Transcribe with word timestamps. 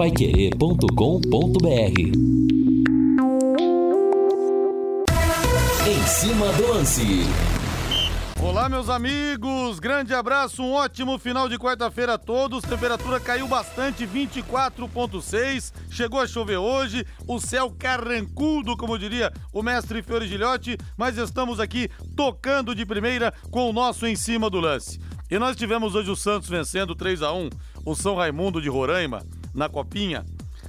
paiquerê.com.br 0.00 2.00
Em 5.86 6.06
cima 6.06 6.50
do 6.54 6.72
lance. 6.72 7.02
Olá, 8.42 8.70
meus 8.70 8.88
amigos! 8.88 9.78
Grande 9.78 10.14
abraço, 10.14 10.62
um 10.62 10.72
ótimo 10.72 11.18
final 11.18 11.50
de 11.50 11.58
quarta-feira 11.58 12.14
a 12.14 12.18
todos. 12.18 12.62
Temperatura 12.62 13.20
caiu 13.20 13.46
bastante, 13.46 14.06
24,6. 14.06 15.70
Chegou 15.90 16.18
a 16.18 16.26
chover 16.26 16.56
hoje, 16.56 17.04
o 17.28 17.38
céu 17.38 17.70
carrancudo, 17.70 18.78
como 18.78 18.98
diria 18.98 19.30
o 19.52 19.62
mestre 19.62 20.02
Fiore 20.02 20.26
Gilhote, 20.26 20.78
mas 20.96 21.18
estamos 21.18 21.60
aqui 21.60 21.90
tocando 22.16 22.74
de 22.74 22.86
primeira 22.86 23.34
com 23.50 23.68
o 23.68 23.72
nosso 23.74 24.06
em 24.06 24.16
cima 24.16 24.48
do 24.48 24.60
lance. 24.60 24.98
E 25.30 25.38
nós 25.38 25.56
tivemos 25.56 25.94
hoje 25.94 26.10
o 26.10 26.16
Santos 26.16 26.48
vencendo 26.48 26.94
3 26.94 27.20
a 27.20 27.34
1 27.34 27.50
o 27.84 27.94
São 27.94 28.14
Raimundo 28.14 28.62
de 28.62 28.70
Roraima 28.70 29.22
na 29.54 29.68
Copinha. 29.68 30.24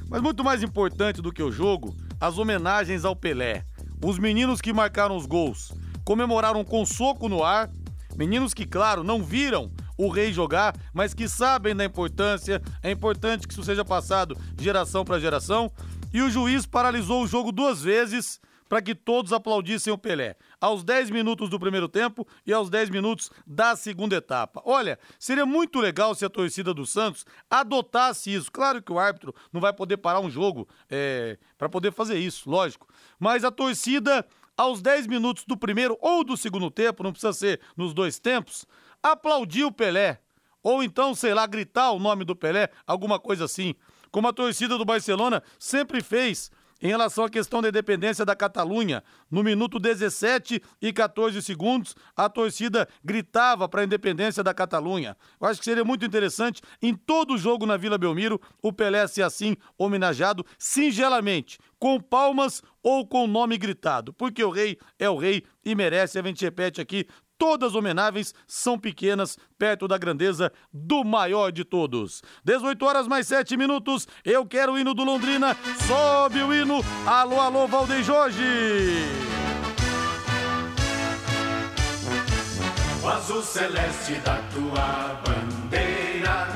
Mas 0.10 0.22
muito 0.22 0.44
mais 0.44 0.62
importante 0.64 1.22
do 1.22 1.32
que 1.32 1.44
o 1.44 1.52
jogo, 1.52 1.96
as 2.20 2.38
homenagens 2.38 3.06
ao 3.06 3.16
Pelé. 3.16 3.64
Os 4.04 4.18
meninos 4.18 4.62
que 4.62 4.74
marcaram 4.74 5.16
os 5.16 5.26
gols 5.26 5.74
comemoraram 6.04 6.64
com 6.64 6.86
soco 6.86 7.30
no 7.30 7.44
ar. 7.44 7.70
Meninos 8.16 8.54
que, 8.54 8.66
claro, 8.66 9.04
não 9.04 9.24
viram 9.24 9.72
o 9.98 10.10
rei 10.10 10.34
jogar, 10.34 10.76
mas 10.94 11.14
que 11.14 11.28
sabem 11.28 11.76
da 11.76 11.86
importância. 11.86 12.62
É 12.82 12.92
importante 12.92 13.48
que 13.48 13.54
isso 13.54 13.64
seja 13.64 13.86
passado 13.86 14.38
geração 14.60 15.06
para 15.06 15.20
geração. 15.20 15.72
E 16.14 16.22
o 16.22 16.30
juiz 16.30 16.66
paralisou 16.66 17.24
o 17.24 17.28
jogo 17.28 17.52
duas 17.52 17.82
vezes 17.82 18.40
para 18.72 18.82
que 18.82 18.96
todos 18.96 19.34
aplaudissem 19.34 19.92
o 19.92 19.98
Pelé. 19.98 20.38
Aos 20.62 20.82
10 20.82 21.10
minutos 21.10 21.50
do 21.50 21.60
primeiro 21.60 21.90
tempo 21.90 22.26
e 22.48 22.54
aos 22.54 22.70
10 22.70 22.90
minutos 22.90 23.30
da 23.46 23.76
segunda 23.76 24.16
etapa. 24.16 24.62
Olha, 24.64 24.98
seria 25.20 25.46
muito 25.46 25.78
legal 25.82 26.16
se 26.16 26.24
a 26.24 26.30
torcida 26.30 26.74
do 26.74 26.86
Santos 26.86 27.26
adotasse 27.50 28.34
isso. 28.34 28.50
Claro 28.50 28.82
que 28.82 28.90
o 28.90 28.98
árbitro 28.98 29.36
não 29.52 29.60
vai 29.60 29.74
poder 29.74 29.98
parar 29.98 30.22
um 30.22 30.30
jogo 30.30 30.70
é, 30.90 31.38
para 31.58 31.68
poder 31.68 31.92
fazer 31.92 32.18
isso, 32.18 32.50
lógico. 32.50 32.88
Mas 33.20 33.44
a 33.44 33.52
torcida 33.52 34.26
aos 34.56 34.82
10 34.82 35.06
minutos 35.06 35.44
do 35.44 35.58
primeiro 35.58 35.98
ou 36.00 36.24
do 36.24 36.38
segundo 36.38 36.72
tempo, 36.72 37.04
não 37.04 37.12
precisa 37.12 37.34
ser 37.34 37.60
nos 37.76 37.94
dois 37.94 38.20
tempos, 38.20 38.66
aplaudir 39.04 39.66
o 39.66 39.72
Pelé. 39.74 40.22
Ou 40.64 40.82
então, 40.82 41.14
sei 41.14 41.34
lá, 41.34 41.46
gritar 41.46 41.92
o 41.92 42.00
nome 42.00 42.24
do 42.24 42.38
Pelé, 42.38 42.70
alguma 42.88 43.20
coisa 43.20 43.44
assim. 43.44 43.76
Como 44.10 44.30
a 44.30 44.34
torcida 44.34 44.78
do 44.78 44.86
Barcelona 44.86 45.44
sempre 45.60 46.02
fez 46.02 46.50
em 46.82 46.88
relação 46.88 47.24
à 47.24 47.30
questão 47.30 47.62
da 47.62 47.70
independência 47.70 48.26
da 48.26 48.36
Catalunha. 48.36 49.04
No 49.30 49.44
minuto 49.44 49.80
17 49.80 50.62
e 50.82 50.92
14 50.94 51.42
segundos, 51.42 51.96
a 52.16 52.28
torcida 52.28 52.88
gritava 53.04 53.70
para 53.70 53.82
a 53.82 53.86
independência 53.86 54.44
da 54.44 54.54
Catalunha. 54.54 55.16
Eu 55.40 55.48
acho 55.48 55.60
que 55.60 55.66
seria 55.66 55.86
muito 55.86 56.06
interessante, 56.06 56.62
em 56.82 56.96
todo 56.96 57.38
jogo 57.38 57.66
na 57.66 57.78
Vila 57.78 57.98
Belmiro, 57.98 58.42
o 58.62 58.74
Pelé 58.74 59.06
ser 59.08 59.24
assim 59.24 59.56
homenageado 59.78 60.46
singelamente, 60.58 61.60
com 61.80 62.00
palmas 62.00 62.62
ou 62.84 63.06
com 63.06 63.28
nome 63.28 63.58
gritado, 63.58 64.14
porque 64.14 64.44
o 64.44 64.50
rei 64.50 64.78
é 64.98 65.10
o 65.10 65.18
rei 65.18 65.44
e 65.64 65.76
merece, 65.76 66.18
a 66.18 66.24
gente 66.24 66.44
repete 66.44 66.82
aqui, 66.82 67.08
todas 67.42 67.74
homenáveis 67.74 68.36
são 68.46 68.78
pequenas 68.78 69.36
perto 69.58 69.88
da 69.88 69.98
grandeza 69.98 70.54
do 70.72 71.04
maior 71.04 71.52
de 71.52 71.66
todos. 71.66 72.22
18 72.46 72.86
horas 72.86 73.08
mais 73.08 73.26
7 73.26 73.58
minutos, 73.58 74.08
eu 74.24 74.46
quero 74.46 74.74
o 74.74 74.78
hino 74.78 74.94
do 74.94 75.04
Londrina, 75.04 75.58
sobe 75.88 76.44
o 76.44 76.54
hino, 76.54 76.86
alô, 77.04 77.42
alô, 77.42 77.66
Valdeir 77.66 78.04
Jorge! 78.04 78.44
O 83.04 83.08
azul 83.08 83.42
celeste 83.42 84.14
da 84.24 84.38
tua 84.54 85.20
bandeira, 85.26 86.48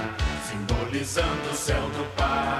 simbolizando 0.48 1.50
o 1.52 1.56
céu 1.56 1.82
do 1.82 2.16
Paraná. 2.16 2.55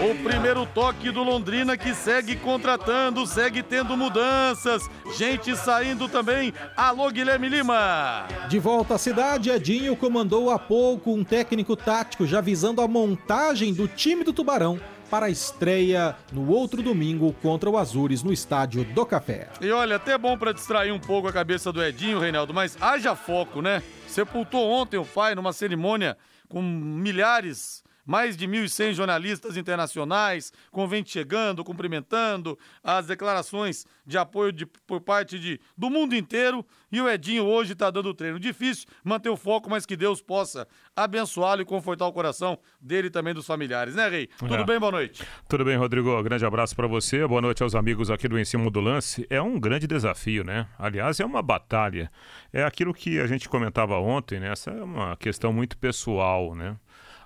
O 0.00 0.22
primeiro 0.22 0.64
toque 0.64 1.10
do 1.10 1.24
Londrina 1.24 1.76
que 1.76 1.92
segue 1.92 2.36
contratando, 2.36 3.26
segue 3.26 3.64
tendo 3.64 3.96
mudanças. 3.96 4.88
Gente 5.16 5.56
saindo 5.56 6.08
também. 6.08 6.54
Alô, 6.76 7.10
Guilherme 7.10 7.48
Lima. 7.48 8.28
De 8.48 8.60
volta 8.60 8.94
à 8.94 8.98
cidade, 8.98 9.50
Edinho 9.50 9.96
comandou 9.96 10.50
há 10.50 10.58
pouco 10.58 11.12
um 11.12 11.24
técnico 11.24 11.74
tático 11.74 12.24
já 12.26 12.40
visando 12.40 12.80
a 12.80 12.86
montagem 12.86 13.74
do 13.74 13.88
time 13.88 14.22
do 14.22 14.32
Tubarão 14.32 14.78
para 15.10 15.26
a 15.26 15.30
estreia 15.30 16.14
no 16.32 16.48
outro 16.48 16.80
domingo 16.80 17.34
contra 17.42 17.68
o 17.68 17.76
Azures 17.76 18.22
no 18.22 18.32
estádio 18.32 18.84
do 18.84 19.04
Café. 19.04 19.48
E 19.60 19.68
olha, 19.72 19.96
até 19.96 20.16
bom 20.16 20.38
para 20.38 20.52
distrair 20.52 20.92
um 20.92 21.00
pouco 21.00 21.26
a 21.26 21.32
cabeça 21.32 21.72
do 21.72 21.82
Edinho, 21.82 22.20
Reinaldo, 22.20 22.54
mas 22.54 22.78
haja 22.80 23.16
foco, 23.16 23.60
né? 23.60 23.82
Sepultou 24.06 24.70
ontem 24.70 24.96
o 24.96 25.04
pai 25.04 25.34
numa 25.34 25.52
cerimônia 25.52 26.16
com 26.48 26.62
milhares 26.62 27.82
mais 28.10 28.36
de 28.36 28.44
1.100 28.48 28.92
jornalistas 28.92 29.56
internacionais, 29.56 30.52
convente 30.72 31.12
chegando, 31.12 31.62
cumprimentando, 31.62 32.58
as 32.82 33.06
declarações 33.06 33.86
de 34.04 34.18
apoio 34.18 34.50
de, 34.50 34.66
por 34.66 35.00
parte 35.00 35.38
de, 35.38 35.60
do 35.78 35.88
mundo 35.88 36.16
inteiro. 36.16 36.66
E 36.90 37.00
o 37.00 37.08
Edinho 37.08 37.44
hoje 37.44 37.72
está 37.74 37.88
dando 37.88 38.12
treino. 38.12 38.40
Difícil 38.40 38.88
manter 39.04 39.28
o 39.28 39.36
foco, 39.36 39.70
mas 39.70 39.86
que 39.86 39.96
Deus 39.96 40.20
possa 40.20 40.66
abençoá-lo 40.96 41.62
e 41.62 41.64
confortar 41.64 42.04
o 42.08 42.12
coração 42.12 42.58
dele 42.80 43.06
e 43.06 43.10
também 43.10 43.32
dos 43.32 43.46
familiares, 43.46 43.94
né, 43.94 44.08
Rei? 44.08 44.28
Tudo 44.38 44.54
É. 44.56 44.64
bem? 44.64 44.80
Boa 44.80 44.90
noite. 44.90 45.22
Tudo 45.48 45.64
bem, 45.64 45.76
Rodrigo? 45.76 46.20
Grande 46.24 46.44
abraço 46.44 46.74
para 46.74 46.88
você. 46.88 47.24
Boa 47.28 47.40
noite 47.40 47.62
aos 47.62 47.76
amigos 47.76 48.10
aqui 48.10 48.26
do 48.26 48.36
Em 48.36 48.44
Cima 48.44 48.68
do 48.72 48.80
Lance. 48.80 49.24
É 49.30 49.40
um 49.40 49.60
grande 49.60 49.86
desafio, 49.86 50.42
né? 50.42 50.66
Aliás, 50.76 51.20
é 51.20 51.24
uma 51.24 51.42
batalha. 51.42 52.10
É 52.52 52.64
aquilo 52.64 52.92
que 52.92 53.20
a 53.20 53.28
gente 53.28 53.48
comentava 53.48 53.96
ontem, 54.00 54.40
né? 54.40 54.50
Essa 54.50 54.72
é 54.72 54.82
uma 54.82 55.16
questão 55.16 55.52
muito 55.52 55.78
pessoal, 55.78 56.56
né? 56.56 56.76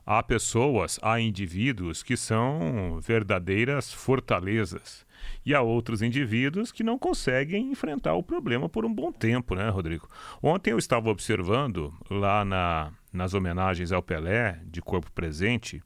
Há 0.06 0.22
pessoas, 0.22 0.98
há 1.02 1.18
indivíduos 1.18 2.02
que 2.02 2.16
são 2.16 3.00
verdadeiras 3.00 3.92
fortalezas. 3.92 5.06
E 5.46 5.54
há 5.54 5.62
outros 5.62 6.02
indivíduos 6.02 6.70
que 6.70 6.82
não 6.82 6.98
conseguem 6.98 7.70
enfrentar 7.70 8.14
o 8.14 8.22
problema 8.22 8.68
por 8.68 8.84
um 8.84 8.92
bom 8.92 9.10
tempo, 9.10 9.54
né, 9.54 9.68
Rodrigo? 9.70 10.06
Ontem 10.42 10.72
eu 10.72 10.78
estava 10.78 11.08
observando 11.08 11.94
lá 12.10 12.44
na, 12.44 12.92
nas 13.10 13.32
homenagens 13.32 13.92
ao 13.92 14.02
Pelé, 14.02 14.60
de 14.66 14.82
corpo 14.82 15.10
presente, 15.12 15.82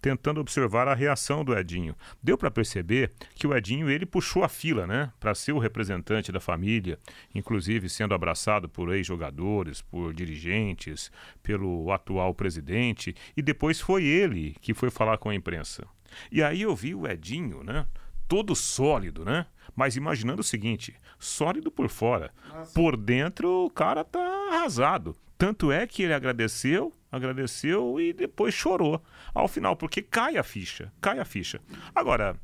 tentando 0.00 0.40
observar 0.40 0.88
a 0.88 0.94
reação 0.94 1.44
do 1.44 1.56
Edinho. 1.56 1.94
Deu 2.22 2.38
para 2.38 2.50
perceber 2.50 3.12
que 3.34 3.46
o 3.46 3.54
Edinho 3.54 3.90
ele 3.90 4.06
puxou 4.06 4.42
a 4.42 4.48
fila, 4.48 4.86
né, 4.86 5.12
para 5.20 5.34
ser 5.34 5.52
o 5.52 5.58
representante 5.58 6.32
da 6.32 6.40
família, 6.40 6.98
inclusive 7.34 7.88
sendo 7.88 8.14
abraçado 8.14 8.68
por 8.68 8.92
ex-jogadores, 8.94 9.82
por 9.82 10.14
dirigentes, 10.14 11.10
pelo 11.42 11.90
atual 11.92 12.34
presidente, 12.34 13.14
e 13.36 13.42
depois 13.42 13.80
foi 13.80 14.04
ele 14.04 14.56
que 14.60 14.74
foi 14.74 14.90
falar 14.90 15.18
com 15.18 15.28
a 15.28 15.34
imprensa. 15.34 15.86
E 16.30 16.42
aí 16.42 16.62
eu 16.62 16.74
vi 16.74 16.94
o 16.94 17.06
Edinho, 17.06 17.62
né, 17.62 17.86
todo 18.30 18.54
sólido, 18.54 19.24
né? 19.24 19.46
Mas 19.74 19.96
imaginando 19.96 20.40
o 20.40 20.44
seguinte, 20.44 20.94
sólido 21.18 21.70
por 21.70 21.88
fora, 21.88 22.32
por 22.74 22.96
dentro 22.96 23.66
o 23.66 23.70
cara 23.70 24.04
tá 24.04 24.20
arrasado. 24.52 25.16
Tanto 25.36 25.72
é 25.72 25.86
que 25.86 26.02
ele 26.02 26.12
agradeceu, 26.12 26.94
agradeceu 27.10 28.00
e 28.00 28.12
depois 28.12 28.54
chorou 28.54 29.02
ao 29.34 29.48
final, 29.48 29.76
porque 29.76 30.02
cai 30.02 30.36
a 30.36 30.42
ficha, 30.42 30.92
cai 31.00 31.18
a 31.18 31.24
ficha. 31.24 31.60
Agora, 31.94 32.36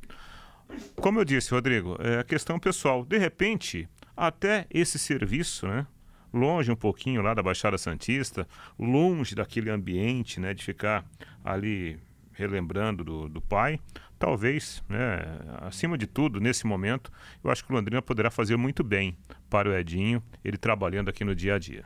como 0.95 1.19
eu 1.19 1.25
disse, 1.25 1.51
Rodrigo, 1.51 1.97
é 1.99 2.23
questão 2.23 2.59
pessoal. 2.59 3.05
De 3.05 3.17
repente, 3.17 3.87
até 4.15 4.65
esse 4.69 4.99
serviço, 4.99 5.67
né? 5.67 5.87
Longe 6.33 6.69
um 6.71 6.75
pouquinho 6.75 7.21
lá 7.21 7.33
da 7.33 7.41
Baixada 7.41 7.77
Santista, 7.77 8.47
longe 8.77 9.33
daquele 9.33 9.69
ambiente, 9.69 10.39
né? 10.39 10.53
De 10.53 10.63
ficar 10.63 11.05
ali 11.43 11.97
relembrando 12.33 13.03
do, 13.03 13.27
do 13.27 13.41
pai, 13.41 13.79
talvez, 14.19 14.83
né, 14.87 15.19
acima 15.61 15.97
de 15.97 16.05
tudo, 16.05 16.39
nesse 16.39 16.67
momento, 16.67 17.11
eu 17.43 17.49
acho 17.49 17.65
que 17.65 17.71
o 17.71 17.75
Londrina 17.75 18.01
poderá 18.01 18.29
fazer 18.29 18.55
muito 18.57 18.83
bem 18.83 19.17
para 19.49 19.69
o 19.69 19.73
Edinho, 19.73 20.21
ele 20.45 20.57
trabalhando 20.57 21.09
aqui 21.09 21.23
no 21.23 21.35
dia 21.35 21.55
a 21.55 21.59
dia. 21.59 21.83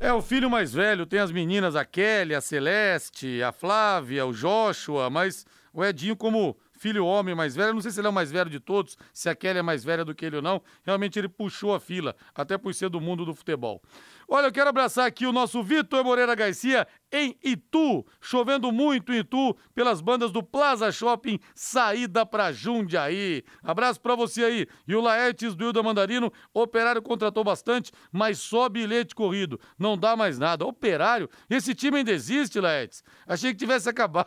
É 0.00 0.12
o 0.12 0.20
filho 0.20 0.50
mais 0.50 0.74
velho, 0.74 1.06
tem 1.06 1.20
as 1.20 1.30
meninas, 1.30 1.76
a 1.76 1.84
Kelly, 1.84 2.34
a 2.34 2.40
Celeste, 2.40 3.42
a 3.42 3.52
Flávia, 3.52 4.26
o 4.26 4.32
Joshua, 4.32 5.08
mas 5.08 5.46
o 5.72 5.84
Edinho, 5.84 6.16
como 6.16 6.56
filho 6.72 7.06
homem 7.06 7.34
mais 7.34 7.54
velho, 7.54 7.72
não 7.72 7.80
sei 7.80 7.92
se 7.92 8.00
ele 8.00 8.08
é 8.08 8.10
o 8.10 8.12
mais 8.12 8.30
velho 8.30 8.50
de 8.50 8.58
todos, 8.58 8.98
se 9.12 9.28
a 9.28 9.34
Kelly 9.34 9.60
é 9.60 9.62
mais 9.62 9.84
velha 9.84 10.04
do 10.04 10.14
que 10.14 10.26
ele 10.26 10.36
ou 10.36 10.42
não, 10.42 10.60
realmente 10.84 11.18
ele 11.18 11.28
puxou 11.28 11.72
a 11.74 11.80
fila, 11.80 12.14
até 12.34 12.58
por 12.58 12.74
ser 12.74 12.88
do 12.88 13.00
mundo 13.00 13.24
do 13.24 13.34
futebol. 13.34 13.80
Olha, 14.28 14.46
eu 14.46 14.52
quero 14.52 14.70
abraçar 14.70 15.06
aqui 15.06 15.26
o 15.26 15.32
nosso 15.32 15.62
Vitor 15.62 16.02
Moreira 16.04 16.34
Garcia 16.34 16.86
em 17.12 17.36
Itu, 17.44 18.04
chovendo 18.20 18.72
muito 18.72 19.12
em 19.12 19.18
Itu, 19.18 19.56
pelas 19.72 20.00
bandas 20.00 20.32
do 20.32 20.42
Plaza 20.42 20.90
Shopping, 20.90 21.38
saída 21.54 22.26
pra 22.26 22.50
Jundiaí. 22.50 23.44
Abraço 23.62 24.00
pra 24.00 24.16
você 24.16 24.44
aí. 24.44 24.66
E 24.88 24.94
o 24.96 25.00
Laertes 25.00 25.54
do 25.54 25.64
Hilda 25.64 25.82
Mandarino, 25.82 26.32
operário 26.52 27.00
contratou 27.00 27.44
bastante, 27.44 27.92
mas 28.10 28.38
só 28.38 28.68
bilhete 28.68 29.14
corrido, 29.14 29.60
não 29.78 29.96
dá 29.96 30.16
mais 30.16 30.38
nada. 30.38 30.66
Operário? 30.66 31.30
Esse 31.48 31.74
time 31.74 31.98
ainda 31.98 32.10
existe, 32.10 32.58
Laertes? 32.58 33.04
Achei 33.26 33.52
que 33.52 33.58
tivesse 33.58 33.88
acabado, 33.90 34.26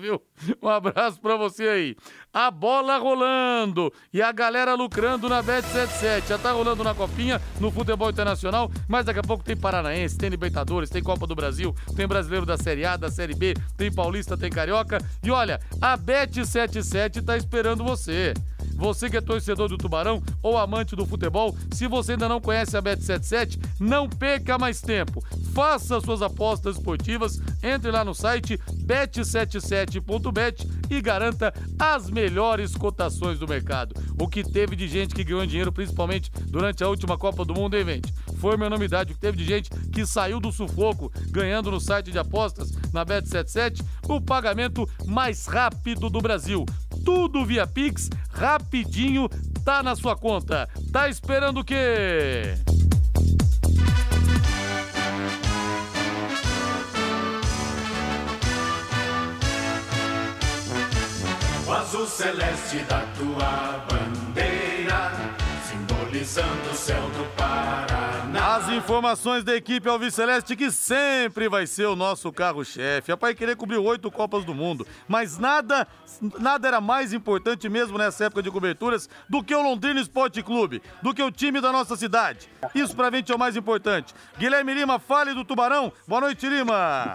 viu? 0.00 0.22
Um 0.62 0.68
abraço 0.68 1.20
pra 1.20 1.36
você 1.36 1.66
aí. 1.68 1.96
A 2.32 2.50
bola 2.50 2.96
rolando 2.98 3.92
e 4.12 4.22
a 4.22 4.30
galera 4.30 4.74
lucrando 4.74 5.28
na 5.28 5.42
Bet77. 5.42 6.28
Já 6.28 6.38
tá 6.38 6.52
rolando 6.52 6.84
na 6.84 6.94
copinha, 6.94 7.40
no 7.60 7.72
futebol 7.72 8.08
internacional, 8.08 8.70
mas 8.88 9.04
daqui 9.04 9.18
a 9.18 9.22
pouco 9.22 9.39
tem 9.44 9.56
Paranaense, 9.56 10.16
tem 10.16 10.28
Libertadores, 10.28 10.90
tem 10.90 11.02
Copa 11.02 11.26
do 11.26 11.34
Brasil, 11.34 11.74
tem 11.96 12.06
Brasileiro 12.06 12.46
da 12.46 12.56
Série 12.56 12.84
A, 12.84 12.96
da 12.96 13.10
Série 13.10 13.34
B, 13.34 13.54
tem 13.76 13.92
Paulista, 13.92 14.36
tem 14.36 14.50
Carioca. 14.50 14.98
E 15.22 15.30
olha, 15.30 15.60
a 15.80 15.96
Bet77 15.96 17.24
tá 17.24 17.36
esperando 17.36 17.84
você. 17.84 18.34
Você 18.80 19.10
que 19.10 19.16
é 19.18 19.20
torcedor 19.20 19.68
do 19.68 19.76
Tubarão 19.76 20.22
ou 20.42 20.56
amante 20.56 20.96
do 20.96 21.04
futebol, 21.04 21.54
se 21.70 21.86
você 21.86 22.12
ainda 22.12 22.26
não 22.26 22.40
conhece 22.40 22.78
a 22.78 22.82
Bet77, 22.82 23.58
não 23.78 24.08
perca 24.08 24.56
mais 24.56 24.80
tempo. 24.80 25.22
Faça 25.52 26.00
suas 26.00 26.22
apostas 26.22 26.76
esportivas, 26.76 27.38
entre 27.62 27.90
lá 27.90 28.02
no 28.02 28.14
site 28.14 28.58
bet77.bet 28.86 30.66
e 30.88 30.98
garanta 31.02 31.52
as 31.78 32.08
melhores 32.08 32.74
cotações 32.74 33.38
do 33.38 33.46
mercado. 33.46 33.94
O 34.18 34.26
que 34.26 34.42
teve 34.42 34.74
de 34.74 34.88
gente 34.88 35.14
que 35.14 35.24
ganhou 35.24 35.44
dinheiro, 35.44 35.70
principalmente 35.70 36.32
durante 36.46 36.82
a 36.82 36.88
última 36.88 37.18
Copa 37.18 37.44
do 37.44 37.52
Mundo, 37.52 37.76
hein, 37.76 37.84
gente? 37.84 38.14
Foi 38.38 38.56
uma 38.56 38.64
enormidade. 38.64 39.12
O 39.12 39.14
que 39.14 39.20
teve 39.20 39.36
de 39.36 39.44
gente 39.44 39.68
que 39.92 40.06
saiu 40.06 40.40
do 40.40 40.50
sufoco 40.50 41.12
ganhando 41.28 41.70
no 41.70 41.80
site 41.80 42.10
de 42.10 42.18
apostas 42.18 42.72
na 42.94 43.04
Bet77 43.04 43.84
o 44.08 44.22
pagamento 44.22 44.88
mais 45.04 45.44
rápido 45.44 46.08
do 46.08 46.22
Brasil 46.22 46.64
tudo 47.04 47.44
via 47.44 47.66
Pix, 47.66 48.08
rapidinho, 48.30 49.28
tá 49.64 49.82
na 49.82 49.94
sua 49.94 50.16
conta. 50.16 50.68
Tá 50.92 51.08
esperando 51.08 51.60
o 51.60 51.64
quê? 51.64 52.54
O 61.66 61.72
azul 61.72 62.06
celeste 62.06 62.78
da 62.88 63.00
tua 63.16 63.84
bandeira, 63.88 65.12
simbolizando 65.68 66.70
o 66.70 66.74
céu 66.74 67.02
do 67.10 67.24
Paraná. 67.36 68.09
As 68.50 68.68
informações 68.68 69.44
da 69.44 69.54
equipe 69.54 69.88
Alviceleste 69.88 70.56
que 70.56 70.72
sempre 70.72 71.48
vai 71.48 71.68
ser 71.68 71.86
o 71.86 71.94
nosso 71.94 72.32
carro-chefe. 72.32 73.12
A 73.12 73.16
Pai 73.16 73.32
Querer 73.32 73.54
cobriu 73.54 73.84
oito 73.84 74.10
Copas 74.10 74.44
do 74.44 74.52
Mundo, 74.52 74.84
mas 75.06 75.38
nada, 75.38 75.86
nada 76.36 76.66
era 76.66 76.80
mais 76.80 77.12
importante 77.12 77.68
mesmo 77.68 77.96
nessa 77.96 78.24
época 78.24 78.42
de 78.42 78.50
coberturas 78.50 79.08
do 79.28 79.40
que 79.40 79.54
o 79.54 79.62
Londrina 79.62 80.00
Esporte 80.00 80.42
Clube, 80.42 80.82
do 81.00 81.14
que 81.14 81.22
o 81.22 81.30
time 81.30 81.60
da 81.60 81.70
nossa 81.70 81.94
cidade. 81.94 82.48
Isso 82.74 82.96
pra 82.96 83.08
gente 83.12 83.30
é 83.30 83.36
o 83.36 83.38
mais 83.38 83.54
importante. 83.54 84.12
Guilherme 84.36 84.74
Lima, 84.74 84.98
fale 84.98 85.32
do 85.32 85.44
Tubarão. 85.44 85.92
Boa 86.08 86.22
noite, 86.22 86.48
Lima. 86.48 87.14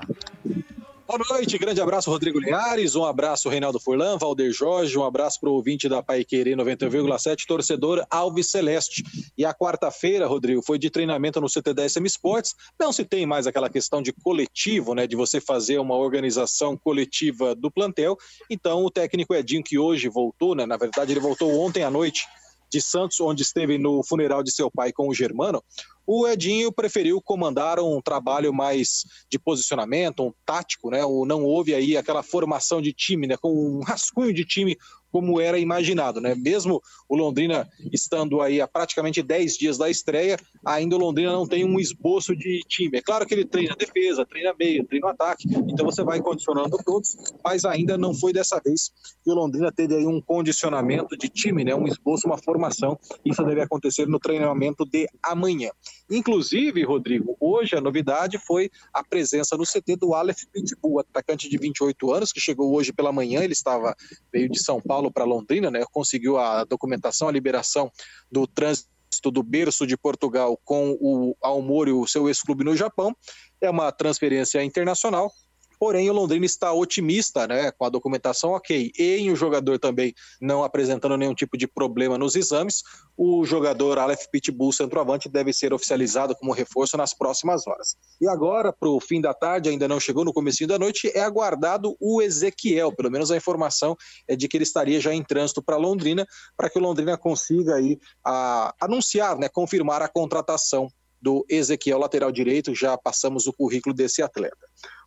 Boa 1.08 1.20
noite, 1.30 1.56
grande 1.60 1.80
abraço, 1.80 2.10
Rodrigo 2.10 2.40
Linhares, 2.40 2.96
um 2.96 3.06
abraço, 3.06 3.48
Reinaldo 3.48 3.80
Furlan, 3.80 4.18
Valder 4.18 4.52
Jorge, 4.52 4.98
um 4.98 5.04
abraço 5.04 5.40
para 5.40 5.52
o 5.52 5.54
ouvinte 5.54 5.88
da 5.88 6.02
Pai 6.02 6.26
Querer 6.26 6.58
91,7, 6.58 7.46
torcedor 7.48 8.04
Alves 8.10 8.50
Celeste. 8.50 9.04
E 9.38 9.46
a 9.46 9.54
quarta-feira, 9.54 10.26
Rodrigo, 10.26 10.64
foi 10.64 10.80
de 10.80 10.90
treinamento 10.90 11.40
no 11.40 11.46
CT10 11.46 11.90
SM 11.90 12.06
Sports. 12.08 12.56
Não 12.80 12.92
se 12.92 13.06
tem 13.06 13.24
mais 13.24 13.46
aquela 13.46 13.70
questão 13.70 14.02
de 14.02 14.12
coletivo, 14.12 14.96
né, 14.96 15.06
de 15.06 15.16
você 15.16 15.40
fazer 15.40 15.78
uma 15.78 15.96
organização 15.96 16.76
coletiva 16.76 17.54
do 17.54 17.70
plantel. 17.70 18.18
Então, 18.50 18.84
o 18.84 18.90
técnico 18.90 19.36
Edinho, 19.36 19.64
que 19.64 19.78
hoje 19.78 20.10
voltou, 20.10 20.56
né, 20.56 20.66
na 20.66 20.76
verdade, 20.76 21.14
ele 21.14 21.20
voltou 21.20 21.52
ontem 21.60 21.84
à 21.84 21.92
noite 21.92 22.26
de 22.72 22.82
Santos, 22.82 23.22
onde 23.22 23.44
esteve 23.44 23.78
no 23.78 24.04
funeral 24.04 24.42
de 24.42 24.52
seu 24.52 24.72
pai 24.72 24.92
com 24.92 25.08
o 25.08 25.14
Germano, 25.14 25.64
o 26.06 26.28
Edinho 26.28 26.72
preferiu 26.72 27.22
comandar 27.22 27.80
um 27.80 28.02
trabalho 28.02 28.54
mais 28.54 29.04
de 29.30 29.40
posicionamento, 29.40 30.24
um 30.24 30.34
tático, 30.46 30.90
né? 30.90 31.04
O, 31.04 31.26
não 31.26 31.44
houve 31.44 31.74
aí 31.74 31.98
aquela 31.98 32.22
formação 32.22 32.82
de 32.82 32.94
time, 32.94 33.28
né? 33.28 33.38
Com 33.38 33.52
um 33.52 33.84
rascunho 33.84 34.34
de 34.34 34.46
time 34.46 34.78
como 35.16 35.40
era 35.40 35.58
imaginado, 35.58 36.20
né? 36.20 36.36
Mesmo 36.36 36.84
o 37.08 37.16
Londrina 37.16 37.66
estando 37.90 38.42
aí 38.42 38.60
há 38.60 38.68
praticamente 38.68 39.24
10 39.24 39.58
dias 39.58 39.78
da 39.78 39.90
estreia, 39.90 40.36
ainda 40.66 40.98
o 40.98 41.00
Londrina 41.00 41.32
não 41.32 41.48
tem 41.48 41.64
um 41.64 41.80
esboço 41.80 42.36
de 42.36 42.60
time. 42.68 42.98
É 42.98 43.02
claro 43.02 43.26
que 43.26 43.34
ele 43.34 43.46
treina 43.46 43.78
defesa, 43.78 44.26
treina 44.26 44.54
meio, 44.60 44.86
treina 44.86 45.12
ataque, 45.12 45.48
então 45.70 45.86
você 45.86 46.04
vai 46.04 46.20
condicionando 46.20 46.78
todos, 46.84 47.16
mas 47.42 47.64
ainda 47.64 47.98
não 47.98 48.14
foi 48.14 48.34
dessa 48.34 48.60
vez 48.60 48.92
que 49.24 49.32
o 49.32 49.34
Londrina 49.34 49.72
teve 49.72 49.96
aí 49.96 50.06
um 50.06 50.20
condicionamento 50.20 51.16
de 51.16 51.30
time, 51.30 51.64
né? 51.64 51.74
Um 51.74 51.88
esboço, 51.88 52.28
uma 52.28 52.38
formação. 52.38 53.00
Isso 53.24 53.42
deve 53.46 53.62
acontecer 53.62 54.06
no 54.10 54.20
treinamento 54.20 54.86
de 54.86 55.08
amanhã. 55.24 55.70
Inclusive, 56.12 56.84
Rodrigo, 56.84 57.38
hoje 57.40 57.74
a 57.78 57.80
novidade 57.80 58.38
foi 58.38 58.70
a 58.94 59.02
presença 59.02 59.56
no 59.56 59.64
CT 59.64 59.96
do 59.96 60.14
Aleph 60.14 60.44
Pitbull, 60.52 61.00
atacante 61.00 61.48
de 61.48 61.58
28 61.58 62.12
anos, 62.12 62.34
que 62.34 62.42
chegou 62.42 62.76
hoje 62.76 62.92
pela 62.92 63.14
manhã, 63.14 63.42
ele 63.42 63.54
estava 63.54 63.96
veio 64.32 64.50
de 64.50 64.60
São 64.60 64.82
Paulo 64.82 65.05
para 65.12 65.24
Londrina, 65.24 65.72
né? 65.72 65.84
Conseguiu 65.92 66.38
a 66.38 66.64
documentação, 66.64 67.28
a 67.28 67.32
liberação 67.32 67.92
do 68.32 68.48
trânsito 68.48 68.90
do 69.32 69.42
berço 69.42 69.88
de 69.88 69.96
Portugal 69.96 70.60
com 70.64 70.98
o 71.00 71.36
Almori, 71.42 71.92
o 71.92 72.06
seu 72.06 72.28
ex-clube 72.28 72.64
no 72.64 72.76
Japão. 72.76 73.16
É 73.62 73.70
uma 73.70 73.92
transferência 73.92 74.64
internacional. 74.64 75.32
Porém, 75.80 76.10
o 76.10 76.14
Londrina 76.14 76.46
está 76.46 76.72
otimista 76.72 77.48
né, 77.48 77.72
com 77.72 77.86
a 77.86 77.90
documentação, 77.90 78.52
ok. 78.52 78.92
E 78.98 79.32
o 79.32 79.36
jogador 79.36 79.80
também 79.80 80.14
não 80.42 80.64
apresentando 80.64 81.18
nenhum 81.18 81.34
tipo 81.34 81.58
de 81.58 81.68
problema 81.68 82.18
nos 82.18 82.36
exames, 82.36 82.84
o 83.18 83.46
jogador 83.46 83.98
Aleph 83.98 84.26
Pitbull, 84.32 84.74
centroavante, 84.74 85.30
deve 85.30 85.54
ser 85.54 85.74
oficializado 85.74 86.36
como 86.36 86.52
reforço 86.52 86.98
nas 86.98 87.14
próximas 87.14 87.66
horas. 87.66 87.96
E 88.20 88.28
agora, 88.28 88.74
para 88.74 88.90
o 88.90 89.00
fim 89.00 89.22
da 89.22 89.34
tarde, 89.34 89.70
ainda 89.70 89.88
não 89.88 90.00
chegou 90.00 90.26
no 90.26 90.34
começo 90.34 90.66
da 90.68 90.80
noite, 90.80 91.12
é 91.14 91.22
aguardado 91.22 91.96
o 92.00 92.22
Ezequiel. 92.22 92.94
Pelo 92.96 93.12
menos 93.12 93.32
a 93.32 93.38
informação 93.38 93.96
é 94.28 94.36
de 94.36 94.48
que 94.48 94.58
ele 94.58 94.64
estaria 94.64 95.00
já 95.00 95.14
em 95.14 95.24
trânsito 95.24 95.62
para 95.62 95.78
Londrina, 95.78 96.26
para 96.56 96.70
que 96.70 96.78
o 96.78 96.82
Londrina 96.82 97.18
consiga 97.18 97.76
aí, 97.76 97.98
a, 98.24 98.74
anunciar, 98.82 99.38
né, 99.38 99.50
confirmar 99.50 100.02
a 100.02 100.08
contratação 100.08 100.90
do 101.22 101.46
Ezequiel, 101.50 102.00
lateral 102.00 102.32
direito, 102.32 102.76
já 102.76 102.98
passamos 102.98 103.48
o 103.48 103.54
currículo 103.54 103.96
desse 103.96 104.22
atleta. 104.22 104.58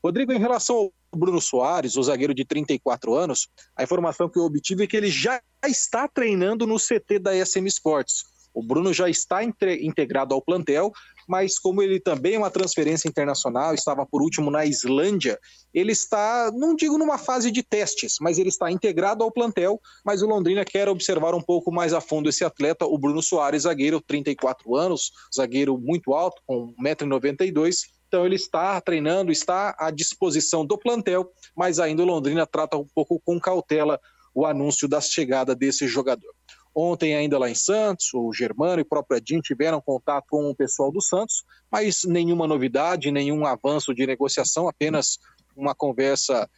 Rodrigo, 0.03 0.33
em 0.33 0.39
relação 0.39 0.77
ao 0.77 0.93
Bruno 1.19 1.41
Soares, 1.41 1.97
o 1.97 2.03
zagueiro 2.03 2.35
de 2.35 2.45
34 2.45 3.15
anos, 3.15 3.49
a 3.77 3.83
informação 3.83 4.29
que 4.29 4.39
eu 4.39 4.45
obtive 4.45 4.85
é 4.85 4.87
que 4.87 4.97
ele 4.97 5.11
já 5.11 5.41
está 5.67 6.07
treinando 6.09 6.67
no 6.67 6.77
CT 6.77 7.19
da 7.21 7.45
SM 7.45 7.67
Sports. 7.67 8.25
O 8.55 8.63
Bruno 8.63 8.93
já 8.93 9.09
está 9.09 9.43
integrado 9.45 10.35
ao 10.35 10.43
plantel, 10.43 10.93
mas 11.29 11.59
como 11.59 11.83
ele 11.83 12.01
também 12.01 12.35
é 12.35 12.39
uma 12.39 12.51
transferência 12.51 13.07
internacional, 13.07 13.75
estava 13.75 14.07
por 14.07 14.23
último 14.23 14.51
na 14.51 14.65
Islândia, 14.65 15.39
ele 15.75 15.93
está, 15.93 16.51
não 16.55 16.75
digo 16.75 16.97
numa 16.97 17.19
fase 17.19 17.51
de 17.51 17.63
testes, 17.63 18.17
mas 18.21 18.39
ele 18.39 18.49
está 18.49 18.73
integrado 18.73 19.23
ao 19.23 19.31
plantel, 19.31 19.79
mas 20.05 20.23
o 20.23 20.27
Londrina 20.27 20.65
quer 20.65 20.89
observar 20.89 21.35
um 21.35 21.43
pouco 21.43 21.71
mais 21.71 21.93
a 21.93 22.01
fundo 22.01 22.29
esse 22.29 22.45
atleta, 22.45 22.87
o 22.87 22.97
Bruno 22.99 23.23
Soares, 23.23 23.63
zagueiro, 23.63 24.01
34 24.01 24.75
anos, 24.75 25.13
zagueiro 25.35 25.77
muito 25.79 26.15
alto, 26.15 26.41
com 26.47 26.75
1,92m, 26.83 27.99
então 28.09 28.25
ele 28.25 28.37
está 28.37 28.81
treinando, 28.81 29.31
está 29.31 29.77
à 29.79 29.91
disposição 29.91 30.65
do 30.65 30.79
plantel, 30.79 31.31
mas 31.55 31.79
ainda 31.79 32.03
o 32.03 32.07
Londrina 32.07 32.47
trata 32.47 32.79
um 32.79 32.87
pouco 32.95 33.21
com 33.23 33.39
cautela 33.39 34.01
o 34.35 34.47
anúncio 34.47 34.89
da 34.89 35.01
chegada 35.01 35.55
desse 35.55 35.87
jogador. 35.87 36.38
Ontem, 36.81 37.17
ainda 37.17 37.37
lá 37.41 37.51
em 37.51 37.57
Santos, 37.57 38.15
o 38.15 38.33
Germano 38.33 38.79
e 38.79 38.83
o 38.83 38.89
próprio 38.89 39.19
Edinho 39.19 39.43
tiveram 39.43 39.81
contato 39.81 40.27
com 40.31 40.49
o 40.49 40.55
pessoal 40.55 40.93
do 40.93 41.03
Santos, 41.03 41.43
mas 41.69 42.05
nenhuma 42.05 42.47
novidade, 42.47 43.11
nenhum 43.11 43.45
avanço 43.45 43.93
de 43.93 44.07
negociação, 44.07 44.69
apenas 44.69 45.19
uma 45.57 45.75
conversa 45.75 46.49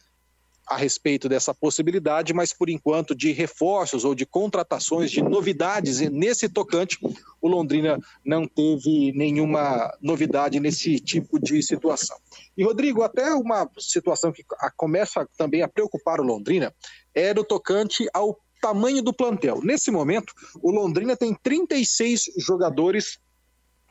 a 0.67 0.77
respeito 0.77 1.27
dessa 1.27 1.55
possibilidade, 1.55 2.35
mas 2.35 2.53
por 2.53 2.69
enquanto 2.69 3.15
de 3.15 3.31
reforços 3.31 4.05
ou 4.05 4.13
de 4.13 4.27
contratações, 4.27 5.09
de 5.09 5.23
novidades 5.23 5.99
nesse 6.11 6.47
tocante, 6.47 6.99
o 7.41 7.47
Londrina 7.47 7.97
não 8.23 8.47
teve 8.47 9.11
nenhuma 9.13 9.91
novidade 9.99 10.59
nesse 10.59 10.99
tipo 10.99 11.39
de 11.39 11.63
situação. 11.63 12.15
E 12.55 12.63
Rodrigo, 12.63 13.01
até 13.01 13.33
uma 13.33 13.67
situação 13.79 14.31
que 14.31 14.45
começa 14.77 15.27
também 15.35 15.63
a 15.63 15.67
preocupar 15.67 16.19
o 16.19 16.23
Londrina 16.23 16.71
é 17.11 17.33
no 17.33 17.43
tocante 17.43 18.07
ao 18.13 18.39
tamanho 18.61 19.01
do 19.01 19.11
plantel. 19.11 19.59
Nesse 19.63 19.89
momento, 19.89 20.33
o 20.61 20.71
Londrina 20.71 21.17
tem 21.17 21.33
36 21.33 22.25
jogadores 22.37 23.19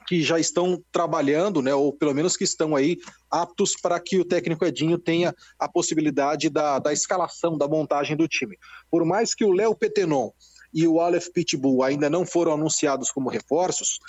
que 0.07 0.23
já 0.23 0.41
estão 0.41 0.83
trabalhando, 0.91 1.63
né, 1.63 1.75
ou 1.75 1.93
pelo 1.93 2.15
menos 2.15 2.37
que 2.37 2.45
estão 2.45 2.75
aí 2.75 2.97
aptos 3.31 3.77
para 3.81 4.01
que 4.01 4.19
o 4.19 4.25
técnico 4.25 4.65
Edinho 4.65 4.99
tenha 4.99 5.35
a 5.59 5.69
possibilidade 5.69 6.49
da, 6.49 6.79
da 6.79 6.93
escalação, 6.93 7.57
da 7.57 7.69
montagem 7.69 8.17
do 8.17 8.27
time. 8.27 8.59
Por 8.91 9.05
mais 9.05 9.35
que 9.35 9.45
o 9.45 9.53
Léo 9.53 9.75
Petenon 9.75 10.31
e 10.73 10.87
o 10.87 11.01
Aleph 11.01 11.29
Pitbull 11.33 11.83
ainda 11.83 12.11
não 12.11 12.25
foram 12.27 12.53
anunciados 12.53 13.11
como 13.13 13.29
reforços, 13.29 14.01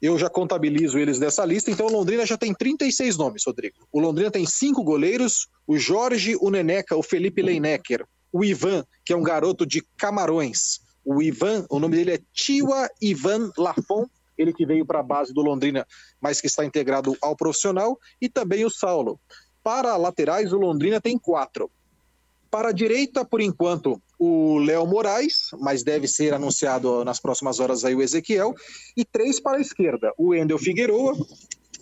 eu 0.00 0.18
já 0.18 0.28
contabilizo 0.28 0.98
eles 0.98 1.18
dessa 1.18 1.44
lista, 1.44 1.70
então 1.70 1.86
o 1.86 1.92
Londrina 1.92 2.26
já 2.26 2.36
tem 2.36 2.52
36 2.52 3.16
nomes, 3.16 3.42
Rodrigo. 3.46 3.86
O 3.92 4.00
Londrina 4.00 4.30
tem 4.30 4.44
cinco 4.44 4.82
goleiros, 4.82 5.48
o 5.66 5.78
Jorge, 5.78 6.36
o 6.40 6.50
Neneca, 6.50 6.96
o 6.96 7.02
Felipe 7.02 7.40
Leinecker, 7.40 8.04
o 8.32 8.44
Ivan, 8.44 8.84
que 9.04 9.12
é 9.12 9.16
um 9.16 9.22
garoto 9.22 9.66
de 9.66 9.82
Camarões. 9.96 10.80
O 11.04 11.20
Ivan, 11.20 11.66
o 11.68 11.78
nome 11.78 11.96
dele 11.96 12.14
é 12.14 12.20
Tiwa 12.32 12.88
Ivan 13.00 13.52
Lafon, 13.58 14.06
ele 14.38 14.52
que 14.52 14.64
veio 14.64 14.86
para 14.86 15.00
a 15.00 15.02
base 15.02 15.32
do 15.34 15.42
Londrina, 15.42 15.86
mas 16.20 16.40
que 16.40 16.46
está 16.46 16.64
integrado 16.64 17.16
ao 17.20 17.36
profissional, 17.36 17.98
e 18.20 18.28
também 18.28 18.64
o 18.64 18.70
Saulo. 18.70 19.20
Para 19.62 19.96
laterais, 19.96 20.52
o 20.52 20.58
Londrina 20.58 21.00
tem 21.00 21.18
quatro. 21.18 21.70
Para 22.50 22.70
a 22.70 22.72
direita, 22.72 23.24
por 23.24 23.40
enquanto, 23.40 24.00
o 24.18 24.58
Léo 24.58 24.86
Moraes, 24.86 25.50
mas 25.58 25.82
deve 25.82 26.06
ser 26.06 26.34
anunciado 26.34 27.04
nas 27.04 27.18
próximas 27.18 27.60
horas 27.60 27.84
aí 27.84 27.94
o 27.94 28.02
Ezequiel, 28.02 28.54
e 28.96 29.04
três 29.04 29.40
para 29.40 29.58
a 29.58 29.60
esquerda, 29.60 30.12
o 30.18 30.34
Endel 30.34 30.58
Figueroa, 30.58 31.14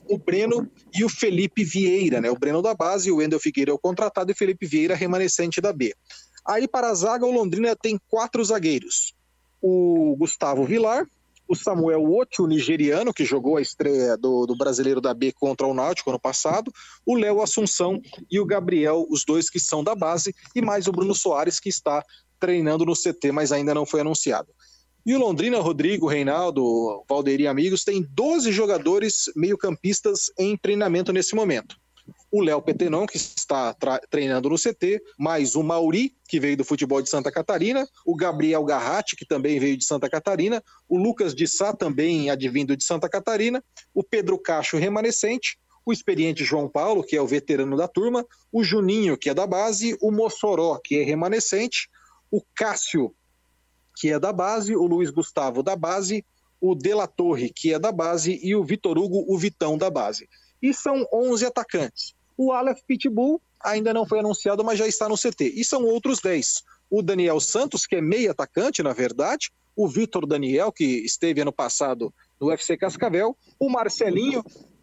o 0.09 0.19
Breno 0.19 0.69
e 0.93 1.05
o 1.05 1.09
Felipe 1.09 1.63
Vieira, 1.63 2.21
né? 2.21 2.31
O 2.31 2.39
Breno 2.39 2.61
da 2.61 2.75
base, 2.75 3.11
o 3.11 3.17
Wendel 3.17 3.39
Figueira 3.39 3.71
é 3.71 3.75
o 3.75 3.79
contratado 3.79 4.31
e 4.31 4.35
o 4.35 4.37
Felipe 4.37 4.67
Vieira 4.67 4.95
remanescente 4.95 5.61
da 5.61 5.73
B. 5.73 5.95
Aí 6.47 6.67
para 6.67 6.91
a 6.91 6.95
zaga, 6.95 7.27
o 7.27 7.31
Londrina 7.31 7.77
tem 7.77 7.99
quatro 8.09 8.45
zagueiros. 8.45 9.15
O 9.61 10.17
Gustavo 10.19 10.65
Vilar, 10.65 11.07
o 11.51 11.57
Samuel 11.57 12.05
Oti, 12.05 12.41
o 12.41 12.47
nigeriano, 12.47 13.13
que 13.13 13.25
jogou 13.25 13.57
a 13.57 13.63
estreia 13.63 14.17
do, 14.17 14.47
do 14.47 14.57
brasileiro 14.57 15.01
da 15.01 15.13
B 15.13 15.33
contra 15.33 15.67
o 15.67 15.75
Náutico 15.75 16.11
ano 16.11 16.21
passado, 16.21 16.73
o 17.05 17.17
Léo 17.17 17.43
Assunção 17.43 18.01
e 18.31 18.39
o 18.39 18.47
Gabriel, 18.47 19.05
os 19.11 19.25
dois 19.25 19.51
que 19.51 19.59
são 19.59 19.83
da 19.83 19.95
base, 19.95 20.33
e 20.55 20.63
mais 20.63 20.87
o 20.87 20.93
Bruno 20.93 21.15
Soares, 21.15 21.59
que 21.59 21.69
está 21.69 22.05
treinando 22.39 22.87
no 22.87 22.95
CT, 22.95 23.33
mas 23.33 23.51
ainda 23.51 23.75
não 23.75 23.85
foi 23.85 24.01
anunciado. 24.01 24.49
E 25.05 25.13
o 25.13 25.19
Londrina, 25.19 25.59
Rodrigo, 25.59 26.07
Reinaldo, 26.07 27.05
Valderi 27.09 27.43
e 27.43 27.49
amigos, 27.49 27.83
tem 27.83 28.01
12 28.03 28.53
jogadores 28.53 29.25
meio-campistas 29.35 30.31
em 30.39 30.57
treinamento 30.57 31.13
nesse 31.13 31.35
momento 31.35 31.80
o 32.31 32.43
Léo 32.43 32.63
Petenon, 32.63 33.07
que 33.07 33.17
está 33.17 33.75
treinando 34.09 34.49
no 34.49 34.57
CT, 34.57 35.03
mais 35.19 35.55
o 35.55 35.63
Mauri, 35.63 36.15
que 36.29 36.39
veio 36.39 36.57
do 36.57 36.65
futebol 36.65 37.03
de 37.03 37.09
Santa 37.09 37.31
Catarina, 37.31 37.89
o 38.07 38.15
Gabriel 38.15 38.65
Garratti, 38.65 39.17
que 39.17 39.27
também 39.27 39.59
veio 39.59 39.77
de 39.77 39.85
Santa 39.85 40.09
Catarina, 40.09 40.63
o 40.89 40.97
Lucas 40.97 41.35
de 41.35 41.47
Sá, 41.47 41.73
também 41.73 42.31
advindo 42.31 42.77
de 42.77 42.85
Santa 42.85 43.09
Catarina, 43.09 43.63
o 43.95 44.03
Pedro 44.03 44.39
Cacho, 44.39 44.77
remanescente, 44.77 45.59
o 45.85 45.93
experiente 45.93 46.45
João 46.45 46.69
Paulo, 46.69 47.03
que 47.03 47.17
é 47.17 47.23
o 47.23 47.27
veterano 47.27 47.77
da 47.77 47.89
turma, 47.89 48.25
o 48.53 48.63
Juninho, 48.63 49.17
que 49.17 49.31
é 49.31 49.35
da 49.35 49.47
base, 49.47 49.97
o 50.01 50.11
Mossoró, 50.11 50.79
que 50.83 50.99
é 50.99 51.03
remanescente, 51.03 51.89
o 52.31 52.43
Cássio, 52.55 53.15
que 53.97 54.11
é 54.11 54.19
da 54.19 54.33
base, 54.33 54.77
o 54.77 54.87
Luiz 54.87 55.11
Gustavo 55.11 55.63
da 55.63 55.75
base, 55.75 56.25
o 56.61 56.75
De 56.75 56.95
La 56.95 57.07
Torre, 57.07 57.51
que 57.51 57.73
é 57.73 57.79
da 57.79 57.91
base, 57.91 58.39
e 58.43 58.55
o 58.55 58.63
Vitor 58.63 58.99
Hugo, 58.99 59.25
o 59.27 59.39
Vitão 59.39 59.79
da 59.79 59.91
base. 59.91 60.29
E 60.63 60.75
são 60.75 61.07
11 61.13 61.47
atacantes. 61.47 62.15
O 62.37 62.53
Aleph 62.53 62.81
Pitbull 62.87 63.41
ainda 63.63 63.93
não 63.93 64.07
foi 64.07 64.21
anunciado, 64.21 64.65
mas 64.65 64.79
já 64.79 64.87
está 64.87 65.09
no 65.09 65.17
CT. 65.17 65.53
E 65.57 65.65
são 65.65 65.85
outros 65.85 66.21
10. 66.21 66.63
O 66.91 67.03
Daniel 67.03 67.39
Santos, 67.41 67.87
que 67.87 67.97
é 67.97 68.01
meio 68.01 68.31
atacante, 68.31 68.83
na 68.83 68.93
verdade. 68.93 69.51
O 69.77 69.87
Vitor 69.87 70.27
Daniel, 70.27 70.73
que 70.73 70.85
esteve 70.85 71.41
ano 71.41 71.53
passado 71.53 72.13
no 72.41 72.49
UFC 72.49 72.77
Cascavel. 72.77 73.37
O 73.59 73.69
Marcelinho, 73.71 74.43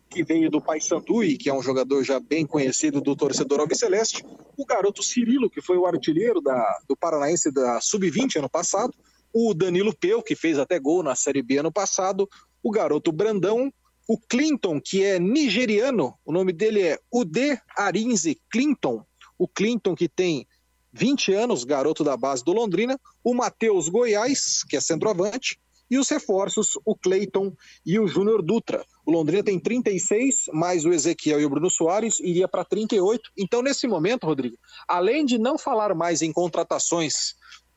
que 0.10 0.24
veio 0.24 0.50
do 0.50 0.62
Paysandu 0.62 1.24
e 1.24 1.38
que 1.38 1.50
é 1.50 1.54
um 1.54 1.62
jogador 1.62 2.04
já 2.04 2.20
bem 2.20 2.46
conhecido 2.46 3.02
do 3.02 3.16
torcedor 3.16 3.60
albiceleste. 3.60 4.24
O 4.56 4.66
garoto 4.66 5.04
Cirilo, 5.04 5.50
que 5.50 5.62
foi 5.62 5.78
o 5.78 5.86
artilheiro 5.86 6.42
da, 6.42 6.80
do 6.88 6.96
Paranaense 6.96 7.52
da 7.52 7.82
Sub-20 7.82 8.38
ano 8.38 8.50
passado. 8.50 8.94
O 9.34 9.54
Danilo 9.54 9.96
Peu, 9.96 10.22
que 10.24 10.36
fez 10.36 10.58
até 10.58 10.80
gol 10.80 11.04
na 11.04 11.16
Série 11.16 11.42
B 11.42 11.58
ano 11.58 11.72
passado. 11.72 12.30
O 12.64 12.72
garoto 12.72 13.12
Brandão, 13.12 13.72
o 14.08 14.18
Clinton, 14.18 14.80
que 14.80 15.04
é 15.04 15.20
nigeriano, 15.20 16.18
o 16.26 16.32
nome 16.32 16.54
dele 16.54 16.82
é 16.82 17.00
Ude 17.12 17.60
Arinze 17.76 18.40
Clinton. 18.50 19.06
O 19.38 19.48
Clinton 19.48 19.96
que 19.96 20.08
tem 20.08 20.48
20 20.94 21.34
anos, 21.34 21.64
garoto 21.64 22.04
da 22.04 22.16
base 22.16 22.44
do 22.44 22.54
Londrina. 22.54 23.00
O 23.24 23.34
Matheus 23.34 23.90
Goiás, 23.90 24.64
que 24.64 24.78
é 24.78 24.80
centroavante. 24.80 25.60
E 25.90 25.98
os 25.98 26.10
reforços, 26.10 26.78
o 26.86 26.96
Cleiton 26.96 27.54
e 27.86 28.00
o 28.00 28.08
Júnior 28.08 28.42
Dutra. 28.42 28.86
O 29.06 29.12
Londrina 29.12 29.44
tem 29.44 29.58
36, 29.58 30.46
mais 30.52 30.84
o 30.84 30.92
Ezequiel 30.92 31.40
e 31.40 31.46
o 31.46 31.50
Bruno 31.50 31.70
Soares, 31.70 32.20
iria 32.20 32.48
para 32.48 32.66
38. 32.66 33.32
Então, 33.38 33.62
nesse 33.62 33.88
momento, 33.88 34.26
Rodrigo, 34.26 34.58
além 34.86 35.26
de 35.26 35.38
não 35.38 35.58
falar 35.58 35.96
mais 35.96 36.22
em 36.22 36.34
contratações, 36.34 37.36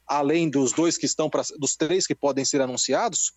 além 0.09 0.51
dos 0.51 0.73
dois 0.73 0.99
que 0.99 1.07
estão, 1.07 1.31
pra, 1.31 1.43
dos 1.57 1.77
três 1.77 2.05
que 2.05 2.15
podem 2.17 2.45
ser 2.45 2.61
anunciados, 2.61 3.33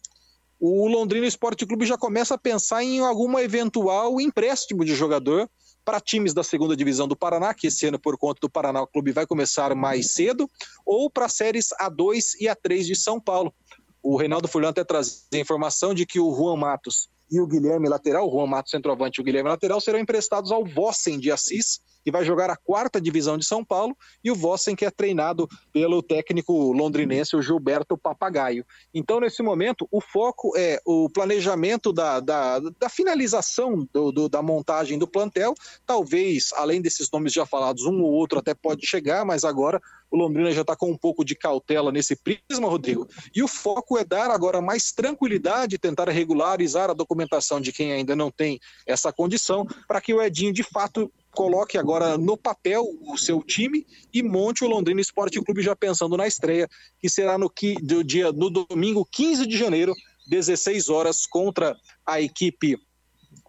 o 0.65 0.87
Londrina 0.87 1.27
Esporte 1.27 1.65
Clube 1.65 1.85
já 1.85 1.97
começa 1.97 2.35
a 2.35 2.37
pensar 2.37 2.81
em 2.81 3.01
alguma 3.01 3.41
eventual 3.41 4.21
empréstimo 4.21 4.85
de 4.85 4.95
jogador 4.95 5.49
para 5.83 5.99
times 5.99 6.33
da 6.33 6.41
segunda 6.41 6.73
divisão 6.73 7.05
do 7.05 7.17
Paraná, 7.17 7.53
que 7.53 7.67
esse 7.67 7.85
ano, 7.85 7.99
por 7.99 8.17
conta 8.17 8.39
do 8.39 8.49
Paraná, 8.49 8.81
o 8.81 8.87
clube 8.87 9.11
vai 9.11 9.27
começar 9.27 9.75
mais 9.75 10.11
cedo, 10.13 10.49
ou 10.85 11.09
para 11.09 11.27
séries 11.27 11.71
A2 11.81 12.35
e 12.39 12.45
A3 12.45 12.85
de 12.85 12.95
São 12.95 13.19
Paulo. 13.19 13.53
O 14.01 14.15
Reinaldo 14.15 14.47
Furlan 14.47 14.69
até 14.69 14.85
traz 14.85 15.27
a 15.33 15.37
informação 15.37 15.93
de 15.93 16.05
que 16.05 16.17
o 16.17 16.33
Juan 16.33 16.55
Matos 16.55 17.09
e 17.33 17.41
o 17.41 17.47
Guilherme 17.47 17.89
lateral, 17.89 18.27
o 18.27 18.31
Juan 18.31 18.45
Matos 18.45 18.69
centroavante 18.69 19.19
e 19.19 19.21
o 19.21 19.25
Guilherme 19.25 19.49
lateral, 19.49 19.81
serão 19.81 19.97
emprestados 19.97 20.51
ao 20.51 20.63
Vossen 20.63 21.19
de 21.19 21.31
Assis, 21.31 21.81
que 22.03 22.11
vai 22.11 22.23
jogar 22.23 22.47
a 22.51 22.55
quarta 22.55 23.01
divisão 23.01 23.39
de 23.39 23.45
São 23.45 23.65
Paulo, 23.65 23.97
e 24.23 24.29
o 24.29 24.35
Vossen, 24.35 24.75
que 24.75 24.85
é 24.85 24.91
treinado 24.91 25.47
pelo 25.71 26.03
técnico 26.03 26.71
londrinense, 26.71 27.35
o 27.35 27.41
Gilberto 27.41 27.97
Papagaio. 27.97 28.63
Então, 28.93 29.19
nesse 29.19 29.41
momento, 29.41 29.87
o 29.89 29.99
foco 29.99 30.55
é 30.55 30.79
o 30.85 31.09
planejamento 31.09 31.91
da, 31.91 32.19
da, 32.19 32.59
da 32.59 32.89
finalização 32.89 33.87
do, 33.91 34.11
do, 34.11 34.29
da 34.29 34.43
montagem 34.43 34.99
do 34.99 35.07
plantel. 35.07 35.55
Talvez, 35.87 36.49
além 36.53 36.81
desses 36.81 37.09
nomes 37.11 37.33
já 37.33 37.47
falados, 37.47 37.83
um 37.85 38.03
ou 38.03 38.11
outro 38.11 38.37
até 38.37 38.53
pode 38.53 38.85
chegar, 38.85 39.25
mas 39.25 39.43
agora 39.43 39.81
o 40.13 40.17
Londrina 40.17 40.51
já 40.51 40.61
está 40.61 40.75
com 40.75 40.91
um 40.91 40.97
pouco 40.97 41.25
de 41.25 41.33
cautela 41.33 41.91
nesse 41.91 42.15
prisma, 42.15 42.69
Rodrigo. 42.69 43.07
E 43.35 43.41
o 43.41 43.47
foco 43.47 43.97
é 43.97 44.05
dar 44.05 44.29
agora 44.29 44.61
mais 44.61 44.91
tranquilidade, 44.91 45.79
tentar 45.79 46.07
regularizar 46.07 46.91
a 46.91 46.93
documentação 46.93 47.59
de 47.59 47.71
quem 47.71 47.91
ainda 47.91 48.15
não 48.15 48.29
tem 48.29 48.59
essa 48.85 49.11
condição, 49.11 49.65
para 49.87 49.99
que 49.99 50.13
o 50.13 50.21
Edinho 50.21 50.53
de 50.53 50.61
fato 50.61 51.11
coloque 51.31 51.79
agora 51.79 52.15
no 52.15 52.37
papel 52.37 52.85
o 53.01 53.17
seu 53.17 53.41
time 53.41 53.87
e 54.13 54.21
monte 54.21 54.63
o 54.63 54.67
Londrina 54.67 55.01
Esporte 55.01 55.41
Clube 55.41 55.63
já 55.63 55.75
pensando 55.75 56.15
na 56.15 56.27
estreia, 56.27 56.69
que 56.99 57.09
será 57.09 57.35
no, 57.35 57.51
do 57.81 58.03
dia, 58.03 58.31
no 58.31 58.51
domingo 58.51 59.03
15 59.11 59.47
de 59.47 59.57
janeiro, 59.57 59.95
16 60.27 60.89
horas, 60.89 61.25
contra 61.25 61.75
a 62.05 62.21
equipe 62.21 62.77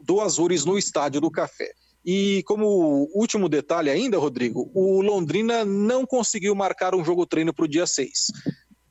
do 0.00 0.22
Azures 0.22 0.64
no 0.64 0.78
Estádio 0.78 1.20
do 1.20 1.30
Café. 1.30 1.74
E 2.04 2.42
como 2.44 3.08
último 3.14 3.48
detalhe 3.48 3.88
ainda, 3.88 4.18
Rodrigo, 4.18 4.70
o 4.74 5.00
Londrina 5.00 5.64
não 5.64 6.04
conseguiu 6.04 6.54
marcar 6.54 6.94
um 6.94 7.04
jogo 7.04 7.24
treino 7.24 7.54
para 7.54 7.64
o 7.64 7.68
dia 7.68 7.86
6. 7.86 8.26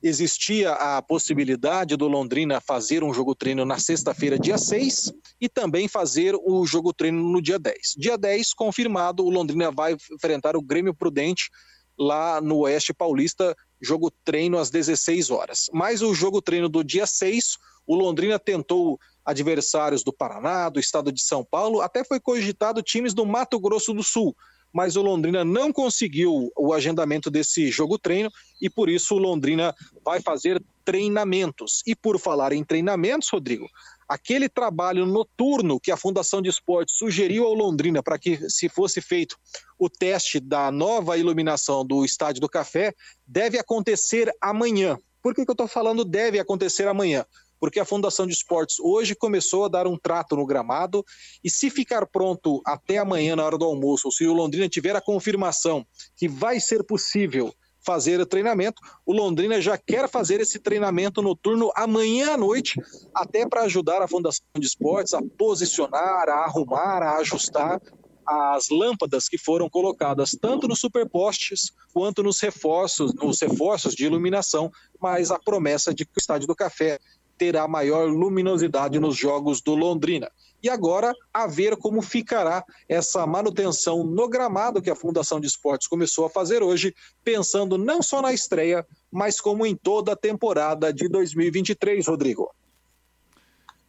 Existia 0.02 0.72
a 0.72 1.00
possibilidade 1.00 1.96
do 1.96 2.08
Londrina 2.08 2.60
fazer 2.60 3.02
um 3.04 3.14
jogo 3.14 3.34
treino 3.34 3.64
na 3.64 3.78
sexta-feira, 3.78 4.38
dia 4.38 4.58
6, 4.58 5.12
e 5.40 5.48
também 5.48 5.88
fazer 5.88 6.34
o 6.34 6.66
jogo 6.66 6.92
treino 6.92 7.22
no 7.22 7.40
dia 7.40 7.58
10. 7.58 7.94
Dia 7.96 8.18
10, 8.18 8.52
confirmado, 8.52 9.24
o 9.24 9.30
Londrina 9.30 9.70
vai 9.70 9.96
enfrentar 10.12 10.56
o 10.56 10.62
Grêmio 10.62 10.92
Prudente 10.92 11.50
lá 11.98 12.40
no 12.40 12.58
Oeste 12.58 12.92
Paulista, 12.92 13.56
jogo 13.80 14.10
treino 14.24 14.58
às 14.58 14.70
16 14.70 15.30
horas. 15.30 15.70
Mas 15.72 16.02
o 16.02 16.12
jogo 16.12 16.42
treino 16.42 16.68
do 16.68 16.82
dia 16.82 17.06
6, 17.06 17.56
o 17.86 17.94
Londrina 17.94 18.38
tentou 18.38 18.98
adversários 19.24 20.02
do 20.02 20.12
Paraná, 20.12 20.68
do 20.68 20.78
estado 20.78 21.10
de 21.10 21.22
São 21.22 21.44
Paulo, 21.44 21.80
até 21.80 22.04
foi 22.04 22.20
cogitado 22.20 22.82
times 22.82 23.14
do 23.14 23.24
Mato 23.24 23.58
Grosso 23.58 23.94
do 23.94 24.02
Sul, 24.02 24.36
mas 24.72 24.96
o 24.96 25.02
Londrina 25.02 25.44
não 25.44 25.72
conseguiu 25.72 26.50
o 26.56 26.72
agendamento 26.72 27.30
desse 27.30 27.70
jogo 27.70 27.96
treino 27.96 28.28
e 28.60 28.68
por 28.68 28.88
isso 28.88 29.14
o 29.14 29.18
Londrina 29.18 29.72
vai 30.04 30.20
fazer 30.20 30.60
treinamentos. 30.84 31.80
E 31.86 31.94
por 31.94 32.18
falar 32.18 32.52
em 32.52 32.64
treinamentos, 32.64 33.28
Rodrigo, 33.30 33.68
aquele 34.08 34.48
trabalho 34.48 35.06
noturno 35.06 35.78
que 35.78 35.92
a 35.92 35.96
Fundação 35.96 36.42
de 36.42 36.48
Esportes 36.48 36.96
sugeriu 36.96 37.44
ao 37.44 37.54
Londrina 37.54 38.02
para 38.02 38.18
que 38.18 38.50
se 38.50 38.68
fosse 38.68 39.00
feito 39.00 39.38
o 39.78 39.88
teste 39.88 40.40
da 40.40 40.72
nova 40.72 41.16
iluminação 41.16 41.86
do 41.86 42.04
Estádio 42.04 42.40
do 42.40 42.48
Café 42.48 42.92
deve 43.24 43.58
acontecer 43.58 44.28
amanhã. 44.40 44.98
Por 45.22 45.34
que, 45.34 45.44
que 45.44 45.50
eu 45.50 45.54
estou 45.54 45.68
falando 45.68 46.04
deve 46.04 46.38
acontecer 46.38 46.86
amanhã? 46.86 47.24
Porque 47.58 47.80
a 47.80 47.84
Fundação 47.84 48.26
de 48.26 48.32
Esportes 48.32 48.78
hoje 48.80 49.14
começou 49.14 49.64
a 49.64 49.68
dar 49.68 49.86
um 49.86 49.96
trato 49.96 50.36
no 50.36 50.46
gramado 50.46 51.04
e 51.42 51.50
se 51.50 51.70
ficar 51.70 52.06
pronto 52.06 52.60
até 52.64 52.98
amanhã 52.98 53.36
na 53.36 53.44
hora 53.44 53.58
do 53.58 53.64
almoço, 53.64 54.08
ou 54.08 54.12
se 54.12 54.26
o 54.26 54.32
Londrina 54.32 54.68
tiver 54.68 54.94
a 54.96 55.00
confirmação 55.00 55.86
que 56.16 56.28
vai 56.28 56.60
ser 56.60 56.84
possível 56.84 57.54
fazer 57.84 58.18
o 58.18 58.26
treinamento, 58.26 58.80
o 59.04 59.12
Londrina 59.12 59.60
já 59.60 59.76
quer 59.76 60.08
fazer 60.08 60.40
esse 60.40 60.58
treinamento 60.58 61.20
noturno 61.20 61.70
amanhã 61.76 62.32
à 62.32 62.36
noite, 62.36 62.80
até 63.14 63.46
para 63.46 63.62
ajudar 63.62 64.00
a 64.00 64.08
Fundação 64.08 64.44
de 64.58 64.66
Esportes 64.66 65.12
a 65.12 65.20
posicionar, 65.36 66.28
a 66.28 66.44
arrumar, 66.44 67.02
a 67.02 67.18
ajustar 67.18 67.80
as 68.26 68.70
lâmpadas 68.70 69.28
que 69.28 69.36
foram 69.36 69.68
colocadas 69.68 70.30
tanto 70.40 70.66
nos 70.66 70.80
superpostes 70.80 71.72
quanto 71.92 72.22
nos 72.22 72.40
reforços, 72.40 73.12
nos 73.14 73.40
reforços 73.40 73.94
de 73.94 74.06
iluminação, 74.06 74.70
mas 74.98 75.30
a 75.30 75.38
promessa 75.38 75.92
de 75.92 76.06
que 76.06 76.12
o 76.16 76.18
Estádio 76.18 76.46
do 76.46 76.56
Café 76.56 76.98
terá 77.36 77.66
maior 77.68 78.08
luminosidade 78.08 78.98
nos 78.98 79.16
jogos 79.16 79.60
do 79.60 79.74
Londrina. 79.74 80.30
E 80.62 80.68
agora, 80.70 81.12
a 81.32 81.46
ver 81.46 81.76
como 81.76 82.00
ficará 82.00 82.64
essa 82.88 83.26
manutenção 83.26 84.02
no 84.02 84.28
gramado 84.28 84.80
que 84.80 84.88
a 84.88 84.96
Fundação 84.96 85.38
de 85.38 85.46
Esportes 85.46 85.86
começou 85.86 86.24
a 86.24 86.30
fazer 86.30 86.62
hoje, 86.62 86.94
pensando 87.22 87.76
não 87.76 88.02
só 88.02 88.22
na 88.22 88.32
estreia, 88.32 88.86
mas 89.12 89.40
como 89.40 89.66
em 89.66 89.76
toda 89.76 90.12
a 90.12 90.16
temporada 90.16 90.90
de 90.90 91.06
2023, 91.06 92.06
Rodrigo. 92.06 92.50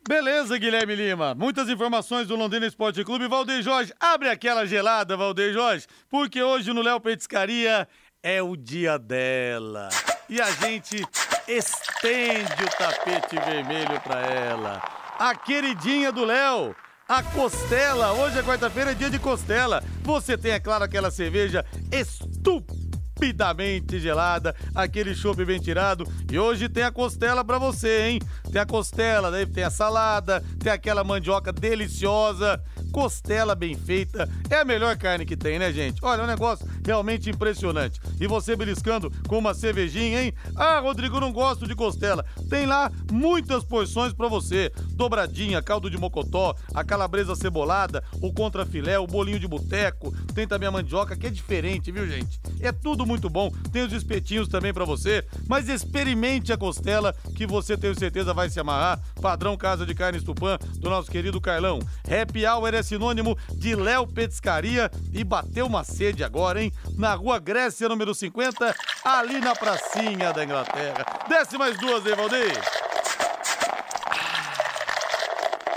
Beleza, 0.07 0.57
Guilherme 0.57 0.95
Lima. 0.95 1.33
Muitas 1.33 1.67
informações 1.67 2.27
do 2.27 2.35
Londrina 2.35 2.67
Esporte 2.67 3.03
Clube. 3.03 3.27
Valdeir 3.27 3.63
Jorge, 3.63 3.93
abre 3.99 4.29
aquela 4.29 4.65
gelada, 4.65 5.17
Valdeir 5.17 5.53
Jorge, 5.53 5.87
porque 6.09 6.43
hoje 6.43 6.73
no 6.73 6.81
Léo 6.81 6.99
Petiscaria 6.99 7.87
é 8.21 8.43
o 8.43 8.55
dia 8.55 8.99
dela. 8.99 9.89
E 10.27 10.41
a 10.41 10.49
gente 10.51 11.05
estende 11.47 12.63
o 12.63 12.77
tapete 12.77 13.35
vermelho 13.45 14.01
para 14.01 14.21
ela. 14.21 14.81
A 15.19 15.35
queridinha 15.35 16.11
do 16.11 16.25
Léo, 16.25 16.75
a 17.07 17.21
costela. 17.21 18.11
Hoje 18.13 18.39
é 18.39 18.43
quarta-feira, 18.43 18.89
é 18.91 18.95
dia 18.95 19.11
de 19.11 19.19
costela. 19.19 19.83
Você 20.01 20.35
tem, 20.35 20.53
é 20.53 20.59
claro, 20.59 20.83
aquela 20.83 21.11
cerveja 21.11 21.63
estupidamente 21.91 23.99
gelada, 23.99 24.55
aquele 24.73 25.13
chopp 25.13 25.45
bem 25.45 25.59
tirado. 25.59 26.11
E 26.31 26.39
hoje 26.39 26.69
tem 26.69 26.83
a 26.83 26.91
costela 26.91 27.45
para 27.45 27.59
você, 27.59 28.07
hein? 28.07 28.19
Tem 28.51 28.59
a 28.59 28.65
costela, 28.65 29.29
daí 29.29 29.45
tem 29.45 29.63
a 29.63 29.69
salada, 29.69 30.43
tem 30.59 30.71
aquela 30.71 31.03
mandioca 31.03 31.53
deliciosa. 31.53 32.59
Costela 32.95 33.55
bem 33.55 33.75
feita 33.75 34.25
é 34.49 34.55
a 34.55 34.63
melhor 34.63 34.95
carne 34.95 35.25
que 35.25 35.35
tem, 35.35 35.59
né, 35.59 35.69
gente? 35.69 35.99
Olha, 36.01 36.23
um 36.23 36.27
negócio 36.27 36.65
realmente 36.85 37.29
impressionante. 37.29 37.99
E 38.21 38.25
você 38.25 38.55
beliscando 38.55 39.11
com 39.27 39.37
uma 39.37 39.53
cervejinha, 39.53 40.23
hein? 40.23 40.33
Ah, 40.55 40.79
Rodrigo, 40.79 41.19
não 41.19 41.33
gosto 41.33 41.67
de 41.67 41.75
costela. 41.75 42.23
Tem 42.49 42.65
lá 42.65 42.89
muitas 43.11 43.65
porções 43.65 44.13
para 44.13 44.29
você: 44.29 44.71
dobradinha, 44.91 45.61
caldo 45.61 45.89
de 45.89 45.97
mocotó, 45.97 46.55
a 46.73 46.85
calabresa 46.85 47.35
cebolada, 47.35 48.01
o 48.21 48.31
contrafilé, 48.31 48.97
o 48.97 49.05
bolinho 49.05 49.41
de 49.41 49.47
boteco. 49.47 50.15
Tem 50.33 50.47
também 50.47 50.69
a 50.69 50.71
mandioca, 50.71 51.17
que 51.17 51.27
é 51.27 51.29
diferente, 51.29 51.91
viu, 51.91 52.07
gente? 52.07 52.39
É 52.61 52.71
tudo 52.71 53.05
muito 53.05 53.29
bom. 53.29 53.51
Tem 53.73 53.83
os 53.83 53.91
espetinhos 53.91 54.47
também 54.47 54.73
para 54.73 54.85
você. 54.85 55.21
Mas 55.49 55.67
experimente 55.67 56.53
a 56.53 56.57
costela, 56.57 57.13
que 57.35 57.45
você 57.45 57.75
tenho 57.75 57.99
certeza 57.99 58.33
vai 58.33 58.49
se 58.49 58.57
amarrar. 58.57 59.01
Padrão 59.21 59.57
Casa 59.57 59.85
de 59.85 59.93
Carnes 59.93 60.23
Tupã, 60.23 60.57
do 60.77 60.89
nosso 60.89 61.11
querido 61.11 61.41
Carlão. 61.41 61.79
Happy 62.05 62.45
Hour 62.45 62.73
é 62.73 62.84
sinônimo 62.85 63.37
de 63.51 63.75
Léo 63.75 64.07
Petiscaria 64.07 64.89
e 65.11 65.23
bateu 65.23 65.65
uma 65.65 65.83
sede 65.83 66.23
agora, 66.23 66.63
hein? 66.63 66.71
Na 66.97 67.13
rua 67.15 67.39
Grécia, 67.39 67.89
número 67.89 68.13
50, 68.13 68.73
ali 69.03 69.39
na 69.39 69.55
pracinha 69.55 70.31
da 70.31 70.43
Inglaterra. 70.43 71.05
Desce 71.27 71.57
mais 71.57 71.77
duas 71.77 72.05
aí, 72.05 72.15
Valdeir. 72.15 72.85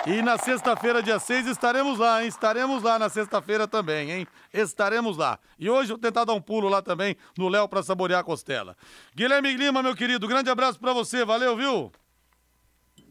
E 0.07 0.23
na 0.23 0.39
sexta-feira, 0.39 1.03
dia 1.03 1.19
6, 1.19 1.49
estaremos 1.49 1.99
lá, 1.99 2.23
hein? 2.23 2.29
Estaremos 2.29 2.83
lá 2.83 2.99
na 2.99 3.11
sexta-feira 3.11 3.69
também, 3.69 4.11
hein? 4.11 4.27
Estaremos 4.55 5.19
lá. 5.19 5.39
E 5.59 5.69
hoje 5.69 5.91
eu 5.93 5.97
vou 5.97 5.99
tentar 5.99 6.25
dar 6.25 6.33
um 6.33 6.41
pulo 6.41 6.67
lá 6.67 6.81
também 6.81 7.15
no 7.37 7.49
Léo 7.49 7.69
para 7.69 7.83
saborear 7.83 8.21
a 8.21 8.25
costela. 8.25 8.75
Guilherme 9.15 9.53
Lima, 9.55 9.83
meu 9.83 9.95
querido, 9.95 10.27
grande 10.27 10.49
abraço 10.49 10.81
para 10.81 10.95
você, 10.95 11.27
valeu, 11.27 11.55
viu? 11.57 11.93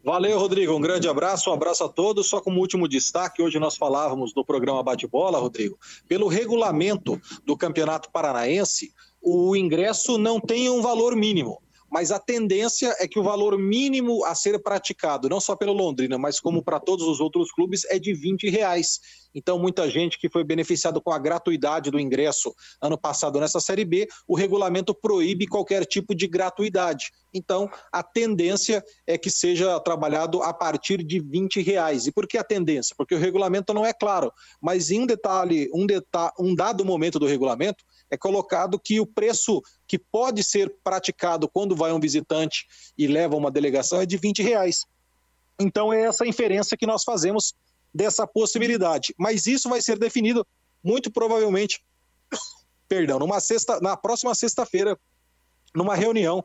Valeu, 0.04 0.38
Rodrigo. 0.38 0.74
Um 0.74 0.80
grande 0.80 1.08
abraço, 1.08 1.50
um 1.50 1.52
abraço 1.52 1.84
a 1.84 1.88
todos. 1.88 2.26
Só 2.26 2.40
como 2.40 2.60
último 2.60 2.88
destaque, 2.88 3.42
hoje 3.42 3.58
nós 3.58 3.76
falávamos 3.76 4.34
no 4.34 4.44
programa 4.44 4.82
Bate-Bola, 4.82 5.38
Rodrigo, 5.38 5.78
pelo 6.06 6.28
regulamento 6.28 7.20
do 7.44 7.56
Campeonato 7.56 8.10
Paranaense, 8.10 8.92
o 9.20 9.56
ingresso 9.56 10.16
não 10.16 10.40
tem 10.40 10.70
um 10.70 10.80
valor 10.80 11.16
mínimo 11.16 11.60
mas 11.90 12.10
a 12.10 12.18
tendência 12.18 12.94
é 12.98 13.08
que 13.08 13.18
o 13.18 13.22
valor 13.22 13.58
mínimo 13.58 14.24
a 14.24 14.34
ser 14.34 14.62
praticado, 14.62 15.28
não 15.28 15.40
só 15.40 15.56
pelo 15.56 15.72
Londrina, 15.72 16.18
mas 16.18 16.40
como 16.40 16.62
para 16.62 16.78
todos 16.78 17.06
os 17.06 17.20
outros 17.20 17.50
clubes, 17.50 17.84
é 17.86 17.98
de 17.98 18.12
20 18.12 18.48
reais. 18.48 19.00
Então, 19.34 19.58
muita 19.58 19.88
gente 19.90 20.18
que 20.18 20.28
foi 20.28 20.42
beneficiado 20.42 21.00
com 21.00 21.12
a 21.12 21.18
gratuidade 21.18 21.90
do 21.90 22.00
ingresso 22.00 22.54
ano 22.80 22.98
passado 22.98 23.38
nessa 23.38 23.60
Série 23.60 23.84
B, 23.84 24.08
o 24.26 24.34
regulamento 24.34 24.94
proíbe 24.94 25.46
qualquer 25.46 25.84
tipo 25.84 26.14
de 26.14 26.26
gratuidade. 26.26 27.10
Então, 27.32 27.70
a 27.92 28.02
tendência 28.02 28.82
é 29.06 29.18
que 29.18 29.30
seja 29.30 29.78
trabalhado 29.80 30.42
a 30.42 30.52
partir 30.52 31.02
de 31.04 31.20
20 31.20 31.60
reais. 31.60 32.06
E 32.06 32.12
por 32.12 32.26
que 32.26 32.38
a 32.38 32.44
tendência? 32.44 32.94
Porque 32.96 33.14
o 33.14 33.18
regulamento 33.18 33.74
não 33.74 33.84
é 33.84 33.92
claro, 33.92 34.32
mas 34.60 34.90
em 34.90 35.02
um 35.02 35.06
detalhe, 35.06 35.70
um, 35.74 35.86
deta 35.86 36.32
um 36.38 36.54
dado 36.54 36.84
momento 36.84 37.18
do 37.18 37.26
regulamento, 37.26 37.84
é 38.10 38.16
colocado 38.16 38.78
que 38.78 39.00
o 39.00 39.06
preço 39.06 39.62
que 39.86 39.98
pode 39.98 40.42
ser 40.42 40.74
praticado 40.82 41.48
quando 41.48 41.76
vai 41.76 41.92
um 41.92 42.00
visitante 42.00 42.66
e 42.96 43.06
leva 43.06 43.36
uma 43.36 43.50
delegação 43.50 44.00
é 44.00 44.06
de 44.06 44.16
20 44.16 44.42
reais. 44.42 44.86
Então 45.58 45.92
é 45.92 46.02
essa 46.02 46.26
inferência 46.26 46.76
que 46.76 46.86
nós 46.86 47.02
fazemos 47.04 47.54
dessa 47.92 48.26
possibilidade. 48.26 49.14
Mas 49.18 49.46
isso 49.46 49.68
vai 49.68 49.80
ser 49.82 49.98
definido 49.98 50.46
muito 50.82 51.10
provavelmente, 51.10 51.82
perdão, 52.88 53.18
numa 53.18 53.40
sexta, 53.40 53.80
na 53.80 53.96
próxima 53.96 54.34
sexta-feira, 54.34 54.98
numa 55.74 55.94
reunião 55.94 56.44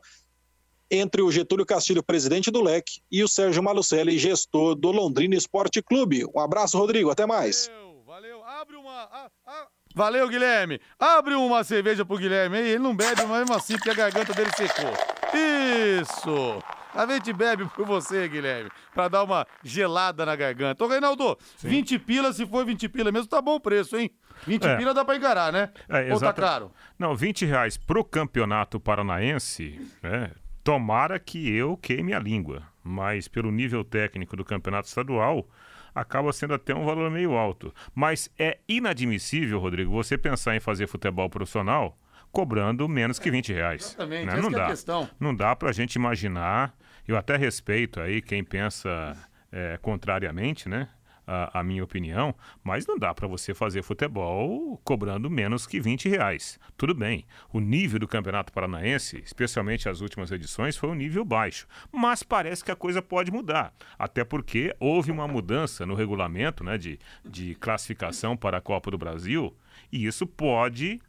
entre 0.90 1.22
o 1.22 1.30
Getúlio 1.30 1.64
Castilho, 1.64 2.02
presidente 2.02 2.50
do 2.50 2.62
LEC, 2.62 3.00
e 3.10 3.22
o 3.22 3.28
Sérgio 3.28 3.62
Malucelli, 3.62 4.18
gestor 4.18 4.74
do 4.74 4.90
Londrina 4.90 5.34
Esporte 5.34 5.82
Clube. 5.82 6.24
Um 6.34 6.38
abraço, 6.38 6.78
Rodrigo. 6.78 7.10
Até 7.10 7.26
mais. 7.26 7.68
Valeu, 7.68 8.02
valeu. 8.04 8.44
Abre 8.44 8.76
uma. 8.76 8.92
A, 8.92 9.30
a... 9.46 9.68
Valeu, 9.94 10.28
Guilherme. 10.28 10.80
Abre 10.98 11.34
uma 11.34 11.62
cerveja 11.62 12.04
pro 12.04 12.18
Guilherme 12.18 12.56
aí. 12.58 12.68
Ele 12.70 12.82
não 12.82 12.96
bebe, 12.96 13.22
mas 13.26 13.38
mesmo 13.40 13.54
assim, 13.54 13.74
porque 13.76 13.90
a 13.90 13.94
garganta 13.94 14.32
dele 14.34 14.50
secou. 14.56 14.92
Isso! 15.32 16.62
A 16.92 17.06
gente 17.06 17.32
bebe 17.32 17.64
por 17.66 17.86
você, 17.86 18.28
Guilherme, 18.28 18.70
pra 18.92 19.08
dar 19.08 19.24
uma 19.24 19.46
gelada 19.64 20.24
na 20.24 20.36
garganta. 20.36 20.84
Ô, 20.84 20.86
Reinaldo, 20.86 21.36
Sim. 21.56 21.68
20 21.68 21.98
pila, 21.98 22.32
se 22.32 22.46
for 22.46 22.64
20 22.64 22.88
pila 22.88 23.10
mesmo, 23.10 23.26
tá 23.28 23.42
bom 23.42 23.56
o 23.56 23.60
preço, 23.60 23.96
hein? 23.96 24.10
20 24.46 24.64
é. 24.64 24.76
pila 24.76 24.94
dá 24.94 25.04
pra 25.04 25.16
encarar, 25.16 25.52
né? 25.52 25.70
É, 25.88 26.12
Ou 26.12 26.20
tá 26.20 26.32
caro? 26.32 26.72
Não, 26.98 27.14
20 27.14 27.46
reais 27.46 27.76
pro 27.76 28.04
campeonato 28.04 28.78
paranaense, 28.78 29.80
né? 30.02 30.30
Tomara 30.62 31.18
que 31.18 31.52
eu 31.52 31.76
queime 31.76 32.14
a 32.14 32.18
língua, 32.18 32.62
mas 32.82 33.26
pelo 33.26 33.50
nível 33.50 33.84
técnico 33.84 34.36
do 34.36 34.44
campeonato 34.44 34.88
estadual, 34.88 35.48
acaba 35.94 36.32
sendo 36.32 36.54
até 36.54 36.74
um 36.74 36.84
valor 36.84 37.10
meio 37.10 37.32
alto. 37.32 37.72
Mas 37.94 38.30
é 38.38 38.58
inadmissível, 38.68 39.58
Rodrigo, 39.58 39.90
você 39.92 40.18
pensar 40.18 40.56
em 40.56 40.60
fazer 40.60 40.86
futebol 40.86 41.30
profissional 41.30 41.96
cobrando 42.32 42.88
menos 42.88 43.18
que 43.18 43.30
20 43.30 43.52
reais. 43.52 43.86
Exatamente, 43.86 44.26
né? 44.26 44.40
não, 44.40 44.50
dá, 44.50 44.64
é 44.64 44.66
questão. 44.70 45.08
não 45.20 45.34
dá 45.34 45.54
para 45.54 45.70
a 45.70 45.72
gente 45.72 45.94
imaginar, 45.94 46.74
eu 47.06 47.16
até 47.16 47.36
respeito 47.36 48.00
aí 48.00 48.20
quem 48.20 48.42
pensa 48.42 49.16
é, 49.52 49.78
contrariamente, 49.80 50.68
né? 50.68 50.88
A, 51.26 51.60
a, 51.60 51.64
minha 51.64 51.82
opinião, 51.82 52.34
mas 52.62 52.86
não 52.86 52.98
dá 52.98 53.14
para 53.14 53.26
você 53.26 53.54
fazer 53.54 53.82
futebol 53.82 54.80
cobrando 54.84 55.30
menos 55.30 55.66
que 55.66 55.80
20 55.80 56.08
reais. 56.08 56.58
Tudo 56.76 56.94
bem, 56.94 57.24
o 57.52 57.60
nível 57.60 57.98
do 57.98 58.08
Campeonato 58.08 58.52
Paranaense, 58.52 59.20
especialmente 59.24 59.88
as 59.88 60.00
últimas 60.00 60.30
edições, 60.30 60.76
foi 60.76 60.88
um 60.88 60.94
nível 60.94 61.24
baixo, 61.24 61.66
mas 61.92 62.22
parece 62.22 62.64
que 62.64 62.70
a 62.70 62.76
coisa 62.76 63.00
pode 63.00 63.30
mudar, 63.30 63.72
até 63.98 64.24
porque 64.24 64.74
houve 64.78 65.10
uma 65.10 65.26
mudança 65.26 65.86
no 65.86 65.94
regulamento 65.94 66.62
né, 66.62 66.76
de, 66.76 66.98
de 67.24 67.54
classificação 67.54 68.36
para 68.36 68.58
a 68.58 68.60
Copa 68.60 68.90
do 68.90 68.98
Brasil, 68.98 69.54
e 69.90 70.06
isso 70.06 70.26
pode 70.26 71.00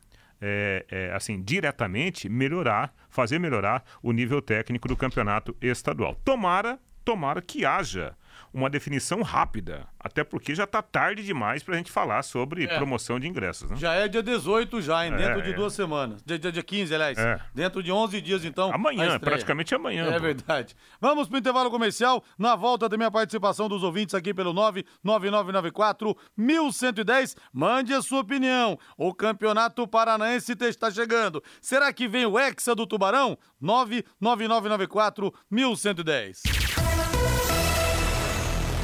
é, 0.42 0.86
é, 0.90 1.12
assim, 1.14 1.42
diretamente 1.42 2.30
melhorar, 2.30 2.94
fazer 3.10 3.40
melhorar 3.40 3.84
o 4.02 4.12
nível 4.12 4.42
técnico 4.42 4.88
do 4.88 4.96
campeonato 4.96 5.56
estadual. 5.62 6.16
Tomara, 6.24 6.80
tomara 7.04 7.42
que 7.42 7.66
haja 7.66 8.16
uma 8.56 8.70
definição 8.70 9.22
rápida, 9.22 9.86
até 10.00 10.24
porque 10.24 10.56
já 10.56 10.64
está 10.64 10.82
tarde 10.82 11.26
demais 11.26 11.62
para 11.62 11.76
a 11.76 11.78
gente 11.78 11.92
falar 11.92 12.24
sobre 12.24 12.64
é. 12.64 12.68
promoção 12.78 13.20
de 13.20 13.28
ingressos. 13.28 13.70
Né? 13.70 13.76
Já 13.76 13.94
é 13.94 14.08
dia 14.08 14.24
18 14.24 14.82
já, 14.82 15.06
em 15.06 15.12
é, 15.14 15.18
dentro 15.18 15.42
de 15.42 15.50
é. 15.50 15.54
duas 15.54 15.74
semanas. 15.74 16.24
Dia, 16.24 16.40
dia, 16.40 16.54
dia 16.54 16.64
15, 16.64 16.96
aliás. 16.96 17.18
É. 17.18 17.38
Dentro 17.54 17.84
de 17.84 17.92
11 17.92 18.22
dias, 18.22 18.46
então. 18.46 18.74
Amanhã, 18.74 19.20
praticamente 19.20 19.76
amanhã. 19.76 20.06
É 20.06 20.14
pô. 20.14 20.22
verdade. 20.22 20.74
Vamos 21.02 21.28
para 21.28 21.36
o 21.36 21.40
intervalo 21.40 21.70
comercial. 21.70 22.24
Na 22.40 22.56
volta 22.56 22.88
da 22.88 22.96
minha 22.96 23.12
participação 23.12 23.68
dos 23.68 23.84
ouvintes 23.84 24.16
aqui 24.16 24.34
pelo 24.34 24.54
99994 24.54 26.16
1110. 26.38 27.36
Mande 27.52 27.94
a 27.94 28.02
sua 28.02 28.22
opinião. 28.22 28.80
O 28.98 29.14
Campeonato 29.14 29.86
Paranaense 29.86 30.56
está 30.62 30.90
chegando. 30.90 31.44
Será 31.60 31.92
que 31.92 32.08
vem 32.08 32.26
o 32.26 32.40
Hexa 32.40 32.74
do 32.74 32.88
Tubarão? 32.88 33.38
99994 33.60 35.34
1110. 35.52 36.42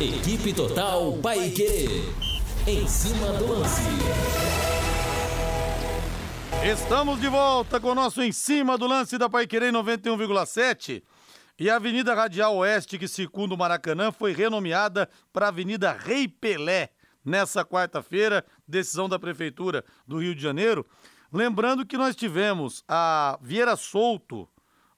Equipe 0.02 0.52
Total 0.52 1.14
Paique. 1.22 1.86
Em 2.66 2.88
cima 2.88 3.34
do 3.34 3.46
lance. 3.54 3.84
Estamos 6.66 7.22
de 7.22 7.28
volta 7.28 7.80
com 7.80 7.90
o 7.90 7.94
nosso 7.96 8.20
Em 8.20 8.32
Cima 8.32 8.80
do 8.80 8.88
Lance 8.88 9.16
da 9.20 9.30
Paiquerê 9.30 9.72
91,7. 9.72 11.04
E 11.60 11.70
a 11.70 11.76
Avenida 11.76 12.16
Radial 12.16 12.56
Oeste, 12.58 12.98
que 12.98 13.08
circunda 13.08 13.54
o 13.54 13.58
Maracanã, 13.60 14.12
foi 14.12 14.34
renomeada 14.34 15.08
para 15.32 15.50
Avenida 15.50 15.92
Rei 15.92 16.28
Pelé 16.28 16.90
nessa 17.24 17.64
quarta-feira, 17.64 18.44
decisão 18.68 19.08
da 19.08 19.20
Prefeitura 19.20 19.86
do 20.08 20.18
Rio 20.18 20.34
de 20.34 20.42
Janeiro. 20.42 20.84
Lembrando 21.32 21.86
que 21.86 21.96
nós 21.96 22.16
tivemos 22.16 22.84
a 22.88 23.38
Vieira 23.40 23.76
Solto, 23.76 24.50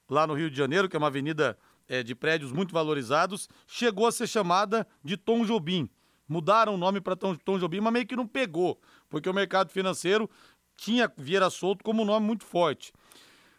lá 0.10 0.26
no 0.26 0.34
Rio 0.34 0.50
de 0.50 0.56
Janeiro, 0.56 0.88
que 0.88 0.96
é 0.96 1.00
uma 1.00 1.08
avenida 1.08 1.58
é, 1.88 2.04
de 2.04 2.15
prédios 2.15 2.52
muito 2.52 2.74
valorizados, 2.74 3.50
chegou 3.67 4.08
a 4.08 4.12
ser 4.12 4.28
chamada 4.28 4.88
de 5.04 5.17
Tom 5.17 5.46
Jobim. 5.46 5.89
Mudaram 6.28 6.76
o 6.76 6.78
nome 6.78 7.02
para 7.02 7.15
Tom, 7.15 7.36
Tom 7.36 7.60
Jobim, 7.60 7.80
mas 7.80 7.93
meio 7.93 8.08
que 8.08 8.15
não 8.15 8.28
pegou, 8.28 8.80
porque 9.10 9.30
o 9.30 9.34
mercado 9.34 9.69
financeiro 9.69 10.30
tinha 10.78 11.12
Vieira 11.17 11.50
Solto 11.50 11.84
como 11.84 12.02
um 12.02 12.06
nome 12.06 12.26
muito 12.26 12.46
forte. 12.46 12.93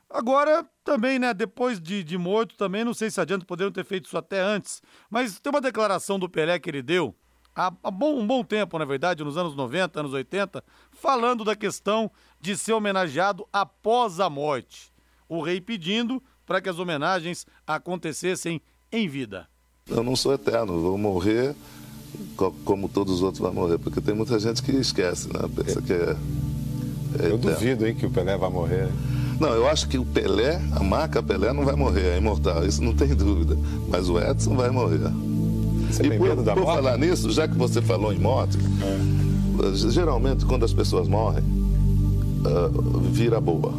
Agora, 0.08 0.64
também, 0.82 1.18
né, 1.18 1.34
depois 1.34 1.80
de, 1.80 2.04
de 2.04 2.16
morto, 2.16 2.56
também 2.56 2.84
não 2.84 2.94
sei 2.94 3.10
se 3.10 3.20
adianta, 3.20 3.44
poderiam 3.44 3.72
ter 3.72 3.84
feito 3.84 4.06
isso 4.06 4.16
até 4.16 4.40
antes, 4.40 4.82
mas 5.10 5.38
tem 5.40 5.50
uma 5.50 5.60
declaração 5.60 6.18
do 6.18 6.28
Pelé 6.28 6.58
que 6.58 6.70
ele 6.70 6.82
deu 6.82 7.14
há, 7.54 7.70
bom, 7.90 8.18
um 8.18 8.26
bom 8.26 8.42
tempo, 8.42 8.78
na 8.78 8.84
verdade, 8.84 9.22
nos 9.22 9.36
anos 9.36 9.54
90, 9.54 10.00
anos 10.00 10.12
80, 10.12 10.62
falando 10.90 11.44
da 11.44 11.54
questão 11.54 12.10
de 12.40 12.56
ser 12.56 12.72
homenageado 12.72 13.46
após 13.52 14.18
a 14.18 14.28
morte. 14.28 14.92
O 15.28 15.40
rei 15.40 15.60
pedindo 15.60 16.22
para 16.46 16.60
que 16.60 16.68
as 16.68 16.78
homenagens 16.78 17.46
acontecessem 17.66 18.60
em 18.90 19.08
vida. 19.08 19.46
Eu 19.88 20.02
não 20.02 20.16
sou 20.16 20.32
eterno, 20.32 20.80
vou 20.80 20.96
morrer 20.96 21.54
como 22.64 22.88
todos 22.88 23.14
os 23.14 23.22
outros 23.22 23.40
vão 23.40 23.52
morrer, 23.52 23.78
porque 23.78 24.00
tem 24.00 24.14
muita 24.14 24.38
gente 24.38 24.62
que 24.62 24.72
esquece, 24.72 25.28
né? 25.28 25.40
Pensa 25.54 25.80
que 25.82 25.92
é. 25.92 26.16
é 27.20 27.30
eu 27.30 27.38
duvido, 27.38 27.86
hein, 27.86 27.94
que 27.94 28.06
o 28.06 28.10
Pelé 28.10 28.36
vai 28.36 28.50
morrer. 28.50 28.88
Não, 29.40 29.48
eu 29.48 29.68
acho 29.68 29.88
que 29.88 29.98
o 29.98 30.04
Pelé, 30.04 30.60
a 30.72 30.82
marca 30.82 31.22
Pelé 31.22 31.52
não 31.52 31.64
vai 31.64 31.74
morrer, 31.74 32.14
é 32.14 32.18
imortal, 32.18 32.64
isso 32.64 32.82
não 32.82 32.94
tem 32.94 33.08
dúvida. 33.14 33.56
Mas 33.88 34.08
o 34.08 34.18
Edson 34.18 34.54
vai 34.54 34.70
morrer. 34.70 35.10
Você 35.90 36.06
e 36.06 36.18
por, 36.18 36.36
por 36.36 36.64
falar 36.64 36.96
nisso, 36.98 37.30
já 37.30 37.46
que 37.48 37.56
você 37.56 37.82
falou 37.82 38.12
em 38.12 38.18
morte, 38.18 38.58
é. 38.58 39.90
geralmente 39.90 40.44
quando 40.44 40.64
as 40.64 40.72
pessoas 40.72 41.08
morrem, 41.08 41.42
uh, 41.42 43.00
vira 43.10 43.40
boa. 43.40 43.72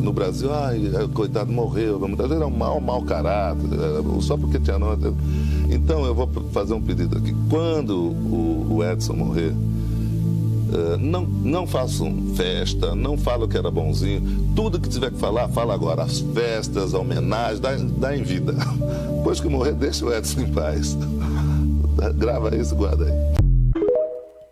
No 0.00 0.12
Brasil, 0.12 0.52
ai, 0.52 0.80
coitado, 1.12 1.52
morreu. 1.52 2.00
É 2.02 2.46
um 2.46 2.50
mau, 2.50 2.80
mau 2.80 3.02
caráter, 3.02 3.68
só 4.20 4.36
porque 4.36 4.58
tinha 4.58 4.78
nota. 4.78 5.12
Então 5.70 6.04
eu 6.04 6.14
vou 6.14 6.28
fazer 6.52 6.74
um 6.74 6.80
pedido 6.80 7.18
aqui. 7.18 7.34
Quando 7.48 7.96
o, 7.96 8.66
o 8.70 8.84
Edson 8.84 9.12
morrer, 9.12 9.52
uh, 9.52 10.96
não, 10.98 11.22
não 11.24 11.66
façam 11.66 12.12
festa, 12.34 12.94
não 12.94 13.16
falo 13.16 13.46
que 13.46 13.56
era 13.56 13.70
bonzinho. 13.70 14.22
Tudo 14.56 14.80
que 14.80 14.88
tiver 14.88 15.10
que 15.10 15.18
falar, 15.18 15.48
fala 15.48 15.74
agora. 15.74 16.02
As 16.02 16.20
festas, 16.20 16.94
a 16.94 16.98
homenagem, 16.98 17.60
dá, 17.60 17.76
dá 17.76 18.16
em 18.16 18.22
vida. 18.22 18.54
Depois 19.16 19.40
que 19.40 19.48
morrer, 19.48 19.74
deixa 19.74 20.04
o 20.04 20.12
Edson 20.12 20.40
em 20.40 20.52
paz. 20.52 20.96
Grava 22.16 22.54
isso, 22.56 22.74
guarda 22.74 23.04
aí. 23.04 23.39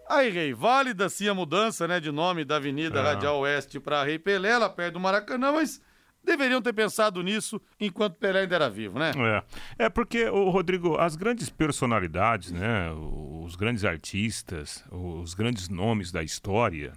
Aí, 0.08 0.30
Rei, 0.30 0.54
válida 0.54 1.08
sim 1.08 1.28
a 1.28 1.34
mudança 1.34 1.86
né, 1.86 2.00
de 2.00 2.10
nome 2.10 2.44
da 2.44 2.56
Avenida 2.56 2.98
é. 2.98 3.02
Radial 3.02 3.40
Oeste 3.40 3.78
para 3.78 4.02
Rei 4.02 4.18
Pelé, 4.18 4.56
lá 4.56 4.70
perto 4.70 4.94
do 4.94 5.00
Maracanã, 5.00 5.52
mas 5.52 5.82
deveriam 6.24 6.62
ter 6.62 6.72
pensado 6.72 7.22
nisso 7.22 7.60
enquanto 7.78 8.16
Pelé 8.16 8.40
ainda 8.40 8.54
era 8.54 8.70
vivo, 8.70 8.98
né? 8.98 9.12
É, 9.78 9.84
é 9.84 9.88
porque, 9.90 10.24
o 10.26 10.48
Rodrigo, 10.48 10.96
as 10.96 11.14
grandes 11.14 11.50
personalidades, 11.50 12.50
né, 12.50 12.90
os 13.44 13.54
grandes 13.54 13.84
artistas, 13.84 14.82
os 14.90 15.34
grandes 15.34 15.68
nomes 15.68 16.10
da 16.10 16.22
história, 16.22 16.92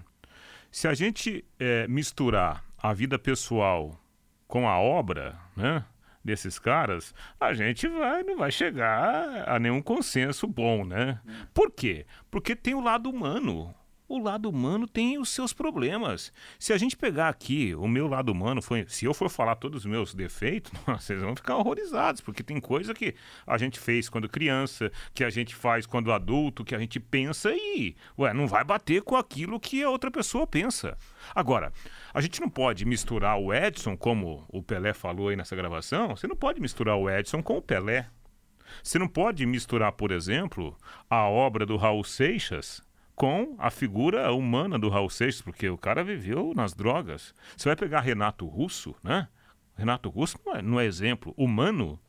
se 0.71 0.87
a 0.87 0.93
gente 0.93 1.43
é, 1.59 1.85
misturar 1.89 2.63
a 2.77 2.93
vida 2.93 3.19
pessoal 3.19 3.99
com 4.47 4.69
a 4.69 4.79
obra, 4.79 5.37
né, 5.55 5.83
desses 6.23 6.59
caras, 6.59 7.13
a 7.39 7.53
gente 7.53 7.87
vai, 7.87 8.23
não 8.23 8.37
vai 8.37 8.51
chegar 8.51 9.49
a 9.49 9.59
nenhum 9.59 9.81
consenso 9.81 10.47
bom, 10.47 10.85
né? 10.85 11.19
Por 11.53 11.71
quê? 11.71 12.05
Porque 12.29 12.55
tem 12.55 12.73
o 12.73 12.81
lado 12.81 13.09
humano 13.09 13.73
o 14.11 14.19
lado 14.19 14.49
humano 14.49 14.85
tem 14.85 15.17
os 15.17 15.29
seus 15.29 15.53
problemas. 15.53 16.33
Se 16.59 16.73
a 16.73 16.77
gente 16.77 16.97
pegar 16.97 17.29
aqui, 17.29 17.73
o 17.75 17.87
meu 17.87 18.07
lado 18.07 18.29
humano 18.29 18.61
foi. 18.61 18.85
Se 18.89 19.05
eu 19.05 19.13
for 19.13 19.29
falar 19.29 19.55
todos 19.55 19.79
os 19.81 19.85
meus 19.85 20.13
defeitos, 20.13 20.71
vocês 20.85 21.21
vão 21.21 21.33
ficar 21.33 21.55
horrorizados, 21.55 22.19
porque 22.19 22.43
tem 22.43 22.59
coisa 22.59 22.93
que 22.93 23.15
a 23.47 23.57
gente 23.57 23.79
fez 23.79 24.09
quando 24.09 24.27
criança, 24.27 24.91
que 25.13 25.23
a 25.23 25.29
gente 25.29 25.55
faz 25.55 25.85
quando 25.85 26.11
adulto, 26.11 26.65
que 26.65 26.75
a 26.75 26.79
gente 26.79 26.99
pensa 26.99 27.51
e. 27.53 27.95
Ué, 28.19 28.33
não 28.33 28.47
vai 28.47 28.65
bater 28.65 29.01
com 29.01 29.15
aquilo 29.15 29.59
que 29.59 29.81
a 29.81 29.89
outra 29.89 30.11
pessoa 30.11 30.45
pensa. 30.45 30.97
Agora, 31.33 31.71
a 32.13 32.19
gente 32.19 32.41
não 32.41 32.49
pode 32.49 32.83
misturar 32.83 33.39
o 33.39 33.53
Edson, 33.53 33.95
como 33.95 34.43
o 34.49 34.61
Pelé 34.61 34.93
falou 34.93 35.29
aí 35.29 35.37
nessa 35.37 35.55
gravação, 35.55 36.09
você 36.09 36.27
não 36.27 36.35
pode 36.35 36.59
misturar 36.59 36.97
o 36.97 37.09
Edson 37.09 37.41
com 37.41 37.57
o 37.57 37.61
Pelé. 37.61 38.09
Você 38.83 38.97
não 38.97 39.07
pode 39.07 39.45
misturar, 39.45 39.91
por 39.93 40.11
exemplo, 40.11 40.77
a 41.09 41.27
obra 41.27 41.65
do 41.65 41.77
Raul 41.77 42.03
Seixas 42.03 42.81
com 43.21 43.53
a 43.59 43.69
figura 43.69 44.33
humana 44.33 44.79
do 44.79 44.89
Raul 44.89 45.07
Seixas, 45.07 45.43
porque 45.43 45.69
o 45.69 45.77
cara 45.77 46.03
viveu 46.03 46.53
nas 46.55 46.73
drogas. 46.73 47.35
Você 47.55 47.69
vai 47.69 47.75
pegar 47.75 47.99
Renato 47.99 48.47
Russo, 48.47 48.95
né? 49.03 49.27
Renato 49.77 50.09
Russo 50.09 50.39
não 50.43 50.55
é, 50.55 50.61
não 50.63 50.79
é 50.79 50.85
exemplo. 50.87 51.31
Humano 51.37 51.99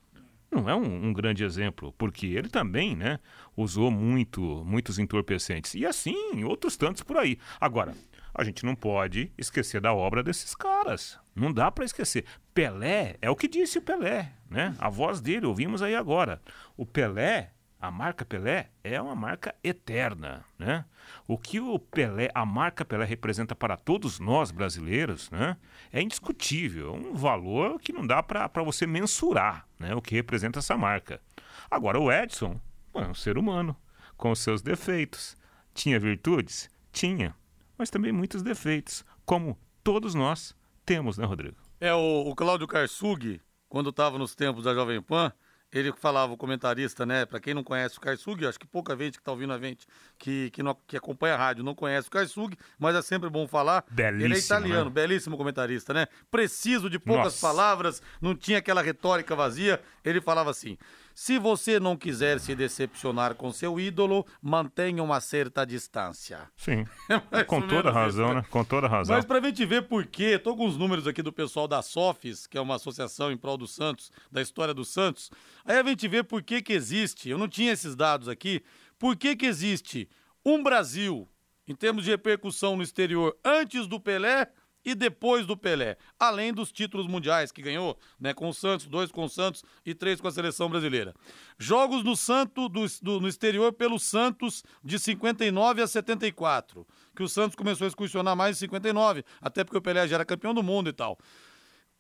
não 0.50 0.70
é 0.70 0.74
um, 0.74 1.08
um, 1.08 1.12
grande 1.12 1.44
exemplo, 1.44 1.92
porque 1.98 2.28
ele 2.28 2.48
também, 2.48 2.96
né, 2.96 3.20
usou 3.54 3.90
muito, 3.90 4.40
muitos 4.64 4.98
entorpecentes. 4.98 5.74
E 5.74 5.84
assim, 5.84 6.44
outros 6.44 6.78
tantos 6.78 7.02
por 7.02 7.18
aí. 7.18 7.38
Agora, 7.60 7.94
a 8.34 8.42
gente 8.42 8.64
não 8.64 8.74
pode 8.74 9.30
esquecer 9.36 9.82
da 9.82 9.92
obra 9.92 10.22
desses 10.22 10.54
caras. 10.54 11.20
Não 11.36 11.52
dá 11.52 11.70
para 11.70 11.84
esquecer. 11.84 12.24
Pelé 12.54 13.18
é 13.20 13.28
o 13.28 13.36
que 13.36 13.48
disse 13.48 13.76
o 13.76 13.82
Pelé, 13.82 14.32
né? 14.48 14.74
A 14.78 14.88
voz 14.88 15.20
dele, 15.20 15.44
ouvimos 15.44 15.82
aí 15.82 15.94
agora. 15.94 16.40
O 16.74 16.86
Pelé 16.86 17.52
a 17.82 17.90
marca 17.90 18.24
Pelé 18.24 18.70
é 18.84 19.02
uma 19.02 19.16
marca 19.16 19.56
eterna, 19.64 20.44
né? 20.56 20.84
O 21.26 21.36
que 21.36 21.58
o 21.58 21.80
Pelé, 21.80 22.30
a 22.32 22.46
marca 22.46 22.84
Pelé 22.84 23.04
representa 23.04 23.56
para 23.56 23.76
todos 23.76 24.20
nós 24.20 24.52
brasileiros, 24.52 25.28
né? 25.32 25.56
É 25.92 26.00
indiscutível, 26.00 26.94
é 26.94 26.96
um 26.96 27.14
valor 27.14 27.80
que 27.80 27.92
não 27.92 28.06
dá 28.06 28.22
para 28.22 28.62
você 28.62 28.86
mensurar, 28.86 29.66
né? 29.80 29.96
O 29.96 30.00
que 30.00 30.14
representa 30.14 30.60
essa 30.60 30.76
marca. 30.76 31.20
Agora 31.68 31.98
o 31.98 32.10
Edson, 32.12 32.60
é 32.94 33.00
um 33.00 33.14
ser 33.14 33.36
humano 33.36 33.76
com 34.16 34.32
seus 34.32 34.62
defeitos. 34.62 35.36
Tinha 35.74 35.98
virtudes? 35.98 36.70
Tinha, 36.92 37.34
mas 37.76 37.90
também 37.90 38.12
muitos 38.12 38.44
defeitos, 38.44 39.04
como 39.26 39.58
todos 39.82 40.14
nós 40.14 40.54
temos, 40.86 41.18
né, 41.18 41.24
Rodrigo? 41.24 41.56
É 41.80 41.92
o, 41.92 42.28
o 42.28 42.36
Cláudio 42.36 42.68
Karsug, 42.68 43.40
quando 43.68 43.90
estava 43.90 44.18
nos 44.18 44.36
tempos 44.36 44.62
da 44.62 44.72
Jovem 44.72 45.02
Pan, 45.02 45.32
ele 45.72 45.92
falava, 45.92 46.32
o 46.32 46.36
comentarista, 46.36 47.06
né? 47.06 47.24
Para 47.24 47.40
quem 47.40 47.54
não 47.54 47.64
conhece 47.64 47.96
o 47.96 48.00
Karsug, 48.00 48.46
acho 48.46 48.60
que 48.60 48.66
pouca 48.66 48.94
gente 48.94 49.14
que 49.14 49.20
está 49.20 49.32
ouvindo 49.32 49.52
a 49.54 49.58
gente 49.58 49.86
que, 50.18 50.50
que, 50.50 50.62
não, 50.62 50.76
que 50.86 50.96
acompanha 50.96 51.34
a 51.34 51.38
rádio 51.38 51.64
não 51.64 51.74
conhece 51.74 52.08
o 52.08 52.10
Karsug, 52.10 52.56
mas 52.78 52.94
é 52.94 53.00
sempre 53.00 53.30
bom 53.30 53.48
falar. 53.48 53.82
Belíssimo, 53.90 54.24
ele 54.26 54.34
é 54.34 54.38
italiano, 54.38 54.84
né? 54.84 54.90
belíssimo 54.90 55.36
comentarista, 55.36 55.94
né? 55.94 56.06
Preciso 56.30 56.90
de 56.90 56.98
poucas 56.98 57.24
Nossa. 57.24 57.46
palavras, 57.46 58.02
não 58.20 58.36
tinha 58.36 58.58
aquela 58.58 58.82
retórica 58.82 59.34
vazia. 59.34 59.80
Ele 60.04 60.20
falava 60.20 60.50
assim: 60.50 60.76
se 61.14 61.38
você 61.38 61.78
não 61.78 61.96
quiser 61.96 62.40
se 62.40 62.54
decepcionar 62.54 63.34
com 63.34 63.52
seu 63.52 63.78
ídolo, 63.78 64.26
mantenha 64.40 65.02
uma 65.02 65.20
certa 65.20 65.64
distância. 65.64 66.50
Sim. 66.56 66.86
Com 67.46 67.60
toda 67.66 67.90
razão, 67.90 68.26
isso, 68.26 68.34
né? 68.34 68.40
né? 68.40 68.46
Com 68.50 68.64
toda 68.64 68.88
razão. 68.88 69.16
Mas 69.16 69.24
pra 69.24 69.40
gente 69.40 69.64
ver 69.64 69.82
por 69.82 70.06
quê, 70.06 70.38
tô 70.38 70.56
com 70.56 70.66
os 70.66 70.76
números 70.76 71.06
aqui 71.06 71.22
do 71.22 71.32
pessoal 71.32 71.68
da 71.68 71.82
SOFIS, 71.82 72.46
que 72.46 72.56
é 72.56 72.60
uma 72.60 72.76
associação 72.76 73.30
em 73.30 73.36
prol 73.36 73.56
do 73.56 73.66
Santos, 73.66 74.10
da 74.30 74.40
história 74.40 74.74
do 74.74 74.84
Santos. 74.84 75.30
Aí 75.64 75.78
a 75.78 75.82
gente 75.82 76.06
vê 76.08 76.22
por 76.22 76.42
que 76.42 76.62
que 76.62 76.72
existe, 76.72 77.28
eu 77.28 77.38
não 77.38 77.48
tinha 77.48 77.72
esses 77.72 77.94
dados 77.94 78.28
aqui, 78.28 78.62
por 78.98 79.16
que 79.16 79.36
que 79.36 79.46
existe 79.46 80.08
um 80.44 80.62
Brasil, 80.62 81.28
em 81.66 81.74
termos 81.74 82.04
de 82.04 82.10
repercussão 82.10 82.76
no 82.76 82.82
exterior, 82.82 83.36
antes 83.44 83.86
do 83.86 84.00
Pelé 84.00 84.48
e 84.84 84.94
depois 84.94 85.46
do 85.46 85.56
Pelé, 85.56 85.96
além 86.18 86.52
dos 86.52 86.72
títulos 86.72 87.06
mundiais 87.06 87.52
que 87.52 87.62
ganhou, 87.62 87.98
né, 88.18 88.34
com 88.34 88.48
o 88.48 88.54
Santos, 88.54 88.86
dois 88.86 89.10
com 89.10 89.24
o 89.24 89.28
Santos 89.28 89.64
e 89.84 89.94
três 89.94 90.20
com 90.20 90.28
a 90.28 90.32
seleção 90.32 90.68
brasileira. 90.68 91.14
Jogos 91.58 92.02
no 92.02 92.16
Santo 92.16 92.68
do, 92.68 92.84
do, 93.00 93.20
no 93.20 93.28
exterior 93.28 93.72
pelo 93.72 93.98
Santos 93.98 94.64
de 94.82 94.98
59 94.98 95.82
a 95.82 95.86
74, 95.86 96.86
que 97.14 97.22
o 97.22 97.28
Santos 97.28 97.54
começou 97.54 97.84
a 97.84 97.88
excursionar 97.88 98.36
mais 98.36 98.56
em 98.56 98.60
59, 98.60 99.24
até 99.40 99.64
porque 99.64 99.78
o 99.78 99.82
Pelé 99.82 100.06
já 100.08 100.16
era 100.16 100.24
campeão 100.24 100.54
do 100.54 100.62
mundo 100.62 100.90
e 100.90 100.92
tal. 100.92 101.18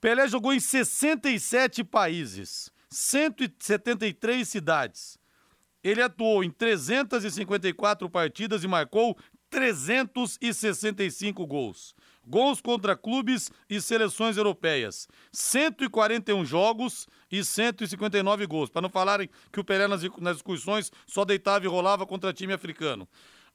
Pelé 0.00 0.26
jogou 0.26 0.52
em 0.52 0.58
67 0.58 1.84
países, 1.84 2.72
173 2.90 4.48
cidades. 4.48 5.18
Ele 5.82 6.00
atuou 6.00 6.44
em 6.44 6.50
354 6.50 8.08
partidas 8.08 8.62
e 8.62 8.68
marcou 8.68 9.16
365 9.52 11.46
gols 11.46 11.94
gols 12.26 12.60
contra 12.60 12.96
clubes 12.96 13.50
e 13.68 13.80
seleções 13.80 14.36
europeias, 14.36 15.08
141 15.32 16.44
jogos 16.44 17.06
e 17.30 17.44
159 17.44 18.46
gols. 18.46 18.70
Para 18.70 18.82
não 18.82 18.88
falarem 18.88 19.28
que 19.52 19.60
o 19.60 19.64
Pelé 19.64 19.88
nas, 19.88 20.02
nas 20.18 20.36
excursões 20.36 20.90
só 21.06 21.24
deitava 21.24 21.64
e 21.64 21.68
rolava 21.68 22.06
contra 22.06 22.32
time 22.32 22.52
africano. 22.52 23.08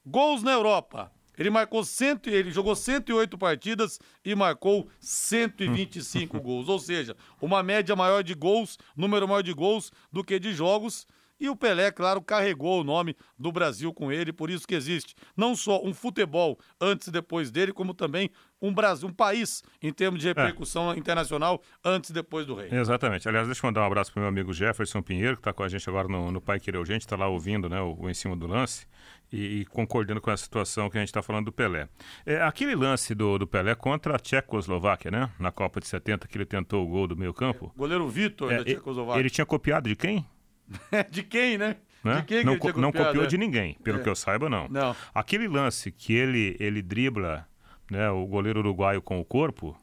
Gols 0.05 0.43
na 0.43 0.51
Europa. 0.51 1.11
Ele 1.37 1.51
marcou 1.51 1.85
cento, 1.85 2.29
ele 2.29 2.49
jogou 2.49 2.75
108 2.75 3.37
partidas 3.37 3.99
e 4.25 4.33
marcou 4.33 4.89
125 4.99 6.41
gols, 6.41 6.67
ou 6.67 6.79
seja, 6.79 7.15
uma 7.39 7.61
média 7.61 7.95
maior 7.95 8.23
de 8.23 8.33
gols, 8.33 8.79
número 8.95 9.27
maior 9.27 9.43
de 9.43 9.53
gols 9.53 9.91
do 10.11 10.23
que 10.23 10.39
de 10.39 10.51
jogos 10.51 11.05
e 11.39 11.49
o 11.49 11.55
Pelé, 11.55 11.91
claro, 11.91 12.21
carregou 12.21 12.81
o 12.81 12.83
nome 12.83 13.15
do 13.37 13.51
Brasil 13.51 13.93
com 13.93 14.11
ele, 14.11 14.33
por 14.33 14.49
isso 14.49 14.67
que 14.67 14.75
existe 14.75 15.15
não 15.35 15.55
só 15.55 15.83
um 15.83 15.93
futebol 15.93 16.57
antes 16.79 17.07
e 17.07 17.11
depois 17.11 17.51
dele, 17.51 17.71
como 17.71 17.93
também 17.93 18.29
um 18.61 18.73
Brasil, 18.73 19.07
um 19.07 19.13
país 19.13 19.63
em 19.81 19.93
termos 19.93 20.19
de 20.19 20.27
repercussão 20.27 20.91
é. 20.91 20.97
internacional 20.97 21.61
antes 21.83 22.09
e 22.09 22.13
depois 22.13 22.45
do 22.45 22.55
rei. 22.55 22.69
Exatamente. 22.71 23.27
Aliás, 23.27 23.47
deixa 23.47 23.63
eu 23.63 23.67
mandar 23.67 23.81
um 23.81 23.85
abraço 23.85 24.11
para 24.11 24.21
meu 24.21 24.29
amigo 24.29 24.51
Jefferson 24.51 25.01
Pinheiro, 25.01 25.35
que 25.35 25.41
está 25.41 25.53
com 25.53 25.63
a 25.63 25.69
gente 25.69 25.87
agora 25.87 26.07
no, 26.07 26.31
no 26.31 26.41
Pai 26.41 26.59
Querer 26.59 26.79
Urgente, 26.79 27.05
está 27.05 27.15
lá 27.15 27.27
ouvindo 27.27 27.69
né, 27.69 27.79
o, 27.81 27.95
o 27.99 28.09
Em 28.09 28.13
Cima 28.13 28.35
do 28.35 28.47
Lance 28.47 28.87
e, 29.31 29.61
e 29.61 29.65
concordando 29.65 30.19
com 30.21 30.31
a 30.31 30.37
situação 30.37 30.89
que 30.89 30.97
a 30.97 31.01
gente 31.01 31.09
está 31.09 31.21
falando 31.21 31.45
do 31.45 31.51
Pelé. 31.51 31.87
É, 32.25 32.41
aquele 32.41 32.75
lance 32.75 33.13
do, 33.13 33.37
do 33.37 33.47
Pelé 33.47 33.75
contra 33.75 34.15
a 34.15 34.19
Tchecoslováquia, 34.19 35.11
né? 35.11 35.29
Na 35.39 35.51
Copa 35.51 35.79
de 35.79 35.87
70, 35.87 36.27
que 36.27 36.37
ele 36.37 36.45
tentou 36.45 36.85
o 36.85 36.87
gol 36.87 37.07
do 37.07 37.15
meio 37.15 37.33
campo. 37.33 37.71
É, 37.75 37.77
goleiro 37.77 38.07
Vitor 38.07 38.51
é, 38.51 38.57
da 38.57 38.63
Tchecoslováquia. 38.63 39.19
Ele 39.19 39.29
tinha 39.29 39.45
copiado 39.45 39.87
de 39.87 39.95
quem? 39.95 40.25
de 41.09 41.23
quem, 41.23 41.57
né? 41.57 41.77
Né? 42.03 42.21
De 42.21 42.23
quem 42.23 42.43
não, 42.43 42.57
que 42.57 42.79
não 42.79 42.91
copiou 42.91 43.23
é? 43.23 43.27
de 43.27 43.37
ninguém, 43.37 43.75
pelo 43.83 43.99
é. 43.99 44.03
que 44.03 44.09
eu 44.09 44.15
saiba, 44.15 44.49
não. 44.49 44.67
não. 44.69 44.95
Aquele 45.13 45.47
lance 45.47 45.91
que 45.91 46.13
ele, 46.13 46.55
ele 46.59 46.81
dribla 46.81 47.47
né, 47.91 48.09
o 48.09 48.25
goleiro 48.25 48.59
uruguaio 48.59 49.01
com 49.01 49.19
o 49.19 49.25
corpo 49.25 49.77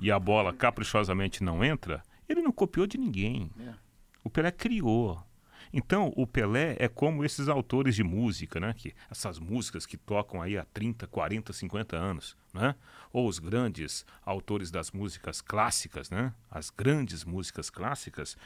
e 0.00 0.10
a 0.10 0.18
bola 0.18 0.52
caprichosamente 0.52 1.42
não 1.42 1.64
entra, 1.64 2.02
ele 2.28 2.42
não 2.42 2.52
copiou 2.52 2.86
de 2.86 2.98
ninguém. 2.98 3.50
É. 3.60 3.74
O 4.22 4.30
Pelé 4.30 4.50
criou. 4.50 5.22
Então, 5.72 6.12
o 6.16 6.24
Pelé 6.24 6.76
é 6.78 6.86
como 6.86 7.24
esses 7.24 7.48
autores 7.48 7.96
de 7.96 8.04
música, 8.04 8.60
né? 8.60 8.72
Que, 8.74 8.94
essas 9.10 9.40
músicas 9.40 9.84
que 9.84 9.96
tocam 9.96 10.40
aí 10.40 10.56
há 10.56 10.64
30, 10.64 11.08
40, 11.08 11.52
50 11.52 11.96
anos, 11.96 12.36
né? 12.52 12.76
Ou 13.12 13.26
os 13.28 13.40
grandes 13.40 14.06
autores 14.24 14.70
das 14.70 14.92
músicas 14.92 15.40
clássicas, 15.40 16.10
né? 16.10 16.32
As 16.48 16.70
grandes 16.70 17.24
músicas 17.24 17.70
clássicas, 17.70 18.36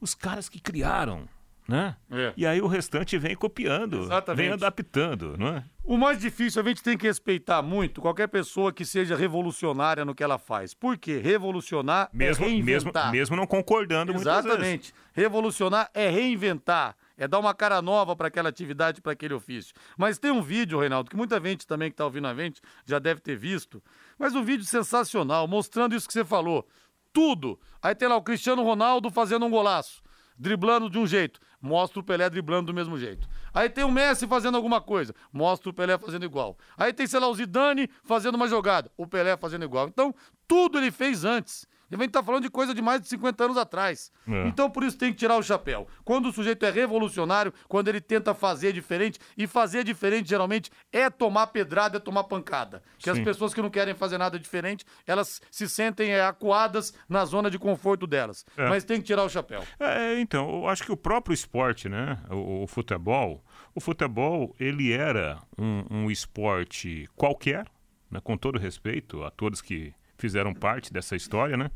os 0.00 0.14
caras 0.14 0.48
que 0.48 0.58
criaram 0.58 1.28
né? 1.68 1.94
É. 2.10 2.32
E 2.34 2.46
aí 2.46 2.62
o 2.62 2.66
restante 2.66 3.18
vem 3.18 3.36
copiando, 3.36 4.00
Exatamente. 4.00 4.42
vem 4.42 4.52
adaptando, 4.52 5.36
não 5.36 5.48
é? 5.48 5.64
O 5.84 5.98
mais 5.98 6.18
difícil, 6.18 6.62
a 6.62 6.64
gente 6.66 6.82
tem 6.82 6.96
que 6.96 7.06
respeitar 7.06 7.60
muito 7.60 8.00
qualquer 8.00 8.26
pessoa 8.26 8.72
que 8.72 8.86
seja 8.86 9.14
revolucionária 9.14 10.02
no 10.02 10.14
que 10.14 10.24
ela 10.24 10.38
faz. 10.38 10.72
Por 10.72 10.96
quê? 10.96 11.18
Revolucionar 11.18 12.08
mesmo, 12.12 12.46
é 12.46 12.48
reinventar. 12.48 13.04
Mesmo, 13.04 13.12
mesmo 13.12 13.36
não 13.36 13.46
concordando 13.46 14.12
Exatamente. 14.14 14.94
Revolucionar 15.12 15.90
é 15.92 16.08
reinventar, 16.08 16.96
é 17.18 17.28
dar 17.28 17.38
uma 17.38 17.52
cara 17.52 17.82
nova 17.82 18.16
para 18.16 18.28
aquela 18.28 18.48
atividade, 18.48 19.02
para 19.02 19.12
aquele 19.12 19.34
ofício. 19.34 19.74
Mas 19.96 20.18
tem 20.18 20.30
um 20.30 20.40
vídeo, 20.40 20.80
Reinaldo, 20.80 21.10
que 21.10 21.16
muita 21.16 21.38
gente 21.38 21.66
também 21.66 21.90
que 21.90 21.94
está 21.94 22.04
ouvindo 22.04 22.28
a 22.28 22.34
gente 22.34 22.62
já 22.86 22.98
deve 22.98 23.20
ter 23.20 23.36
visto, 23.36 23.82
mas 24.18 24.34
um 24.34 24.42
vídeo 24.42 24.64
sensacional, 24.64 25.46
mostrando 25.46 25.94
isso 25.94 26.06
que 26.06 26.14
você 26.14 26.24
falou. 26.24 26.66
Tudo. 27.12 27.58
Aí 27.82 27.94
tem 27.94 28.08
lá 28.08 28.16
o 28.16 28.22
Cristiano 28.22 28.62
Ronaldo 28.62 29.10
fazendo 29.10 29.44
um 29.44 29.50
golaço 29.50 30.02
driblando 30.38 30.88
de 30.88 30.98
um 30.98 31.06
jeito, 31.06 31.40
mostra 31.60 32.00
o 32.00 32.02
Pelé 32.02 32.28
driblando 32.30 32.66
do 32.66 32.74
mesmo 32.74 32.98
jeito. 32.98 33.28
Aí 33.52 33.68
tem 33.68 33.84
o 33.84 33.90
Messi 33.90 34.26
fazendo 34.26 34.56
alguma 34.56 34.80
coisa, 34.80 35.14
mostra 35.32 35.70
o 35.70 35.72
Pelé 35.72 35.98
fazendo 35.98 36.24
igual. 36.24 36.56
Aí 36.76 36.92
tem, 36.92 37.06
sei 37.06 37.20
lá, 37.20 37.28
o 37.28 37.34
Zidane 37.34 37.88
fazendo 38.04 38.34
uma 38.34 38.48
jogada, 38.48 38.90
o 38.96 39.06
Pelé 39.06 39.36
fazendo 39.36 39.64
igual. 39.64 39.88
Então, 39.88 40.14
tudo 40.46 40.78
ele 40.78 40.90
fez 40.90 41.24
antes. 41.24 41.66
A 41.90 41.96
gente 41.96 42.10
tá 42.10 42.22
falando 42.22 42.42
de 42.42 42.50
coisa 42.50 42.74
de 42.74 42.82
mais 42.82 43.00
de 43.00 43.08
50 43.08 43.44
anos 43.44 43.56
atrás. 43.56 44.12
É. 44.26 44.46
Então, 44.46 44.70
por 44.70 44.84
isso 44.84 44.98
tem 44.98 45.12
que 45.12 45.18
tirar 45.18 45.36
o 45.36 45.42
chapéu. 45.42 45.86
Quando 46.04 46.28
o 46.28 46.32
sujeito 46.32 46.64
é 46.66 46.70
revolucionário, 46.70 47.52
quando 47.66 47.88
ele 47.88 48.00
tenta 48.00 48.34
fazer 48.34 48.72
diferente, 48.72 49.18
e 49.36 49.46
fazer 49.46 49.84
diferente 49.84 50.28
geralmente 50.28 50.70
é 50.92 51.08
tomar 51.08 51.48
pedrada, 51.48 51.96
é 51.96 52.00
tomar 52.00 52.24
pancada. 52.24 52.82
Que 52.98 53.08
as 53.08 53.18
pessoas 53.18 53.54
que 53.54 53.62
não 53.62 53.70
querem 53.70 53.94
fazer 53.94 54.18
nada 54.18 54.38
diferente, 54.38 54.84
elas 55.06 55.40
se 55.50 55.68
sentem 55.68 56.10
é, 56.10 56.22
acuadas 56.24 56.92
na 57.08 57.24
zona 57.24 57.50
de 57.50 57.58
conforto 57.58 58.06
delas. 58.06 58.44
É. 58.56 58.68
Mas 58.68 58.84
tem 58.84 59.00
que 59.00 59.06
tirar 59.06 59.24
o 59.24 59.28
chapéu. 59.28 59.62
É, 59.80 60.20
então, 60.20 60.48
eu 60.48 60.68
acho 60.68 60.82
que 60.84 60.92
o 60.92 60.96
próprio 60.96 61.32
esporte, 61.32 61.88
né? 61.88 62.18
O, 62.30 62.64
o 62.64 62.66
futebol, 62.66 63.42
o 63.74 63.80
futebol, 63.80 64.54
ele 64.58 64.92
era 64.92 65.38
um, 65.56 65.84
um 65.90 66.10
esporte 66.10 67.08
qualquer, 67.16 67.66
né, 68.10 68.20
com 68.22 68.36
todo 68.36 68.58
respeito 68.58 69.22
a 69.22 69.30
todos 69.30 69.60
que 69.60 69.94
fizeram 70.18 70.52
parte 70.52 70.92
dessa 70.92 71.16
história, 71.16 71.56
né? 71.56 71.70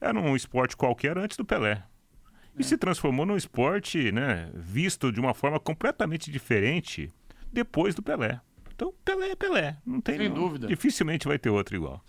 Era 0.00 0.18
um 0.18 0.36
esporte 0.36 0.76
qualquer 0.76 1.16
antes 1.16 1.36
do 1.36 1.44
Pelé. 1.44 1.82
E 2.58 2.60
é. 2.60 2.64
se 2.64 2.76
transformou 2.76 3.24
num 3.24 3.36
esporte, 3.36 4.12
né, 4.12 4.50
visto 4.54 5.10
de 5.10 5.18
uma 5.18 5.34
forma 5.34 5.58
completamente 5.58 6.30
diferente 6.30 7.10
depois 7.52 7.94
do 7.94 8.02
Pelé. 8.02 8.40
Então, 8.74 8.92
Pelé 9.04 9.30
é 9.30 9.36
Pelé, 9.36 9.76
não 9.86 10.00
tem 10.00 10.16
Sem 10.16 10.30
dúvida. 10.30 10.66
Dificilmente 10.66 11.26
vai 11.26 11.38
ter 11.38 11.50
outro 11.50 11.76
igual. 11.76 12.02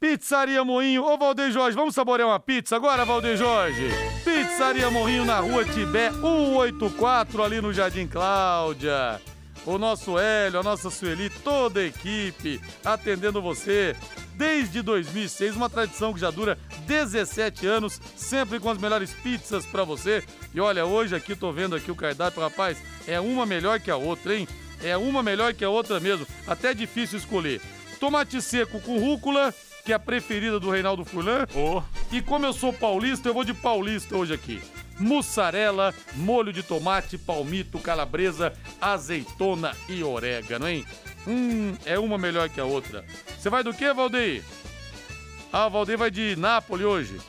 Pizzaria 0.00 0.64
Moinho. 0.64 1.04
Ô, 1.04 1.18
Valdeir 1.18 1.52
Jorge, 1.52 1.76
vamos 1.76 1.94
saborear 1.94 2.26
uma 2.26 2.40
pizza 2.40 2.74
agora, 2.74 3.04
Valdeir 3.04 3.36
Jorge? 3.36 3.88
Pizzaria 4.24 4.90
Moinho 4.90 5.26
na 5.26 5.40
rua 5.40 5.64
Tibé 5.64 6.10
184, 6.10 7.42
ali 7.42 7.60
no 7.60 7.72
Jardim 7.72 8.06
Cláudia. 8.06 9.20
O 9.66 9.76
nosso 9.76 10.18
Hélio, 10.18 10.60
a 10.60 10.62
nossa 10.62 10.90
Sueli, 10.90 11.28
toda 11.28 11.80
a 11.80 11.84
equipe 11.84 12.58
atendendo 12.82 13.42
você 13.42 13.94
desde 14.40 14.80
2006, 14.80 15.54
uma 15.54 15.68
tradição 15.68 16.14
que 16.14 16.20
já 16.20 16.30
dura 16.30 16.58
17 16.86 17.66
anos, 17.66 18.00
sempre 18.16 18.58
com 18.58 18.70
as 18.70 18.78
melhores 18.78 19.12
pizzas 19.12 19.66
para 19.66 19.84
você. 19.84 20.24
E 20.54 20.58
olha, 20.58 20.86
hoje 20.86 21.14
aqui 21.14 21.36
tô 21.36 21.52
vendo 21.52 21.76
aqui 21.76 21.90
o 21.90 21.94
cardápio, 21.94 22.40
rapaz, 22.40 22.78
é 23.06 23.20
uma 23.20 23.44
melhor 23.44 23.78
que 23.78 23.90
a 23.90 23.96
outra, 23.98 24.34
hein? 24.34 24.48
É 24.82 24.96
uma 24.96 25.22
melhor 25.22 25.52
que 25.52 25.62
a 25.62 25.68
outra 25.68 26.00
mesmo, 26.00 26.26
até 26.46 26.72
difícil 26.72 27.18
escolher. 27.18 27.60
Tomate 28.00 28.40
seco 28.40 28.80
com 28.80 28.98
rúcula, 28.98 29.54
que 29.84 29.92
é 29.92 29.94
a 29.94 29.98
preferida 29.98 30.58
do 30.58 30.70
Reinaldo 30.70 31.04
Furlan. 31.04 31.46
Oh. 31.54 31.82
E 32.10 32.22
como 32.22 32.46
eu 32.46 32.54
sou 32.54 32.72
paulista, 32.72 33.28
eu 33.28 33.34
vou 33.34 33.44
de 33.44 33.52
paulista 33.52 34.16
hoje 34.16 34.32
aqui. 34.32 34.62
Mussarela, 34.98 35.94
molho 36.14 36.50
de 36.50 36.62
tomate, 36.62 37.18
palmito, 37.18 37.78
calabresa, 37.78 38.54
azeitona 38.80 39.76
e 39.86 40.02
orégano, 40.02 40.66
hein? 40.66 40.86
Hum, 41.26 41.76
é 41.84 41.98
uma 41.98 42.16
melhor 42.16 42.48
que 42.48 42.60
a 42.60 42.64
outra. 42.64 43.04
Você 43.38 43.50
vai 43.50 43.62
do 43.62 43.74
que, 43.74 43.92
Valdeir? 43.92 44.42
Ah, 45.52 45.66
o 45.66 45.70
Valdeir 45.70 45.98
vai 45.98 46.10
de 46.10 46.36
Nápoles 46.36 46.86
hoje. 46.86 47.20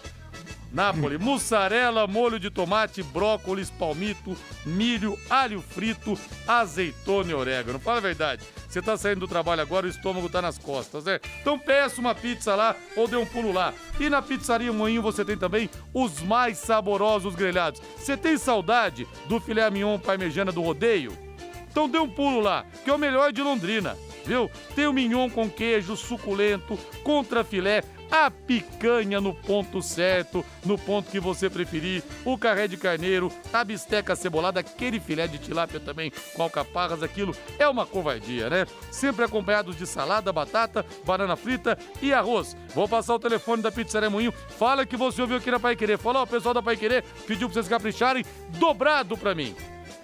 Nápoles, 0.72 1.20
mussarela, 1.20 2.08
molho 2.08 2.40
de 2.40 2.50
tomate, 2.50 3.04
brócolis, 3.04 3.70
palmito, 3.70 4.38
milho, 4.66 5.20
alho 5.30 5.62
frito, 5.62 6.18
azeitona 6.48 7.32
e 7.32 7.34
orégano. 7.34 7.78
Fala 7.78 7.98
a 7.98 8.02
verdade. 8.02 8.46
Você 8.70 8.82
tá 8.82 8.96
saindo 8.96 9.20
do 9.20 9.28
trabalho 9.28 9.62
agora, 9.62 9.86
o 9.86 9.90
estômago 9.90 10.30
tá 10.30 10.42
nas 10.42 10.58
costas, 10.58 11.04
né? 11.04 11.20
Então 11.42 11.60
peça 11.60 12.00
uma 12.00 12.16
pizza 12.16 12.56
lá 12.56 12.74
ou 12.96 13.06
dê 13.06 13.18
um 13.18 13.26
pulo 13.26 13.52
lá. 13.52 13.74
E 14.00 14.10
na 14.10 14.22
pizzaria 14.22 14.72
Moinho 14.72 15.02
você 15.02 15.26
tem 15.26 15.38
também 15.38 15.70
os 15.94 16.22
mais 16.22 16.58
saborosos 16.58 17.36
grelhados. 17.36 17.82
Você 17.98 18.16
tem 18.16 18.38
saudade 18.38 19.06
do 19.28 19.42
filé 19.42 19.70
mignon 19.70 20.00
parmegiana 20.00 20.54
do 20.54 20.62
rodeio? 20.62 21.31
Então 21.72 21.88
dê 21.88 21.98
um 21.98 22.10
pulo 22.10 22.42
lá, 22.42 22.66
que 22.84 22.90
é 22.90 22.94
o 22.94 23.00
melhor 23.00 23.32
de 23.32 23.42
Londrina, 23.42 23.98
viu? 24.26 24.52
Tem 24.76 24.88
o 24.88 24.94
mignon 24.94 25.30
com 25.30 25.50
queijo 25.50 25.96
suculento, 25.96 26.78
contra 27.02 27.46
filé, 27.46 27.82
a 28.12 28.30
picanha 28.30 29.22
no 29.22 29.34
ponto 29.34 29.82
certo, 29.82 30.46
no 30.66 30.78
ponto 30.78 31.10
que 31.10 31.20
você 31.20 31.50
preferir, 31.50 32.04
o 32.26 32.38
carré 32.38 32.68
de 32.68 32.76
carneiro, 32.76 33.32
a 33.54 33.64
bisteca 33.64 34.18
cebolada, 34.18 34.60
aquele 34.60 35.00
filé 35.00 35.28
de 35.28 35.38
tilápia 35.38 35.80
também 35.80 36.12
com 36.36 36.44
alcaparras, 36.44 37.02
aquilo 37.02 37.34
é 37.58 37.66
uma 37.70 37.86
covardia, 37.86 38.50
né? 38.50 38.68
Sempre 38.92 39.24
acompanhados 39.24 39.78
de 39.78 39.88
salada, 39.88 40.34
batata, 40.34 40.86
banana 41.06 41.38
frita 41.38 41.80
e 42.02 42.14
arroz. 42.14 42.56
Vou 42.76 42.90
passar 42.90 43.16
o 43.16 43.20
telefone 43.20 43.64
da 43.64 43.72
Pizzaria 43.72 44.10
Moinho, 44.10 44.34
fala 44.60 44.86
que 44.86 44.98
você 44.98 45.22
ouviu 45.22 45.38
aqui 45.38 45.50
na 45.50 45.60
Pai 45.60 45.78
Querer. 45.78 45.98
Fala, 45.98 46.22
o 46.22 46.28
pessoal 46.28 46.54
da 46.54 46.62
Pai 46.62 46.76
Querer 46.76 47.06
pediu 47.26 47.48
pra 47.48 47.54
vocês 47.54 47.70
capricharem 47.70 48.26
dobrado 48.60 49.18
pra 49.18 49.34
mim. 49.34 49.56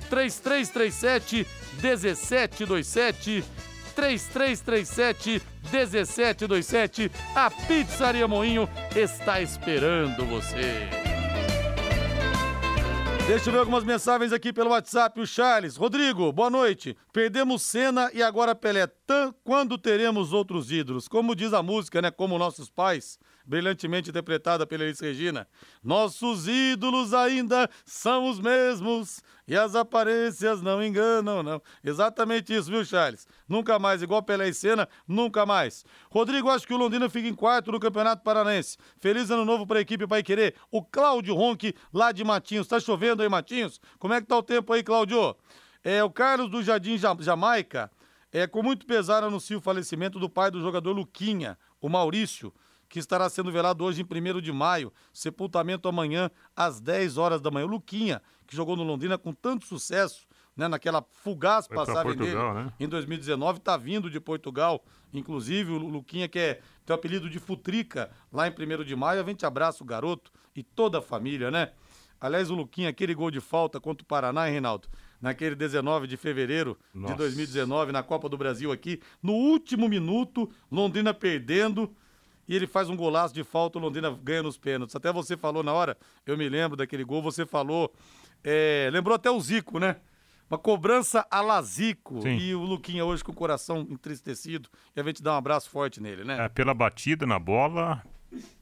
3337 0.09 1.47
1727 1.81 3.43
3337 3.95 5.41
1727. 5.71 7.11
A 7.35 7.49
Pizzaria 7.49 8.27
Moinho 8.27 8.69
está 8.95 9.41
esperando 9.41 10.25
você. 10.25 10.89
Deixa 13.27 13.49
eu 13.49 13.53
ver 13.53 13.59
algumas 13.59 13.83
mensagens 13.83 14.31
aqui 14.31 14.53
pelo 14.53 14.69
WhatsApp. 14.69 15.19
O 15.19 15.27
Charles. 15.27 15.75
Rodrigo, 15.75 16.31
boa 16.31 16.49
noite. 16.49 16.95
Perdemos 17.11 17.61
Senna 17.61 18.09
e 18.13 18.23
agora 18.23 18.55
Pelé. 18.55 18.87
Quando 19.43 19.77
teremos 19.77 20.33
outros 20.33 20.71
ídolos? 20.71 21.07
Como 21.07 21.35
diz 21.35 21.53
a 21.53 21.63
música, 21.63 22.01
né? 22.01 22.11
Como 22.11 22.37
nossos 22.37 22.69
pais 22.69 23.17
brilhantemente 23.47 24.09
interpretada 24.09 24.67
pela 24.67 24.83
Elis 24.83 24.99
Regina. 24.99 25.47
Nossos 25.81 26.47
ídolos 26.47 27.13
ainda 27.13 27.69
são 27.85 28.29
os 28.29 28.41
mesmos 28.41 29.23
e 29.47 29.55
as 29.55 29.73
aparências 29.73 30.61
não 30.61 30.83
enganam, 30.83 31.41
não. 31.41 31.61
Exatamente 31.81 32.53
isso, 32.53 32.69
viu, 32.69 32.83
Charles? 32.83 33.25
Nunca 33.47 33.79
mais, 33.79 34.01
igual 34.01 34.21
Pelé 34.21 34.49
e 34.49 34.53
Senna, 34.53 34.89
nunca 35.07 35.45
mais. 35.45 35.85
Rodrigo, 36.11 36.49
acho 36.49 36.67
que 36.67 36.73
o 36.73 36.77
Londrina 36.77 37.09
fica 37.09 37.29
em 37.29 37.33
quarto 37.33 37.71
no 37.71 37.79
Campeonato 37.79 38.21
Paranaense. 38.21 38.77
Feliz 38.99 39.31
ano 39.31 39.45
novo 39.45 39.65
para 39.65 39.79
a 39.79 39.81
equipe 39.81 40.05
Pai 40.05 40.21
Querer. 40.21 40.55
O 40.69 40.83
Cláudio 40.83 41.33
Ronque, 41.33 41.73
lá 41.93 42.11
de 42.11 42.25
Matinhos. 42.25 42.67
Tá 42.67 42.81
chovendo 42.81 43.23
aí, 43.23 43.29
Matinhos? 43.29 43.79
Como 43.97 44.13
é 44.13 44.19
que 44.19 44.27
tá 44.27 44.37
o 44.37 44.43
tempo 44.43 44.73
aí, 44.73 44.83
Cláudio? 44.83 45.37
É, 45.81 46.03
o 46.03 46.09
Carlos 46.09 46.49
do 46.49 46.61
Jardim 46.61 46.97
Jamaica, 46.97 47.89
é, 48.39 48.47
com 48.47 48.61
muito 48.61 48.85
pesar 48.85 49.23
anuncia 49.23 49.57
o 49.57 49.61
falecimento 49.61 50.19
do 50.19 50.29
pai 50.29 50.51
do 50.51 50.61
jogador 50.61 50.91
Luquinha, 50.91 51.57
o 51.81 51.89
Maurício 51.89 52.53
que 52.89 52.99
estará 52.99 53.29
sendo 53.29 53.51
velado 53.51 53.83
hoje 53.83 54.01
em 54.01 54.05
1 54.05 54.41
de 54.41 54.51
maio. 54.51 54.93
Sepultamento 55.11 55.87
amanhã 55.87 56.31
às 56.55 56.79
10 56.79 57.17
horas 57.17 57.41
da 57.41 57.51
manhã. 57.51 57.65
O 57.65 57.69
Luquinha, 57.69 58.21
que 58.45 58.55
jogou 58.55 58.75
no 58.75 58.83
Londrina 58.83 59.17
com 59.17 59.33
tanto 59.33 59.65
sucesso, 59.65 60.27
né, 60.55 60.67
naquela 60.67 61.05
fugaz 61.11 61.67
passagem 61.67 62.15
Portugal, 62.15 62.53
dele 62.53 62.65
né? 62.65 62.73
em 62.79 62.87
2019, 62.87 63.59
está 63.59 63.77
vindo 63.77 64.09
de 64.09 64.19
Portugal. 64.19 64.83
Inclusive, 65.13 65.71
o 65.71 65.77
Luquinha, 65.77 66.27
que 66.27 66.39
é, 66.39 66.53
tem 66.85 66.95
o 66.95 66.97
apelido 66.97 67.29
de 67.29 67.39
Futrica, 67.39 68.09
lá 68.31 68.47
em 68.47 68.51
1 68.51 68.83
de 68.83 68.95
maio. 68.95 69.21
A 69.21 69.25
gente 69.25 69.45
abraça 69.45 69.83
o 69.83 69.85
garoto 69.85 70.31
e 70.55 70.63
toda 70.63 70.99
a 70.99 71.01
família, 71.01 71.51
né? 71.51 71.71
Aliás, 72.19 72.49
o 72.49 72.55
Luquinha, 72.55 72.89
aquele 72.89 73.13
gol 73.13 73.29
de 73.29 73.39
falta 73.39 73.79
contra 73.79 74.03
o 74.03 74.07
Paraná, 74.07 74.47
hein, 74.47 74.53
Reinaldo? 74.53 74.87
Naquele 75.21 75.55
19 75.55 76.05
de 76.05 76.15
fevereiro 76.15 76.77
Nossa. 76.93 77.13
de 77.13 77.19
2019, 77.19 77.91
na 77.91 78.03
Copa 78.03 78.29
do 78.29 78.37
Brasil 78.37 78.71
aqui, 78.71 79.01
no 79.21 79.33
último 79.33 79.89
minuto, 79.89 80.49
Londrina 80.71 81.13
perdendo 81.13 81.91
e 82.47 82.55
ele 82.55 82.65
faz 82.65 82.89
um 82.89 82.95
golaço 82.95 83.33
de 83.33 83.43
falta, 83.43 83.77
o 83.77 83.81
Londrina 83.81 84.09
ganha 84.23 84.41
nos 84.41 84.57
pênaltis. 84.57 84.95
Até 84.95 85.11
você 85.11 85.35
falou 85.35 85.61
na 85.63 85.73
hora, 85.73 85.97
eu 86.25 86.37
me 86.37 86.47
lembro 86.47 86.77
daquele 86.77 87.03
gol, 87.03 87.21
você 87.21 87.45
falou, 87.45 87.93
é, 88.43 88.89
lembrou 88.91 89.15
até 89.15 89.29
o 89.29 89.39
Zico, 89.39 89.79
né? 89.79 89.97
Uma 90.49 90.57
cobrança 90.57 91.27
a 91.29 91.41
la 91.41 91.61
Zico. 91.61 92.21
Sim. 92.21 92.37
E 92.37 92.55
o 92.55 92.61
Luquinha 92.61 93.03
hoje 93.03 93.21
com 93.21 93.33
o 93.33 93.35
coração 93.35 93.85
entristecido. 93.89 94.69
E 94.95 94.99
a 95.01 95.03
gente 95.03 95.21
dá 95.21 95.33
um 95.33 95.37
abraço 95.37 95.69
forte 95.69 96.01
nele, 96.01 96.23
né? 96.23 96.45
É, 96.45 96.47
pela 96.47 96.73
batida 96.73 97.25
na 97.25 97.37
bola, 97.37 98.01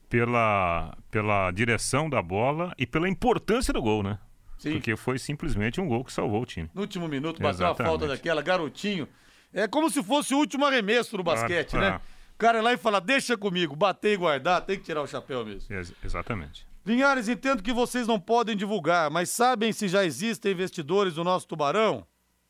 pela, 0.08 0.96
pela 1.08 1.52
direção 1.52 2.10
da 2.10 2.20
bola 2.20 2.74
e 2.76 2.86
pela 2.86 3.08
importância 3.08 3.72
do 3.72 3.80
gol, 3.80 4.02
né? 4.02 4.18
Sim. 4.58 4.72
Porque 4.72 4.96
foi 4.96 5.18
simplesmente 5.18 5.80
um 5.80 5.86
gol 5.86 6.04
que 6.04 6.12
salvou 6.12 6.42
o 6.42 6.46
time. 6.46 6.70
No 6.74 6.82
último 6.82 7.06
minuto, 7.08 7.42
bateu 7.42 7.66
Exatamente. 7.66 7.82
a 7.82 7.84
falta 7.84 8.06
daquela, 8.06 8.42
garotinho. 8.42 9.08
É 9.52 9.68
como 9.68 9.90
se 9.90 10.02
fosse 10.02 10.34
o 10.34 10.38
último 10.38 10.64
arremesso 10.64 11.16
no 11.16 11.22
basquete, 11.22 11.76
ah, 11.76 11.80
né? 11.80 11.88
Ah. 11.88 12.00
O 12.34 12.38
cara 12.38 12.58
é 12.58 12.62
lá 12.62 12.72
e 12.72 12.76
fala, 12.76 13.00
deixa 13.00 13.36
comigo, 13.36 13.74
bater 13.74 14.12
e 14.12 14.16
guardar, 14.16 14.60
tem 14.60 14.78
que 14.78 14.84
tirar 14.84 15.02
o 15.02 15.06
chapéu 15.06 15.44
mesmo. 15.44 15.74
Ex 15.74 15.92
exatamente. 16.04 16.66
Linhares, 16.84 17.28
entendo 17.28 17.62
que 17.62 17.72
vocês 17.72 18.06
não 18.06 18.20
podem 18.20 18.56
divulgar, 18.56 19.10
mas 19.10 19.30
sabem 19.30 19.72
se 19.72 19.88
já 19.88 20.04
existem 20.04 20.52
investidores 20.52 21.14
do 21.14 21.24
nosso 21.24 21.48
Tubarão? 21.48 22.06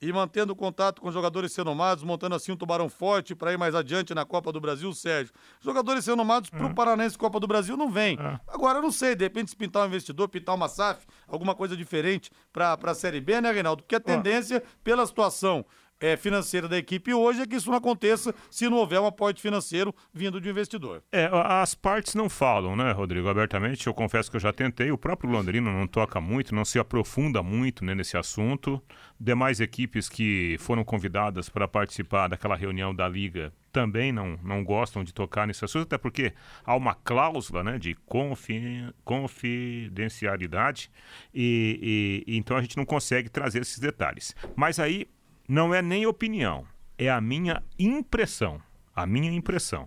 E 0.06 0.12
mantendo 0.12 0.54
contato 0.54 1.02
com 1.02 1.10
jogadores 1.10 1.56
renomados, 1.56 2.04
montando 2.04 2.36
assim 2.36 2.52
um 2.52 2.56
tubarão 2.56 2.88
forte 2.88 3.34
para 3.34 3.52
ir 3.52 3.58
mais 3.58 3.74
adiante 3.74 4.14
na 4.14 4.24
Copa 4.24 4.52
do 4.52 4.60
Brasil, 4.60 4.92
Sérgio. 4.92 5.34
Jogadores 5.60 6.06
renomados 6.06 6.48
para 6.48 6.64
o 6.64 6.70
é. 6.70 6.72
Paranense 6.72 7.18
Copa 7.18 7.40
do 7.40 7.46
Brasil 7.48 7.76
não 7.76 7.90
vem. 7.90 8.16
É. 8.16 8.38
Agora, 8.46 8.78
eu 8.78 8.82
não 8.82 8.92
sei, 8.92 9.16
de 9.16 9.24
repente, 9.24 9.50
se 9.50 9.56
pintar 9.56 9.82
um 9.82 9.86
investidor, 9.86 10.28
pintar 10.28 10.54
uma 10.54 10.68
SAF, 10.68 11.04
alguma 11.26 11.56
coisa 11.56 11.76
diferente 11.76 12.30
para 12.52 12.78
a 12.80 12.94
Série 12.94 13.20
B, 13.20 13.40
né, 13.40 13.50
Reinaldo? 13.50 13.82
Porque 13.82 13.96
a 13.96 14.00
tendência, 14.00 14.62
pela 14.84 15.04
situação 15.04 15.66
é, 16.00 16.16
financeira 16.16 16.68
da 16.68 16.76
equipe 16.76 17.12
hoje 17.12 17.40
é 17.40 17.46
que 17.46 17.56
isso 17.56 17.70
não 17.70 17.76
aconteça 17.76 18.34
se 18.50 18.68
não 18.68 18.76
houver 18.76 19.00
um 19.00 19.06
aporte 19.06 19.40
financeiro 19.40 19.94
vindo 20.12 20.40
de 20.40 20.48
um 20.48 20.50
investidor. 20.50 21.02
É, 21.10 21.28
as 21.32 21.74
partes 21.74 22.14
não 22.14 22.28
falam, 22.28 22.76
né, 22.76 22.92
Rodrigo, 22.92 23.28
abertamente. 23.28 23.86
Eu 23.86 23.94
confesso 23.94 24.30
que 24.30 24.36
eu 24.36 24.40
já 24.40 24.52
tentei. 24.52 24.90
O 24.90 24.98
próprio 24.98 25.30
Londrino 25.30 25.72
não 25.72 25.86
toca 25.86 26.20
muito, 26.20 26.54
não 26.54 26.64
se 26.64 26.78
aprofunda 26.78 27.42
muito 27.42 27.84
né, 27.84 27.94
nesse 27.94 28.16
assunto. 28.16 28.82
Demais 29.18 29.60
equipes 29.60 30.08
que 30.08 30.56
foram 30.58 30.84
convidadas 30.84 31.48
para 31.48 31.66
participar 31.66 32.28
daquela 32.28 32.56
reunião 32.56 32.94
da 32.94 33.08
Liga 33.08 33.52
também 33.72 34.10
não, 34.10 34.38
não 34.42 34.64
gostam 34.64 35.04
de 35.04 35.12
tocar 35.12 35.46
nesse 35.46 35.62
assunto, 35.62 35.82
até 35.82 35.98
porque 35.98 36.32
há 36.64 36.74
uma 36.74 36.94
cláusula 36.94 37.62
né, 37.62 37.78
de 37.78 37.94
confi 38.06 38.90
confidencialidade 39.04 40.90
e, 41.34 42.24
e, 42.26 42.38
então 42.38 42.56
a 42.56 42.62
gente 42.62 42.74
não 42.74 42.86
consegue 42.86 43.28
trazer 43.28 43.60
esses 43.60 43.78
detalhes. 43.78 44.34
Mas 44.56 44.78
aí 44.78 45.06
não 45.48 45.74
é 45.74 45.80
nem 45.80 46.06
opinião, 46.06 46.66
é 46.98 47.10
a 47.10 47.20
minha 47.20 47.62
impressão. 47.78 48.60
A 48.94 49.06
minha 49.06 49.30
impressão. 49.30 49.86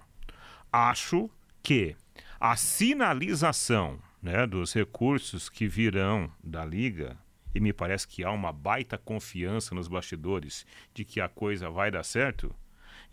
Acho 0.72 1.30
que 1.64 1.96
a 2.40 2.56
sinalização 2.56 4.00
né, 4.22 4.46
dos 4.46 4.74
recursos 4.74 5.50
que 5.50 5.68
virão 5.68 6.32
da 6.44 6.64
Liga, 6.64 7.18
e 7.54 7.60
me 7.60 7.74
parece 7.74 8.08
que 8.08 8.24
há 8.24 8.32
uma 8.32 8.52
baita 8.52 8.98
confiança 8.98 9.74
nos 9.74 9.88
bastidores 9.88 10.66
de 10.94 11.04
que 11.04 11.20
a 11.20 11.28
coisa 11.28 11.70
vai 11.70 11.90
dar 11.90 12.04
certo, 12.04 12.54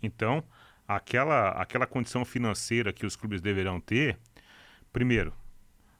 então 0.01 0.43
aquela, 0.87 1.49
aquela 1.51 1.87
condição 1.87 2.23
financeira 2.23 2.93
que 2.93 3.05
os 3.05 3.15
clubes 3.15 3.41
deverão 3.41 3.79
ter, 3.79 4.19
primeiro, 4.93 5.33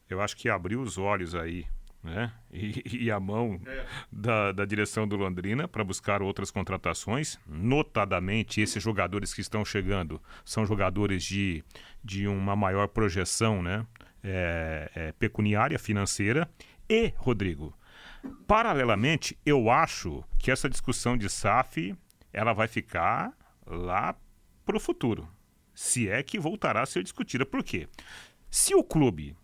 eu 0.09 0.21
acho 0.21 0.37
que 0.37 0.47
abriu 0.47 0.81
os 0.81 0.97
olhos 0.97 1.35
aí 1.35 1.65
né? 2.07 2.31
E, 2.51 3.03
e 3.05 3.11
a 3.11 3.19
mão 3.19 3.59
é. 3.65 3.85
da, 4.11 4.51
da 4.51 4.65
direção 4.65 5.07
do 5.07 5.15
Londrina 5.15 5.67
para 5.67 5.83
buscar 5.83 6.21
outras 6.21 6.49
contratações. 6.49 7.37
Notadamente, 7.45 8.61
esses 8.61 8.81
jogadores 8.81 9.33
que 9.33 9.41
estão 9.41 9.63
chegando 9.63 10.21
são 10.45 10.65
jogadores 10.65 11.23
de, 11.23 11.63
de 12.03 12.27
uma 12.27 12.55
maior 12.55 12.87
projeção 12.87 13.61
né? 13.61 13.85
É, 14.23 14.91
é, 14.95 15.11
pecuniária, 15.13 15.77
financeira. 15.77 16.49
E, 16.89 17.13
Rodrigo, 17.17 17.77
paralelamente, 18.47 19.37
eu 19.45 19.69
acho 19.69 20.23
que 20.39 20.49
essa 20.49 20.69
discussão 20.69 21.17
de 21.17 21.29
SAF 21.29 21.95
ela 22.33 22.53
vai 22.53 22.67
ficar 22.67 23.31
lá 23.65 24.15
para 24.65 24.77
o 24.77 24.79
futuro. 24.79 25.27
Se 25.73 26.09
é 26.09 26.23
que 26.23 26.39
voltará 26.39 26.81
a 26.81 26.85
ser 26.85 27.03
discutida. 27.03 27.45
Por 27.45 27.63
quê? 27.63 27.87
Se 28.49 28.73
o 28.73 28.83
clube, 28.83 29.35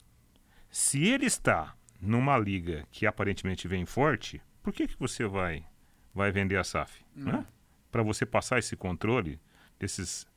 se 0.70 1.06
ele 1.06 1.26
está 1.26 1.76
numa 2.04 2.38
liga 2.38 2.86
que 2.92 3.08
aparentemente 3.08 3.68
vem 3.68 3.86
forte, 3.86 4.42
por 4.62 4.74
que, 4.74 4.88
que 4.88 5.00
você 5.00 5.26
vai, 5.26 5.66
vai 6.14 6.32
vender 6.32 6.58
a 6.58 6.64
SAF? 6.64 7.04
Hum. 7.16 7.24
Né? 7.24 7.46
Para 7.92 8.04
você 8.04 8.26
passar 8.26 8.60
esse 8.60 8.76
controle 8.76 9.40
desses 9.80 10.28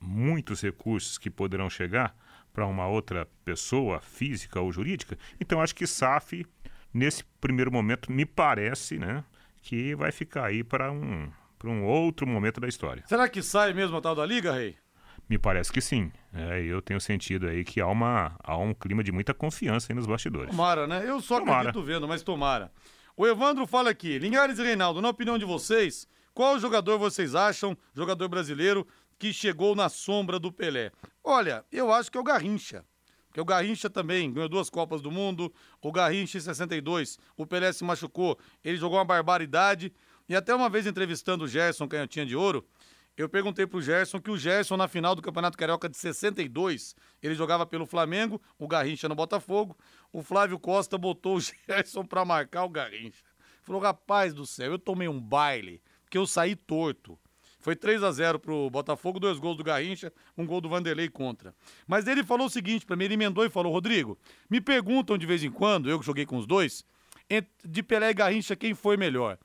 muitos 0.00 0.60
recursos 0.60 1.16
que 1.18 1.30
poderão 1.30 1.70
chegar 1.70 2.14
para 2.52 2.66
uma 2.66 2.86
outra 2.86 3.26
pessoa, 3.44 4.00
física 4.00 4.60
ou 4.60 4.72
jurídica. 4.72 5.16
Então, 5.40 5.60
acho 5.60 5.74
que 5.74 5.86
SAF, 5.86 6.44
nesse 6.92 7.24
primeiro 7.40 7.70
momento, 7.70 8.10
me 8.10 8.26
parece 8.26 8.98
né, 8.98 9.24
que 9.62 9.94
vai 9.94 10.10
ficar 10.10 10.46
aí 10.46 10.64
para 10.64 10.90
um, 10.90 11.30
um 11.64 11.84
outro 11.84 12.26
momento 12.26 12.60
da 12.60 12.68
história. 12.68 13.04
Será 13.06 13.28
que 13.28 13.42
sai 13.42 13.72
mesmo 13.72 13.96
a 13.96 14.00
tal 14.00 14.14
da 14.14 14.26
Liga, 14.26 14.52
Rei? 14.52 14.76
Me 15.28 15.38
parece 15.38 15.72
que 15.72 15.80
sim. 15.80 16.12
É, 16.32 16.62
eu 16.62 16.80
tenho 16.82 17.00
sentido 17.00 17.46
aí 17.46 17.64
que 17.64 17.80
há, 17.80 17.86
uma, 17.86 18.34
há 18.42 18.56
um 18.56 18.74
clima 18.74 19.02
de 19.02 19.12
muita 19.12 19.32
confiança 19.32 19.92
aí 19.92 19.96
nos 19.96 20.06
bastidores. 20.06 20.50
Tomara, 20.50 20.86
né? 20.86 21.04
Eu 21.06 21.20
só 21.20 21.38
tomara. 21.38 21.68
acredito 21.68 21.82
vendo, 21.82 22.08
mas 22.08 22.22
tomara. 22.22 22.70
O 23.16 23.26
Evandro 23.26 23.66
fala 23.66 23.90
aqui, 23.90 24.18
Linhares 24.18 24.58
e 24.58 24.62
Reinaldo, 24.62 25.00
na 25.00 25.08
opinião 25.10 25.38
de 25.38 25.44
vocês, 25.44 26.08
qual 26.34 26.58
jogador 26.58 26.98
vocês 26.98 27.34
acham, 27.34 27.76
jogador 27.94 28.28
brasileiro, 28.28 28.86
que 29.18 29.32
chegou 29.32 29.74
na 29.74 29.88
sombra 29.88 30.38
do 30.38 30.50
Pelé? 30.50 30.90
Olha, 31.22 31.64
eu 31.70 31.92
acho 31.92 32.10
que 32.10 32.16
é 32.16 32.20
o 32.20 32.24
Garrincha. 32.24 32.84
Porque 33.28 33.40
o 33.40 33.44
Garrincha 33.44 33.88
também 33.88 34.30
ganhou 34.30 34.48
duas 34.48 34.68
Copas 34.68 35.00
do 35.00 35.10
Mundo. 35.10 35.52
O 35.80 35.90
Garrincha 35.90 36.36
em 36.36 36.40
62, 36.40 37.18
o 37.36 37.46
Pelé 37.46 37.72
se 37.72 37.82
machucou, 37.84 38.38
ele 38.62 38.76
jogou 38.76 38.98
uma 38.98 39.04
barbaridade. 39.04 39.92
E 40.28 40.36
até 40.36 40.54
uma 40.54 40.68
vez 40.68 40.86
entrevistando 40.86 41.44
o 41.44 41.48
Gerson 41.48 41.88
Canhotinha 41.88 42.26
de 42.26 42.36
Ouro, 42.36 42.66
eu 43.16 43.28
perguntei 43.28 43.66
pro 43.66 43.82
Gerson 43.82 44.20
que 44.20 44.30
o 44.30 44.38
Gerson, 44.38 44.76
na 44.76 44.88
final 44.88 45.14
do 45.14 45.22
Campeonato 45.22 45.58
Carioca 45.58 45.88
de 45.88 45.96
62, 45.96 46.96
ele 47.22 47.34
jogava 47.34 47.66
pelo 47.66 47.84
Flamengo, 47.84 48.40
o 48.58 48.66
Garrincha 48.66 49.08
no 49.08 49.14
Botafogo. 49.14 49.76
O 50.12 50.22
Flávio 50.22 50.58
Costa 50.58 50.96
botou 50.96 51.36
o 51.36 51.40
Gerson 51.68 52.04
para 52.04 52.24
marcar 52.24 52.64
o 52.64 52.68
Garrincha. 52.68 53.24
Falou, 53.62 53.80
rapaz 53.80 54.32
do 54.32 54.46
céu, 54.46 54.72
eu 54.72 54.78
tomei 54.78 55.08
um 55.08 55.20
baile, 55.20 55.82
que 56.10 56.18
eu 56.18 56.26
saí 56.26 56.56
torto. 56.56 57.18
Foi 57.60 57.76
3 57.76 58.02
a 58.02 58.10
0 58.10 58.40
pro 58.40 58.68
Botafogo, 58.70 59.20
dois 59.20 59.38
gols 59.38 59.56
do 59.56 59.62
Garrincha, 59.62 60.12
um 60.36 60.44
gol 60.44 60.60
do 60.60 60.68
Vanderlei 60.68 61.08
contra. 61.08 61.54
Mas 61.86 62.08
ele 62.08 62.24
falou 62.24 62.48
o 62.48 62.50
seguinte 62.50 62.84
para 62.84 62.96
mim, 62.96 63.04
ele 63.04 63.14
emendou 63.14 63.44
e 63.44 63.50
falou: 63.50 63.72
Rodrigo, 63.72 64.18
me 64.50 64.60
perguntam 64.60 65.16
de 65.16 65.24
vez 65.26 65.44
em 65.44 65.50
quando, 65.50 65.88
eu 65.88 66.00
que 66.00 66.04
joguei 66.04 66.26
com 66.26 66.36
os 66.36 66.44
dois, 66.44 66.84
de 67.64 67.82
Pelé 67.82 68.10
e 68.10 68.14
Garrincha, 68.14 68.56
quem 68.56 68.74
foi 68.74 68.96
melhor? 68.96 69.38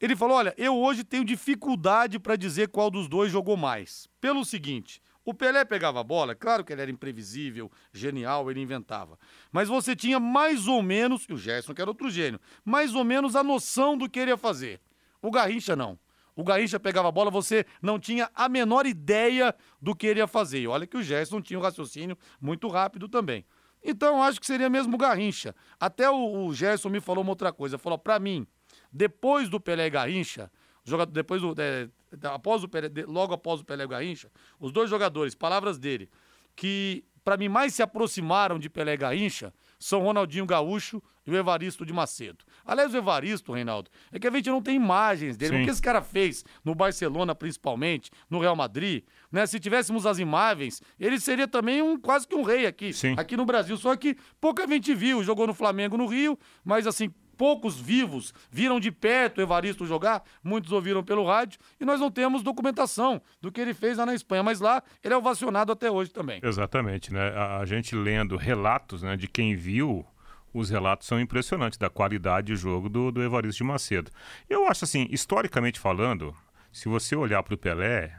Ele 0.00 0.14
falou: 0.14 0.36
olha, 0.36 0.54
eu 0.56 0.76
hoje 0.76 1.02
tenho 1.04 1.24
dificuldade 1.24 2.18
para 2.18 2.36
dizer 2.36 2.68
qual 2.68 2.90
dos 2.90 3.08
dois 3.08 3.32
jogou 3.32 3.56
mais. 3.56 4.08
Pelo 4.20 4.44
seguinte. 4.44 5.02
O 5.24 5.34
Pelé 5.34 5.62
pegava 5.62 6.00
a 6.00 6.04
bola, 6.04 6.34
claro 6.34 6.64
que 6.64 6.72
ele 6.72 6.80
era 6.80 6.90
imprevisível, 6.90 7.70
genial, 7.92 8.50
ele 8.50 8.62
inventava. 8.62 9.18
Mas 9.52 9.68
você 9.68 9.94
tinha 9.94 10.18
mais 10.18 10.66
ou 10.66 10.82
menos, 10.82 11.26
e 11.28 11.34
o 11.34 11.36
Gerson 11.36 11.74
que 11.74 11.82
era 11.82 11.90
outro 11.90 12.08
gênio, 12.08 12.40
mais 12.64 12.94
ou 12.94 13.04
menos 13.04 13.36
a 13.36 13.44
noção 13.44 13.94
do 13.94 14.08
que 14.08 14.18
ele 14.18 14.30
ia 14.30 14.38
fazer. 14.38 14.80
O 15.20 15.30
Garrincha 15.30 15.76
não. 15.76 15.98
O 16.34 16.42
Garrincha 16.42 16.80
pegava 16.80 17.08
a 17.08 17.12
bola, 17.12 17.30
você 17.30 17.66
não 17.82 17.98
tinha 17.98 18.30
a 18.34 18.48
menor 18.48 18.86
ideia 18.86 19.54
do 19.82 19.94
que 19.94 20.06
ele 20.06 20.20
ia 20.20 20.26
fazer. 20.26 20.60
E 20.60 20.66
olha 20.66 20.86
que 20.86 20.96
o 20.96 21.02
Gerson 21.02 21.42
tinha 21.42 21.58
um 21.58 21.62
raciocínio 21.62 22.16
muito 22.40 22.66
rápido 22.66 23.06
também. 23.06 23.44
Então, 23.84 24.22
acho 24.22 24.40
que 24.40 24.46
seria 24.46 24.70
mesmo 24.70 24.94
o 24.94 24.98
Garrincha. 24.98 25.54
Até 25.78 26.08
o, 26.08 26.46
o 26.46 26.54
Gerson 26.54 26.88
me 26.88 27.00
falou 27.00 27.22
uma 27.22 27.32
outra 27.32 27.52
coisa. 27.52 27.76
Falou, 27.76 27.98
para 27.98 28.18
mim, 28.18 28.46
depois 28.92 29.48
do 29.48 29.60
Pelé 29.60 29.88
Garrincha, 29.90 30.50
jogador, 30.84 31.12
depois 31.12 31.42
do, 31.42 31.54
é, 31.60 31.88
após 32.24 32.64
o 32.64 32.68
Pelé, 32.68 32.90
logo 33.06 33.34
após 33.34 33.60
o 33.60 33.64
Pelé 33.64 33.86
Garrincha, 33.86 34.30
os 34.58 34.72
dois 34.72 34.88
jogadores, 34.88 35.34
palavras 35.34 35.78
dele, 35.78 36.10
que 36.56 37.04
para 37.24 37.36
mim 37.36 37.48
mais 37.48 37.74
se 37.74 37.82
aproximaram 37.82 38.58
de 38.58 38.70
Pelé 38.70 38.96
Garrincha 38.96 39.52
são 39.78 40.00
Ronaldinho 40.00 40.46
Gaúcho 40.46 41.02
e 41.26 41.30
o 41.30 41.36
Evaristo 41.36 41.84
de 41.84 41.92
Macedo. 41.92 42.42
Aliás, 42.64 42.92
o 42.94 42.96
Evaristo, 42.96 43.52
Reinaldo, 43.52 43.90
é 44.10 44.18
que 44.18 44.26
a 44.26 44.30
gente 44.30 44.48
não 44.48 44.62
tem 44.62 44.76
imagens 44.76 45.36
dele. 45.36 45.56
Sim. 45.56 45.62
O 45.62 45.64
que 45.66 45.70
esse 45.70 45.82
cara 45.82 46.00
fez 46.00 46.42
no 46.64 46.74
Barcelona, 46.74 47.34
principalmente, 47.34 48.10
no 48.30 48.40
Real 48.40 48.56
Madrid, 48.56 49.04
né? 49.30 49.46
Se 49.46 49.60
tivéssemos 49.60 50.06
as 50.06 50.18
imagens, 50.18 50.82
ele 50.98 51.20
seria 51.20 51.46
também 51.46 51.82
um 51.82 52.00
quase 52.00 52.26
que 52.26 52.34
um 52.34 52.42
rei 52.42 52.66
aqui, 52.66 52.94
Sim. 52.94 53.14
aqui 53.16 53.36
no 53.36 53.44
Brasil. 53.44 53.76
Só 53.76 53.94
que 53.94 54.16
pouca 54.40 54.66
gente 54.66 54.94
viu, 54.94 55.22
jogou 55.22 55.46
no 55.46 55.52
Flamengo 55.52 55.98
no 55.98 56.06
Rio, 56.06 56.38
mas 56.64 56.86
assim, 56.86 57.12
poucos 57.38 57.80
vivos 57.80 58.34
viram 58.50 58.80
de 58.80 58.90
perto 58.90 59.38
o 59.38 59.40
Evaristo 59.40 59.86
jogar, 59.86 60.24
muitos 60.42 60.72
ouviram 60.72 61.02
pelo 61.04 61.24
rádio, 61.24 61.60
e 61.80 61.84
nós 61.84 62.00
não 62.00 62.10
temos 62.10 62.42
documentação 62.42 63.22
do 63.40 63.52
que 63.52 63.60
ele 63.60 63.72
fez 63.72 63.96
lá 63.96 64.04
na 64.04 64.14
Espanha, 64.14 64.42
mas 64.42 64.60
lá 64.60 64.82
ele 65.02 65.14
é 65.14 65.16
ovacionado 65.16 65.70
até 65.72 65.88
hoje 65.90 66.10
também. 66.10 66.40
Exatamente, 66.42 67.12
né? 67.12 67.28
A, 67.30 67.58
a 67.58 67.64
gente 67.64 67.94
lendo 67.94 68.36
relatos 68.36 69.02
né, 69.02 69.16
de 69.16 69.28
quem 69.28 69.54
viu 69.54 70.04
os 70.52 70.70
relatos 70.70 71.06
são 71.06 71.20
impressionantes 71.20 71.78
da 71.78 71.88
qualidade 71.88 72.48
de 72.48 72.56
jogo 72.56 72.88
do, 72.88 73.12
do 73.12 73.22
Evaristo 73.22 73.58
de 73.58 73.64
Macedo. 73.64 74.10
Eu 74.48 74.66
acho 74.66 74.84
assim, 74.84 75.06
historicamente 75.10 75.78
falando, 75.78 76.34
se 76.72 76.88
você 76.88 77.14
olhar 77.14 77.42
para 77.42 77.54
o 77.54 77.58
Pelé, 77.58 78.12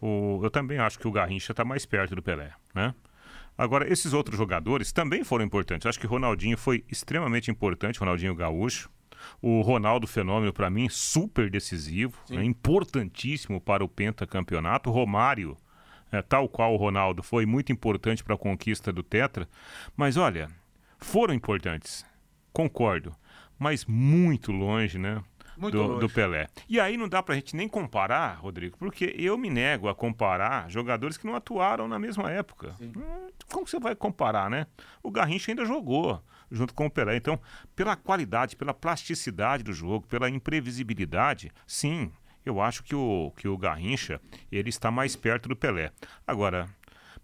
eu 0.00 0.50
também 0.50 0.78
acho 0.78 0.98
que 0.98 1.06
o 1.06 1.12
Garrincha 1.12 1.52
está 1.52 1.64
mais 1.64 1.84
perto 1.84 2.14
do 2.14 2.22
Pelé, 2.22 2.52
né? 2.74 2.94
Agora, 3.62 3.88
esses 3.88 4.12
outros 4.12 4.36
jogadores 4.36 4.90
também 4.90 5.22
foram 5.22 5.44
importantes. 5.44 5.86
Acho 5.86 6.00
que 6.00 6.04
Ronaldinho 6.04 6.58
foi 6.58 6.84
extremamente 6.90 7.48
importante, 7.48 8.00
Ronaldinho 8.00 8.34
Gaúcho. 8.34 8.90
O 9.40 9.60
Ronaldo 9.60 10.04
Fenômeno, 10.04 10.52
para 10.52 10.68
mim, 10.68 10.88
super 10.88 11.48
decisivo, 11.48 12.18
né? 12.28 12.42
importantíssimo 12.42 13.60
para 13.60 13.84
o 13.84 13.88
pentacampeonato. 13.88 14.90
O 14.90 14.92
Romário, 14.92 15.56
é, 16.10 16.20
tal 16.20 16.48
qual 16.48 16.74
o 16.74 16.76
Ronaldo, 16.76 17.22
foi 17.22 17.46
muito 17.46 17.70
importante 17.70 18.24
para 18.24 18.34
a 18.34 18.38
conquista 18.38 18.92
do 18.92 19.00
Tetra. 19.00 19.48
Mas 19.96 20.16
olha, 20.16 20.50
foram 20.98 21.32
importantes, 21.32 22.04
concordo. 22.52 23.14
mas 23.60 23.84
muito 23.84 24.50
longe, 24.50 24.98
né? 24.98 25.22
Muito 25.56 25.76
do, 25.76 25.98
do 26.00 26.08
Pelé. 26.08 26.48
E 26.68 26.80
aí 26.80 26.96
não 26.96 27.08
dá 27.08 27.22
pra 27.22 27.34
gente 27.34 27.54
nem 27.54 27.68
comparar, 27.68 28.38
Rodrigo, 28.38 28.76
porque 28.78 29.14
eu 29.18 29.36
me 29.36 29.50
nego 29.50 29.88
a 29.88 29.94
comparar 29.94 30.70
jogadores 30.70 31.16
que 31.16 31.26
não 31.26 31.34
atuaram 31.34 31.86
na 31.86 31.98
mesma 31.98 32.30
época. 32.30 32.74
Hum, 32.80 32.92
Como 33.50 33.66
você 33.66 33.78
vai 33.78 33.94
comparar, 33.94 34.48
né? 34.50 34.66
O 35.02 35.10
Garrincha 35.10 35.52
ainda 35.52 35.64
jogou 35.64 36.22
junto 36.50 36.74
com 36.74 36.86
o 36.86 36.90
Pelé. 36.90 37.16
Então, 37.16 37.40
pela 37.74 37.96
qualidade, 37.96 38.56
pela 38.56 38.74
plasticidade 38.74 39.62
do 39.62 39.72
jogo, 39.72 40.06
pela 40.06 40.28
imprevisibilidade, 40.28 41.50
sim, 41.66 42.10
eu 42.44 42.60
acho 42.60 42.82
que 42.82 42.94
o, 42.94 43.32
que 43.36 43.48
o 43.48 43.56
Garrincha 43.56 44.20
ele 44.50 44.68
está 44.68 44.90
mais 44.90 45.16
perto 45.16 45.48
do 45.48 45.56
Pelé. 45.56 45.92
Agora, 46.26 46.68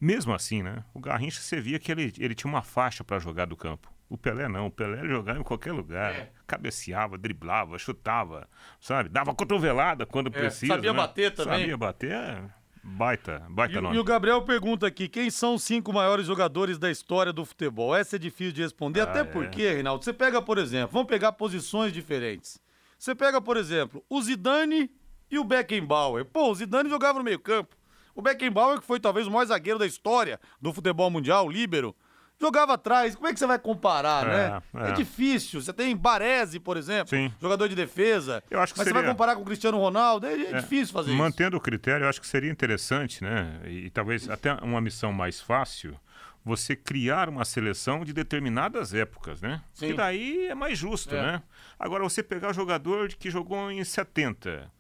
mesmo 0.01 0.33
assim, 0.33 0.63
né? 0.63 0.85
O 0.95 1.01
Garrincha 1.01 1.41
você 1.41 1.61
via 1.61 1.79
que 1.79 1.91
ele, 1.91 2.13
ele 2.19 2.35
tinha 2.35 2.51
uma 2.51 2.63
faixa 2.63 3.03
para 3.03 3.19
jogar 3.19 3.47
do 3.47 3.57
campo. 3.57 3.93
O 4.09 4.17
Pelé 4.17 4.49
não, 4.49 4.67
o 4.67 4.71
Pelé 4.71 5.07
jogava 5.07 5.39
em 5.39 5.43
qualquer 5.43 5.73
lugar. 5.73 6.13
É. 6.13 6.33
Cabeceava, 6.47 7.19
driblava, 7.19 7.79
chutava, 7.79 8.49
sabe? 8.81 9.09
Dava 9.11 9.35
cotovelada 9.35 10.07
quando 10.07 10.31
precisa. 10.31 10.73
É, 10.73 10.77
sabia 10.77 10.93
né? 10.93 10.97
bater 10.99 11.35
também. 11.35 11.61
Sabia 11.61 11.77
bater, 11.77 12.13
é 12.13 12.43
baita, 12.83 13.47
baita 13.51 13.75
E, 13.75 13.79
o- 13.79 13.83
nome. 13.83 13.97
e 13.97 13.99
o 13.99 14.05
Gabriel 14.05 14.41
pergunta 14.43 14.87
aqui: 14.87 15.09
quem 15.09 15.29
são 15.31 15.55
os 15.55 15.63
cinco 15.63 15.93
maiores 15.93 16.27
jogadores 16.27 16.79
da 16.79 16.91
história 16.91 17.33
do 17.33 17.45
futebol? 17.45 17.95
Essa 17.95 18.17
é 18.17 18.19
difícil 18.19 18.53
de 18.55 18.63
responder, 18.63 19.03
até 19.03 19.21
é. 19.21 19.25
porque, 19.25 19.69
Reinaldo, 19.73 20.03
você 20.05 20.13
pega, 20.13 20.41
por 20.41 20.57
exemplo, 20.59 20.91
vamos 20.93 21.09
pegar 21.09 21.33
posições 21.33 21.93
diferentes. 21.93 22.59
Você 22.99 23.15
pega, 23.15 23.41
por 23.41 23.57
exemplo, 23.57 24.03
o 24.09 24.21
Zidane 24.23 24.91
e 25.31 25.39
o 25.39 25.45
Beckenbauer. 25.45 26.25
Pô, 26.25 26.51
o 26.51 26.55
Zidane 26.55 26.89
jogava 26.89 27.19
no 27.19 27.25
meio-campo. 27.25 27.77
O 28.15 28.23
Beckenbauer, 28.23 28.81
que 28.81 28.87
foi 28.87 28.99
talvez 28.99 29.27
o 29.27 29.31
maior 29.31 29.45
zagueiro 29.45 29.79
da 29.79 29.87
história 29.87 30.41
do 30.61 30.73
futebol 30.73 31.09
mundial, 31.11 31.49
líbero, 31.49 31.95
jogava 32.41 32.75
atrás. 32.75 33.15
Como 33.15 33.27
é 33.27 33.33
que 33.33 33.39
você 33.39 33.47
vai 33.47 33.59
comparar, 33.59 34.27
É, 34.27 34.51
né? 34.51 34.63
é. 34.87 34.91
É 34.91 34.93
difícil. 34.93 35.61
Você 35.61 35.73
tem 35.73 35.97
Baresi, 35.97 36.59
por 36.61 36.77
exemplo, 36.77 37.09
Sim. 37.09 37.33
jogador 37.41 37.69
de 37.69 37.75
defesa. 37.75 38.43
Eu 38.51 38.61
acho 38.61 38.73
que 38.73 38.79
Mas 38.79 38.85
você 38.87 38.91
seria- 38.91 39.03
vai 39.03 39.11
comparar 39.11 39.35
com 39.37 39.43
o 39.43 39.45
Cristiano 39.45 39.79
Ronaldo, 39.79 40.27
é, 40.27 40.33
é 40.35 40.61
difícil 40.61 40.93
fazer 40.93 41.11
isso. 41.11 41.19
Mantendo 41.19 41.57
o 41.57 41.61
critério, 41.61 42.05
eu 42.05 42.09
acho 42.09 42.21
que 42.21 42.27
seria 42.27 42.51
interessante, 42.51 43.23
né? 43.23 43.61
E, 43.65 43.87
e 43.87 43.91
talvez 43.91 44.29
até 44.31 44.53
uma 44.55 44.81
missão 44.81 45.13
mais 45.13 45.41
fácil, 45.41 45.99
você 46.45 46.75
criar 46.75 47.29
uma 47.29 47.45
seleção 47.45 48.05
de 48.05 48.13
determinadas 48.13 48.95
épocas, 48.95 49.41
né? 49.43 49.61
Sim. 49.75 49.89
Que 49.89 49.95
daí 49.95 50.47
é 50.47 50.55
mais 50.55 50.79
justo, 50.79 51.15
É. 51.15 51.21
né? 51.23 51.43
Agora, 51.79 52.03
você 52.05 52.23
pegar 52.23 52.51
o 52.51 52.55
jogador 52.55 53.09
que 53.09 53.31
jogou 53.31 53.71
em 53.71 53.85
70 53.85 54.71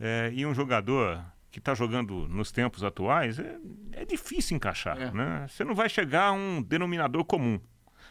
é, 0.00 0.30
e 0.34 0.44
um 0.44 0.52
jogador 0.54 1.22
que 1.54 1.60
está 1.60 1.72
jogando 1.72 2.26
nos 2.26 2.50
tempos 2.50 2.82
atuais, 2.82 3.38
é, 3.38 3.56
é 3.92 4.04
difícil 4.04 4.56
encaixar, 4.56 5.00
É. 5.00 5.12
né? 5.12 5.46
Você 5.48 5.62
não 5.62 5.72
vai 5.72 5.88
chegar 5.88 6.24
a 6.24 6.32
um 6.32 6.60
denominador 6.60 7.24
comum. 7.24 7.60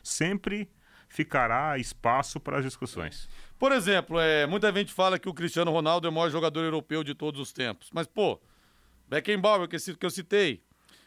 Sempre 0.02 0.70
ficará 1.10 1.78
espaço 1.78 2.40
para 2.40 2.60
as 2.60 2.64
discussões. 2.64 3.28
Por 3.60 3.74
exemplo, 3.74 4.18
é, 4.18 4.48
muita 4.48 4.72
gente 4.72 4.94
fala 4.94 5.20
que 5.20 5.28
o 5.28 5.34
Cristiano 5.34 5.72
Ronaldo 5.72 6.08
é 6.08 6.10
o 6.10 6.14
maior 6.14 6.30
jogador 6.30 6.62
europeu 6.62 7.04
de 7.04 7.14
todos 7.14 7.38
os 7.42 7.52
tempos. 7.52 7.90
Mas, 7.94 8.08
pô, 8.08 8.40
Beckenbauer, 9.10 9.68
que, 9.68 9.78
que 9.78 10.06
eu 10.06 10.10
citei. 10.10 10.64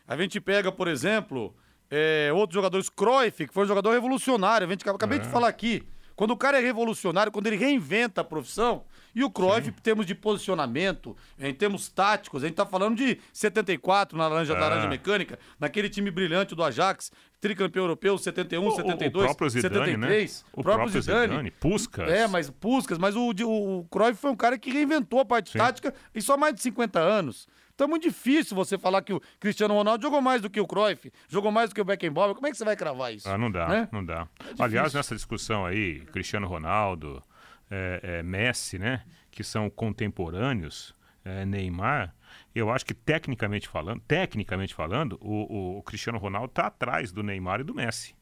A 0.06 0.14
gente 0.14 0.38
pega, 0.38 0.70
por 0.70 0.88
exemplo, 0.88 1.56
é, 1.90 2.30
outros 2.34 2.54
jogadores, 2.54 2.90
Cruyff, 2.90 3.46
que 3.46 3.54
foi 3.54 3.64
um 3.64 3.66
jogador 3.66 3.92
revolucionário. 3.92 4.66
A 4.66 4.70
gente 4.70 4.86
acabei 4.86 5.18
de 5.20 5.28
falar 5.28 5.48
aqui. 5.48 5.82
Quando 6.16 6.30
o 6.30 6.36
cara 6.36 6.58
é 6.58 6.62
revolucionário, 6.62 7.30
quando 7.30 7.46
ele 7.46 7.56
reinventa 7.56 8.22
a 8.22 8.24
profissão, 8.24 8.84
e 9.14 9.22
o 9.22 9.30
Cruyff, 9.30 9.68
em 9.68 9.72
termos 9.72 10.06
de 10.06 10.14
posicionamento, 10.14 11.14
em 11.38 11.52
termos 11.54 11.88
táticos, 11.88 12.42
a 12.42 12.46
gente 12.46 12.56
tá 12.56 12.64
falando 12.66 12.96
de 12.96 13.18
74 13.32 14.16
na 14.16 14.26
Laranja, 14.26 14.54
É. 14.54 14.58
Laranja 14.58 14.88
Mecânica, 14.88 15.38
naquele 15.60 15.88
time 15.90 16.10
brilhante 16.10 16.54
do 16.54 16.64
Ajax, 16.64 17.12
tricampeão 17.40 17.84
europeu, 17.84 18.16
71, 18.16 18.64
O- 18.64 18.68
o- 18.68 18.76
72, 18.76 19.24
o 19.24 19.26
próprio 19.28 19.50
Zidane, 19.50 19.74
73. 19.74 20.42
né? 20.42 20.50
O 20.52 20.62
próprio 20.62 20.88
Zidane, 21.02 21.50
Puskas. 21.50 22.10
É, 22.10 22.26
mas 22.26 22.48
Puskas, 22.50 22.98
mas 22.98 23.14
o, 23.14 23.30
o, 23.30 23.78
o 23.80 23.84
Cruyff 23.84 24.14
foi 24.20 24.30
um 24.30 24.36
cara 24.36 24.58
que 24.58 24.70
reinventou 24.70 25.20
a 25.20 25.24
parte 25.24 25.50
Sim. 25.52 25.58
tática 25.58 25.94
em 26.14 26.20
só 26.20 26.36
mais 26.36 26.54
de 26.54 26.62
50 26.62 26.98
anos. 26.98 27.46
Então 27.76 27.84
é 27.86 27.90
muito 27.90 28.04
difícil 28.04 28.56
você 28.56 28.78
falar 28.78 29.02
que 29.02 29.12
o 29.12 29.20
Cristiano 29.38 29.74
Ronaldo 29.74 30.02
jogou 30.02 30.22
mais 30.22 30.40
do 30.40 30.48
que 30.48 30.58
o 30.58 30.66
Cruyff, 30.66 31.12
jogou 31.28 31.52
mais 31.52 31.68
do 31.68 31.74
que 31.74 31.80
o 31.80 31.84
Beckenbauer. 31.84 32.34
Como 32.34 32.46
é 32.46 32.50
que 32.50 32.56
você 32.56 32.64
vai 32.64 32.74
cravar 32.74 33.12
isso? 33.14 33.28
Ah, 33.28 33.36
não 33.36 33.50
dá, 33.50 33.68
Né? 33.68 33.88
não 33.92 34.02
dá. 34.02 34.26
difícil. 34.40 34.64
Aliás, 34.64 34.94
nessa 34.94 35.14
discussão 35.14 35.66
aí, 35.66 36.00
Cristiano 36.06 36.46
Ronaldo, 36.48 37.22
é, 37.70 38.00
é, 38.02 38.22
Messi, 38.22 38.78
né, 38.78 39.04
que 39.30 39.44
são 39.44 39.68
contemporâneos, 39.68 40.94
é, 41.22 41.44
Neymar, 41.44 42.14
eu 42.54 42.70
acho 42.70 42.86
que 42.86 42.94
tecnicamente 42.94 43.68
falando, 43.68 44.00
tecnicamente 44.08 44.74
falando, 44.74 45.18
o, 45.20 45.74
o- 45.76 45.78
o 45.78 45.82
Cristiano 45.82 46.18
Ronaldo 46.18 46.46
está 46.52 46.68
atrás 46.68 47.12
do 47.12 47.22
Neymar 47.22 47.60
e 47.60 47.64
do 47.64 47.74
Messi. 47.74 48.14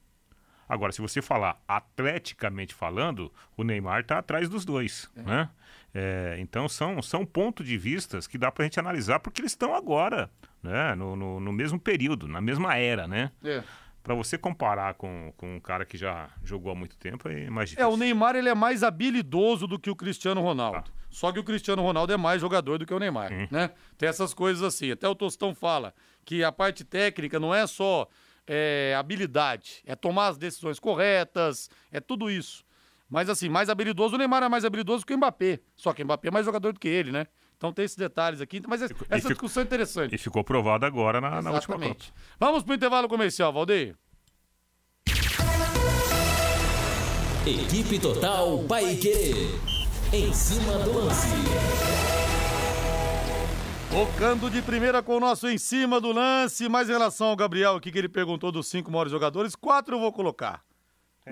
Agora, 0.68 0.90
se 0.90 1.00
você 1.00 1.22
falar 1.22 1.62
atleticamente 1.68 2.74
falando, 2.74 3.32
o 3.56 3.62
Neymar 3.62 4.00
está 4.00 4.18
atrás 4.18 4.48
dos 4.48 4.64
dois, 4.64 5.08
né? 5.14 5.48
É, 5.94 6.36
então 6.40 6.68
são, 6.68 7.00
são 7.00 7.24
pontos 7.24 7.64
de 7.66 7.78
vistas 7.78 8.26
que 8.26 8.36
dá 8.36 8.50
para 8.50 8.64
a 8.64 8.66
gente 8.66 8.80
analisar 8.80 9.20
porque 9.20 9.40
eles 9.40 9.52
estão 9.52 9.74
agora, 9.74 10.28
né? 10.62 10.94
No, 10.96 11.14
no, 11.14 11.38
no 11.40 11.52
mesmo 11.52 11.78
período, 11.78 12.26
na 12.26 12.40
mesma 12.40 12.76
era, 12.76 13.06
né? 13.06 13.30
É. 13.44 13.62
Pra 14.02 14.14
você 14.14 14.36
comparar 14.36 14.94
com, 14.94 15.32
com 15.36 15.56
um 15.56 15.60
cara 15.60 15.84
que 15.86 15.96
já 15.96 16.28
jogou 16.44 16.72
há 16.72 16.74
muito 16.74 16.96
tempo, 16.98 17.28
é 17.28 17.48
mais 17.48 17.70
É, 17.70 17.76
difícil. 17.76 17.90
o 17.90 17.96
Neymar 17.96 18.34
ele 18.36 18.48
é 18.50 18.54
mais 18.54 18.82
habilidoso 18.82 19.66
do 19.66 19.78
que 19.78 19.88
o 19.88 19.96
Cristiano 19.96 20.42
Ronaldo. 20.42 20.84
Ah. 20.86 21.04
Só 21.08 21.30
que 21.32 21.38
o 21.38 21.44
Cristiano 21.44 21.80
Ronaldo 21.80 22.12
é 22.12 22.16
mais 22.16 22.40
jogador 22.40 22.76
do 22.76 22.84
que 22.84 22.92
o 22.92 22.98
Neymar, 22.98 23.30
né? 23.50 23.70
Tem 23.96 24.08
essas 24.08 24.34
coisas 24.34 24.62
assim. 24.64 24.90
Até 24.90 25.08
o 25.08 25.14
Tostão 25.14 25.54
fala 25.54 25.94
que 26.24 26.42
a 26.42 26.50
parte 26.50 26.84
técnica 26.84 27.38
não 27.38 27.54
é 27.54 27.66
só 27.68 28.08
é, 28.48 28.94
habilidade, 28.98 29.80
é 29.86 29.94
tomar 29.94 30.26
as 30.26 30.36
decisões 30.36 30.78
corretas, 30.80 31.70
é 31.92 32.00
tudo 32.00 32.28
isso. 32.28 32.64
Mas 33.08 33.28
assim, 33.28 33.48
mais 33.48 33.68
habilidoso, 33.68 34.14
o 34.14 34.18
Neymar 34.18 34.42
é 34.42 34.48
mais 34.48 34.64
habilidoso 34.64 35.04
que 35.06 35.14
o 35.14 35.16
Mbappé. 35.16 35.60
Só 35.76 35.92
que 35.92 36.02
o 36.02 36.04
Mbappé 36.04 36.28
é 36.28 36.30
mais 36.30 36.44
jogador 36.46 36.72
do 36.72 36.80
que 36.80 36.88
ele, 36.88 37.12
né? 37.12 37.26
Então 37.56 37.72
tem 37.72 37.84
esses 37.84 37.96
detalhes 37.96 38.40
aqui. 38.40 38.60
Mas 38.66 38.82
essa 38.82 38.92
e 38.92 38.96
essa 39.08 39.16
fico- 39.16 39.28
discussão 39.34 39.62
é 39.62 39.66
interessante. 39.66 40.14
E 40.14 40.18
ficou 40.18 40.42
provado 40.42 40.84
agora 40.84 41.20
na, 41.20 41.40
na 41.40 41.50
última 41.52 41.78
Copa. 41.78 41.96
Vamos 42.38 42.62
pro 42.62 42.74
intervalo 42.74 43.08
comercial, 43.08 43.52
Valdeir. 43.52 43.96
Equipe 47.46 47.98
Total 47.98 48.58
Paique. 48.64 49.48
Em 50.12 50.32
cima 50.32 50.78
do 50.78 50.92
lance. 50.98 51.28
Tocando 53.90 54.50
de 54.50 54.60
primeira 54.62 55.02
com 55.02 55.16
o 55.16 55.20
nosso 55.20 55.48
em 55.48 55.58
cima 55.58 56.00
do 56.00 56.10
lance, 56.10 56.68
mas 56.68 56.88
em 56.88 56.92
relação 56.92 57.28
ao 57.28 57.36
Gabriel 57.36 57.76
aqui 57.76 57.92
que 57.92 57.98
ele 57.98 58.08
perguntou 58.08 58.50
dos 58.50 58.66
cinco 58.66 58.90
maiores 58.90 59.12
jogadores, 59.12 59.54
quatro 59.54 59.94
eu 59.96 60.00
vou 60.00 60.12
colocar. 60.12 60.62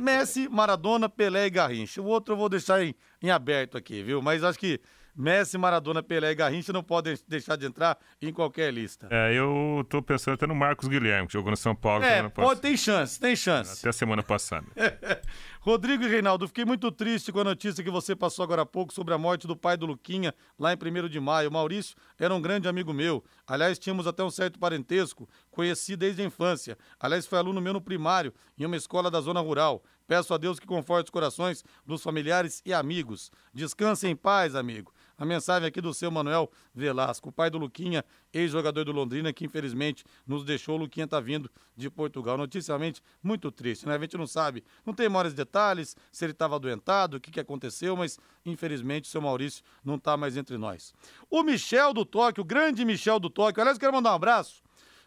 Messi, 0.01 0.49
Maradona, 0.49 1.09
Pelé 1.09 1.47
e 1.47 1.51
Garrincha. 1.51 2.01
O 2.01 2.07
outro 2.07 2.35
eu 2.35 2.39
vou 2.39 2.49
deixar 2.49 2.83
em, 2.83 2.95
em 3.23 3.31
aberto 3.31 3.77
aqui, 3.77 4.03
viu? 4.03 4.23
Mas 4.23 4.43
acho 4.43 4.59
que 4.59 4.81
Messi, 5.15 5.59
Maradona, 5.59 6.03
Pelé 6.03 6.31
e 6.31 6.35
Garrincha 6.35 6.73
não 6.73 6.83
podem 6.83 7.17
deixar 7.29 7.57
de 7.57 7.67
entrar 7.67 7.99
em 8.21 8.33
qualquer 8.33 8.73
lista. 8.73 9.09
É, 9.11 9.35
eu 9.35 9.85
tô 9.89 10.03
pensando 10.03 10.35
até 10.35 10.47
no 10.47 10.55
Marcos 10.55 10.89
Guilherme, 10.89 11.27
que 11.27 11.35
jogou 11.35 11.51
no 11.51 11.57
São 11.57 11.75
Paulo 11.75 12.05
É, 12.05 12.29
pode, 12.29 12.61
tem 12.61 12.77
chance, 12.77 13.21
tem 13.21 13.37
chance. 13.37 13.81
Até 13.81 13.91
a 13.91 13.93
semana 13.93 14.23
passada. 14.23 14.67
Rodrigo 15.61 16.03
e 16.03 16.09
Reinaldo, 16.09 16.49
fiquei 16.49 16.65
muito 16.65 16.91
triste 16.91 17.31
com 17.31 17.41
a 17.41 17.45
notícia 17.45 17.85
que 17.85 17.91
você 17.91 18.17
passou 18.17 18.43
agora 18.43 18.63
há 18.63 18.67
pouco 18.67 18.93
sobre 18.93 19.15
a 19.15 19.19
morte 19.19 19.47
do 19.47 19.57
pai 19.57 19.77
do 19.77 19.87
Luquinha, 19.87 20.35
lá 20.59 20.73
em 20.73 20.77
1 20.77 21.09
de 21.09 21.21
maio. 21.21 21.51
O 21.51 21.53
Maurício 21.53 21.95
era 22.19 22.35
um 22.35 22.41
grande 22.41 22.67
amigo 22.67 22.93
meu. 22.93 23.23
Aliás, 23.47 23.79
tínhamos 23.79 24.07
até 24.07 24.25
um 24.25 24.31
certo 24.31 24.59
parentesco, 24.59 25.29
conheci 25.51 25.95
desde 25.95 26.23
a 26.23 26.25
infância. 26.25 26.77
Aliás, 26.99 27.27
foi 27.27 27.39
aluno 27.39 27.61
meu 27.61 27.75
no 27.75 27.81
primário, 27.81 28.35
em 28.59 28.65
uma 28.65 28.77
escola 28.77 29.11
da 29.11 29.21
zona 29.21 29.41
rural. 29.41 29.85
Peço 30.07 30.35
a 30.35 30.37
Deus 30.37 30.59
que 30.59 30.67
conforte 30.67 31.07
os 31.07 31.11
corações 31.11 31.65
dos 31.87 32.03
familiares 32.03 32.61
e 32.67 32.75
amigos. 32.75 33.31
Descanse 33.55 34.09
em 34.09 34.17
paz, 34.17 34.55
amigo. 34.55 34.93
A 35.23 35.25
mensagem 35.25 35.69
aqui 35.69 35.81
do 35.81 35.95
seu 35.95 36.11
Manuel 36.11 36.51
Velasco, 36.75 37.31
pai 37.31 37.49
do 37.49 37.57
Luquinha, 37.57 38.05
ex-jogador 38.33 38.83
do 38.83 38.91
Londrina, 38.91 39.33
que 39.33 39.45
infelizmente 39.45 40.03
nos 40.27 40.45
deixou. 40.45 40.75
O 40.75 40.79
Luquinha 40.79 41.07
tá 41.07 41.21
vindo 41.21 41.49
de 41.77 41.89
Portugal. 41.89 42.37
Noticiamente, 42.37 43.01
muito 43.23 43.53
triste, 43.53 43.87
né? 43.87 43.95
A 43.95 43.99
gente 44.01 44.17
não 44.17 44.27
sabe, 44.27 44.65
não 44.85 44.93
tem 44.93 45.09
maiores 45.09 45.33
detalhes, 45.33 45.97
se 46.11 46.25
ele 46.25 46.33
estava 46.33 46.57
adoentado, 46.57 47.19
o 47.19 47.21
que, 47.21 47.31
que 47.31 47.39
aconteceu, 47.39 47.97
mas 47.97 48.19
infelizmente 48.45 49.05
o 49.05 49.07
seu 49.07 49.21
Maurício 49.21 49.63
não 49.85 49.97
tá 49.97 50.17
mais 50.17 50.37
entre 50.37 50.59
nós. 50.59 50.93
O 51.31 51.45
Michel 51.45 51.95
do 51.95 52.05
Tóquio, 52.05 52.43
o 52.43 52.45
grande 52.45 52.85
Michel 52.85 53.21
do 53.21 53.31
Tóquio, 53.31 53.61
aliás, 53.61 53.79
quero 53.79 53.93
mandar 53.93 54.11
um 54.11 54.17
abraço 54.17 54.61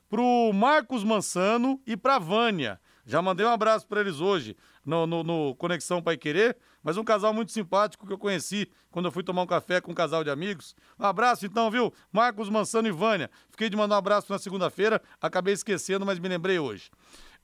pro 0.10 0.54
Marcos 0.54 1.04
Mansano 1.04 1.78
e 1.86 1.98
pra 1.98 2.20
Vânia. 2.20 2.80
Já 3.06 3.22
mandei 3.22 3.46
um 3.46 3.52
abraço 3.52 3.86
para 3.86 4.00
eles 4.00 4.22
hoje 4.22 4.56
no, 4.86 5.06
no, 5.06 5.24
no 5.24 5.56
Conexão 5.56 6.02
Pai 6.02 6.18
Querer, 6.18 6.58
mas 6.86 6.98
um 6.98 7.04
casal 7.04 7.34
muito 7.34 7.52
simpático 7.52 8.06
que 8.06 8.14
eu 8.14 8.18
conheci 8.18 8.70
quando 8.92 9.06
eu 9.06 9.12
fui 9.12 9.24
tomar 9.24 9.42
um 9.42 9.48
café 9.48 9.82
com 9.82 9.92
um 9.92 9.96
casal 9.96 10.24
de 10.24 10.30
amigos. 10.30 10.76
Um 11.00 11.06
abraço 11.06 11.44
então, 11.44 11.72
viu? 11.72 11.92
Marcos 12.14 12.48
Mansano 12.48 12.88
e 12.88 12.92
Vânia. 12.92 13.32
Fiquei 13.50 13.72
de 13.72 13.76
mandar 13.76 13.96
um 13.96 13.98
abraço 13.98 14.32
na 14.32 14.38
segunda-feira, 14.38 15.02
acabei 15.20 15.56
esquecendo, 15.56 16.06
mas 16.06 16.20
me 16.20 16.30
lembrei 16.30 16.60
hoje. 16.60 16.92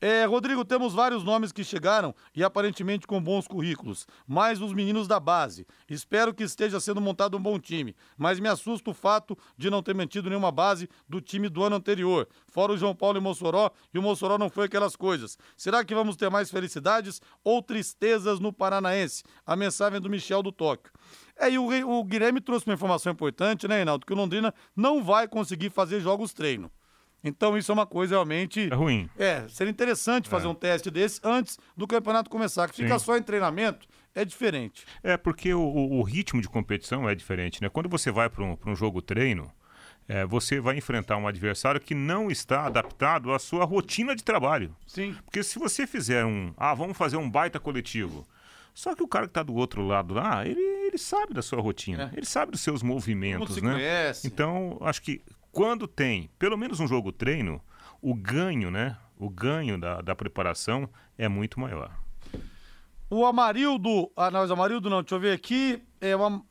É, 0.04 0.26
Rodrigo, 0.26 0.66
temos 0.66 0.96
vários 0.96 1.24
nomes 1.24 1.52
que 1.52 1.64
chegaram 1.64 2.16
e 2.36 2.44
aparentemente 2.44 3.06
com 3.06 3.22
bons 3.22 3.48
currículos, 3.48 4.08
mais 4.28 4.60
os 4.60 4.74
meninos 4.74 5.08
da 5.08 5.20
base. 5.20 5.68
Espero 5.88 6.34
que 6.34 6.42
esteja 6.42 6.80
sendo 6.80 7.00
montado 7.00 7.38
um 7.38 7.40
bom 7.40 7.60
time, 7.60 7.96
mas 8.18 8.40
me 8.40 8.48
assusta 8.48 8.90
o 8.90 8.96
fato 8.96 9.38
de 9.56 9.70
não 9.70 9.84
ter 9.84 9.94
mantido 9.94 10.28
nenhuma 10.28 10.52
base 10.52 10.90
do 11.08 11.22
time 11.22 11.48
do 11.48 11.64
ano 11.64 11.76
anterior, 11.76 12.28
fora 12.48 12.72
o 12.72 12.78
João 12.78 12.96
Paulo 12.96 13.20
e 13.20 13.22
Mossoró, 13.22 13.70
e 13.94 14.00
o 14.00 14.02
Mossoró 14.02 14.40
não 14.40 14.50
foi 14.50 14.66
aquelas 14.66 14.96
coisas. 14.96 15.38
Será 15.56 15.86
que 15.86 15.94
vamos 15.94 16.16
ter 16.16 16.32
mais 16.32 16.50
felicidades 16.50 17.22
ou 17.44 17.62
tristezas 17.62 18.40
no 18.40 18.52
Paranaense? 18.52 19.22
A 19.46 19.56
mensagem 19.56 20.02
do 20.02 20.10
Michel 20.10 20.42
do 20.42 20.52
Tóquio. 20.52 20.92
É, 21.38 21.52
e 21.52 21.60
o, 21.60 21.68
o 21.92 22.04
Guilherme 22.04 22.42
trouxe 22.42 22.66
uma 22.66 22.74
informação 22.74 23.12
importante, 23.12 23.68
né, 23.68 23.76
Reinaldo? 23.76 24.04
Que 24.04 24.14
o 24.14 24.18
Londrina 24.18 24.52
não 24.76 25.04
vai 25.04 25.28
conseguir 25.28 25.70
fazer 25.70 26.00
jogos 26.00 26.34
treino. 26.34 26.72
Então 27.24 27.58
isso 27.58 27.72
é 27.72 27.74
uma 27.74 27.86
coisa 27.86 28.16
realmente. 28.16 28.70
É 28.72 28.76
ruim. 28.76 29.10
É, 29.18 29.46
seria 29.48 29.72
interessante 29.72 30.28
fazer 30.28 30.48
é. 30.48 30.50
um 30.50 30.56
teste 30.56 30.90
desse 30.90 31.20
antes 31.24 31.58
do 31.78 31.88
campeonato 31.88 32.30
começar. 32.30 32.68
Que 32.70 32.76
fica 32.76 32.98
Sim. 32.98 33.06
só 33.06 33.18
em 33.18 33.24
treinamento 33.24 33.88
é 34.14 34.26
diferente. 34.26 34.86
É, 35.04 35.18
porque 35.18 35.54
o, 35.54 35.62
o, 35.62 36.02
ritmo 36.02 36.42
de 36.42 36.50
competição 36.50 37.08
é 37.08 37.16
diferente, 37.16 37.62
né? 37.62 37.70
Quando 37.70 37.88
você 37.88 38.12
vai 38.12 38.30
para 38.30 38.44
um, 38.44 38.58
um 38.66 38.76
jogo 38.76 39.02
treino, 39.02 39.52
é, 40.08 40.26
você 40.26 40.60
vai 40.60 40.78
enfrentar 40.78 41.18
um 41.18 41.28
adversário 41.28 41.80
que 41.80 41.96
não 41.96 42.30
está 42.30 42.66
adaptado 42.66 43.32
à 43.32 43.40
sua 43.40 43.64
rotina 43.66 44.16
de 44.16 44.24
trabalho. 44.24 44.76
Sim. 44.86 45.16
Porque 45.24 45.44
se 45.44 45.58
você 45.58 45.88
fizer 45.88 46.26
um. 46.26 46.54
Ah, 46.58 46.74
vamos 46.74 46.98
fazer 46.98 47.18
um 47.18 47.30
baita 47.30 47.60
coletivo. 47.60 48.28
Só 48.74 48.96
que 48.96 49.04
o 49.04 49.08
cara 49.08 49.26
que 49.26 49.32
está 49.32 49.44
do 49.44 49.54
outro 49.54 49.86
lado 49.86 50.14
lá, 50.14 50.46
ele, 50.46 50.60
ele 50.60 50.98
sabe 50.98 51.34
da 51.34 51.42
sua 51.42 51.62
rotina, 51.62 52.10
é. 52.14 52.18
ele 52.18 52.26
sabe 52.26 52.54
dos 52.54 52.62
seus 52.62 52.82
movimentos, 52.82 53.62
né? 53.62 53.74
Conhece. 53.74 54.26
Então, 54.26 54.78
acho 54.82 55.02
que 55.02 55.22
quando 55.52 55.88
tem 55.88 56.30
pelo 56.40 56.58
menos 56.58 56.80
um 56.80 56.88
jogo 56.88 57.12
treino, 57.12 57.62
o 58.02 58.16
ganho, 58.16 58.72
né? 58.72 58.98
O 59.18 59.30
ganho 59.30 59.80
da, 59.80 60.02
da 60.02 60.16
preparação 60.16 60.90
é 61.18 61.28
muito 61.28 61.60
maior. 61.60 61.92
O 63.10 63.26
Amarildo. 63.26 64.10
Ah, 64.16 64.32
não, 64.32 64.46
o 64.46 64.54
Amarildo 64.54 64.90
não, 64.90 65.02
deixa 65.02 65.16
eu 65.16 65.20
ver 65.20 65.34
aqui. 65.34 65.84
É 66.00 66.16
o, 66.16 66.44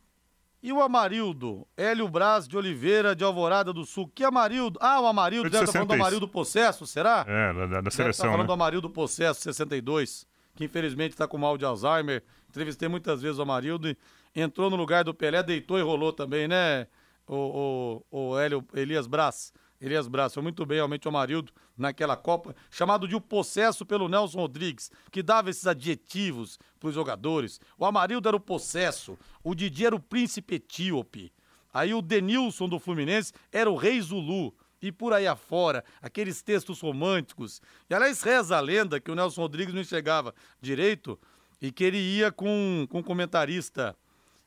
e 0.62 0.72
o 0.72 0.82
Amarildo? 0.82 1.66
Hélio 1.76 2.06
Braz 2.06 2.46
de 2.46 2.56
Oliveira, 2.56 3.16
de 3.16 3.24
Alvorada 3.24 3.72
do 3.72 3.84
Sul. 3.84 4.10
Que 4.14 4.22
Amarildo? 4.22 4.78
Ah, 4.80 5.00
o 5.00 5.06
Amarildo, 5.06 5.48
deve 5.48 5.64
estar 5.64 5.72
tá 5.72 5.72
falando 5.72 5.88
do 5.88 5.94
Amarildo 5.94 6.28
Possesso, 6.28 6.86
será? 6.86 7.24
É, 7.26 7.52
da, 7.52 7.66
da 7.66 7.82
tá 7.82 7.90
seleção. 7.90 8.26
Tá 8.26 8.30
falando 8.32 8.42
né? 8.42 8.46
do 8.46 8.52
Amarildo 8.52 8.90
Possesso, 8.90 9.40
62, 9.40 10.26
que 10.54 10.64
infelizmente 10.64 11.12
está 11.12 11.26
com 11.26 11.38
mal 11.38 11.56
de 11.56 11.64
Alzheimer. 11.64 12.22
Entrevistei 12.48 12.88
muitas 12.88 13.22
vezes 13.22 13.38
o 13.38 13.42
Amarildo 13.42 13.88
e 13.88 13.96
entrou 14.34 14.68
no 14.68 14.76
lugar 14.76 15.02
do 15.02 15.14
Pelé, 15.14 15.42
deitou 15.42 15.78
e 15.78 15.82
rolou 15.82 16.12
também, 16.12 16.46
né? 16.46 16.86
O, 17.30 18.02
o, 18.10 18.30
o 18.32 18.38
Hélio 18.38 18.66
Elias 18.74 19.06
Braz. 19.06 19.52
Elias 19.80 20.08
Braz 20.08 20.34
foi 20.34 20.42
muito 20.42 20.66
bem, 20.66 20.76
realmente, 20.76 21.06
o 21.06 21.08
Amarildo 21.08 21.52
naquela 21.78 22.16
Copa, 22.16 22.54
chamado 22.70 23.08
de 23.08 23.14
o 23.16 23.20
possesso 23.20 23.86
pelo 23.86 24.08
Nelson 24.08 24.40
Rodrigues, 24.40 24.90
que 25.10 25.22
dava 25.22 25.48
esses 25.48 25.66
adjetivos 25.66 26.58
para 26.78 26.88
os 26.88 26.94
jogadores. 26.94 27.60
O 27.78 27.86
Amarildo 27.86 28.28
era 28.28 28.36
o 28.36 28.40
possesso, 28.40 29.16
o 29.42 29.54
Didi 29.54 29.86
era 29.86 29.94
o 29.94 30.00
príncipe 30.00 30.56
etíope. 30.56 31.32
Aí 31.72 31.94
o 31.94 32.02
Denilson 32.02 32.68
do 32.68 32.78
Fluminense 32.80 33.32
era 33.50 33.70
o 33.70 33.76
rei 33.76 34.00
Zulu. 34.00 34.52
E 34.82 34.90
por 34.90 35.12
aí 35.12 35.26
afora, 35.26 35.84
aqueles 36.00 36.42
textos 36.42 36.80
românticos. 36.80 37.60
E 37.88 37.94
aliás, 37.94 38.22
reza 38.22 38.56
a 38.56 38.60
lenda 38.60 38.98
que 38.98 39.10
o 39.10 39.14
Nelson 39.14 39.42
Rodrigues 39.42 39.74
não 39.74 39.82
enxergava 39.82 40.34
direito 40.60 41.18
e 41.60 41.70
que 41.70 41.84
ele 41.84 41.98
ia 41.98 42.32
com, 42.32 42.86
com 42.88 42.98
um 42.98 43.02
comentarista 43.02 43.94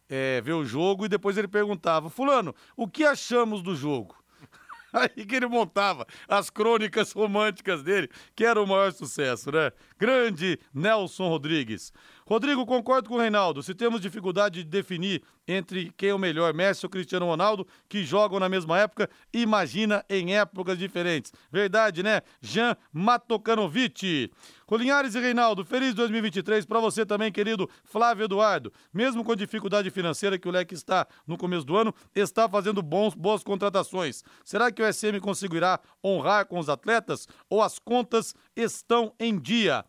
é, 0.10 0.41
ver 0.41 0.54
o 0.54 0.66
jogo 0.66 1.06
e 1.06 1.10
depois 1.10 1.38
ele 1.38 1.47
perguntava: 1.47 2.10
Fulano, 2.10 2.54
o 2.76 2.88
que 2.88 3.04
achamos 3.04 3.62
do 3.62 3.76
jogo? 3.76 4.16
Aí 4.93 5.26
que 5.26 5.36
ele 5.36 5.47
montava 5.47 6.06
as 6.28 6.49
crônicas 6.49 7.12
românticas 7.12 7.82
dele, 7.82 8.10
que 8.36 8.45
era 8.45 8.62
o 8.62 8.68
maior 8.68 8.91
sucesso, 8.91 9.51
né? 9.51 9.72
Grande 9.97 10.60
Nelson 10.74 11.30
Rodrigues. 11.30 11.91
Rodrigo, 12.26 12.65
concordo 12.65 13.09
com 13.09 13.15
o 13.15 13.19
Reinaldo. 13.19 13.61
Se 13.61 13.74
temos 13.74 13.99
dificuldade 14.01 14.63
de 14.63 14.69
definir 14.69 15.21
entre 15.47 15.91
quem 15.97 16.09
é 16.09 16.13
o 16.13 16.19
melhor, 16.19 16.53
Messi 16.53 16.86
ou 16.86 16.89
Cristiano 16.89 17.26
Ronaldo, 17.26 17.67
que 17.89 18.03
jogam 18.03 18.39
na 18.39 18.47
mesma 18.47 18.80
época, 18.80 19.09
imagina 19.34 20.03
em 20.09 20.36
épocas 20.36 20.78
diferentes. 20.78 21.34
Verdade, 21.51 22.01
né? 22.01 22.21
Jean 22.41 22.78
Matokanovic. 22.91 24.32
Colinhares 24.65 25.13
e 25.13 25.19
Reinaldo, 25.19 25.65
feliz 25.65 25.93
2023 25.93 26.65
para 26.65 26.80
você 26.80 27.05
também, 27.05 27.32
querido 27.32 27.69
Flávio 27.84 28.24
Eduardo. 28.24 28.71
Mesmo 28.93 29.24
com 29.24 29.34
a 29.34 29.36
dificuldade 29.36 29.91
financeira 29.91 30.39
que 30.39 30.47
o 30.47 30.51
Leque 30.51 30.74
está 30.74 31.05
no 31.28 31.38
começo 31.38 31.65
do 31.65 31.76
ano, 31.76 31.93
está 32.15 32.47
fazendo 32.47 32.82
bons, 32.82 33.13
boas 33.13 33.43
contratações. 33.43 34.24
Será 34.43 34.71
que 34.71 34.82
o 34.82 34.93
SM 34.93 35.19
conseguirá 35.21 35.80
honrar 36.03 36.47
com 36.47 36.57
os 36.57 36.69
atletas 36.69 37.28
ou 37.49 37.61
as 37.61 37.78
contas 37.78 38.34
estão 38.55 39.13
em 39.19 39.38
dia? 39.38 39.86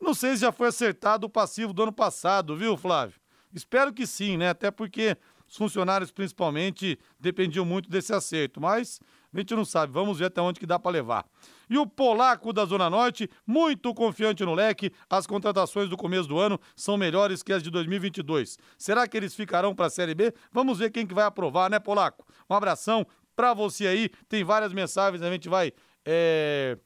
Não 0.00 0.14
sei 0.14 0.34
se 0.34 0.42
já 0.42 0.52
foi 0.52 0.68
acertado 0.68 1.26
o 1.26 1.30
passivo 1.30 1.72
do 1.72 1.82
ano 1.82 1.92
passado, 1.92 2.56
viu, 2.56 2.76
Flávio? 2.76 3.18
Espero 3.52 3.92
que 3.92 4.06
sim, 4.06 4.36
né? 4.36 4.50
Até 4.50 4.70
porque 4.70 5.16
os 5.48 5.56
funcionários, 5.56 6.10
principalmente, 6.10 6.98
dependiam 7.18 7.64
muito 7.64 7.88
desse 7.88 8.12
acerto. 8.12 8.60
Mas 8.60 9.00
a 9.32 9.38
gente 9.38 9.54
não 9.54 9.64
sabe. 9.64 9.92
Vamos 9.92 10.18
ver 10.18 10.26
até 10.26 10.40
onde 10.40 10.60
que 10.60 10.66
dá 10.66 10.78
para 10.78 10.90
levar. 10.90 11.24
E 11.68 11.78
o 11.78 11.86
polaco 11.86 12.52
da 12.52 12.64
Zona 12.64 12.90
Norte, 12.90 13.28
muito 13.46 13.94
confiante 13.94 14.44
no 14.44 14.54
leque. 14.54 14.92
As 15.08 15.26
contratações 15.26 15.88
do 15.88 15.96
começo 15.96 16.28
do 16.28 16.38
ano 16.38 16.60
são 16.74 16.96
melhores 16.96 17.42
que 17.42 17.52
as 17.52 17.62
de 17.62 17.70
2022. 17.70 18.58
Será 18.76 19.06
que 19.08 19.16
eles 19.16 19.34
ficarão 19.34 19.74
para 19.74 19.86
a 19.86 19.90
Série 19.90 20.14
B? 20.14 20.32
Vamos 20.52 20.78
ver 20.78 20.90
quem 20.90 21.06
que 21.06 21.14
vai 21.14 21.24
aprovar, 21.24 21.70
né, 21.70 21.78
polaco? 21.78 22.26
Um 22.48 22.54
abração 22.54 23.06
para 23.34 23.54
você 23.54 23.86
aí. 23.86 24.10
Tem 24.28 24.44
várias 24.44 24.72
mensagens, 24.72 25.22
a 25.22 25.30
gente 25.30 25.48
vai. 25.48 25.72
É 26.04 26.76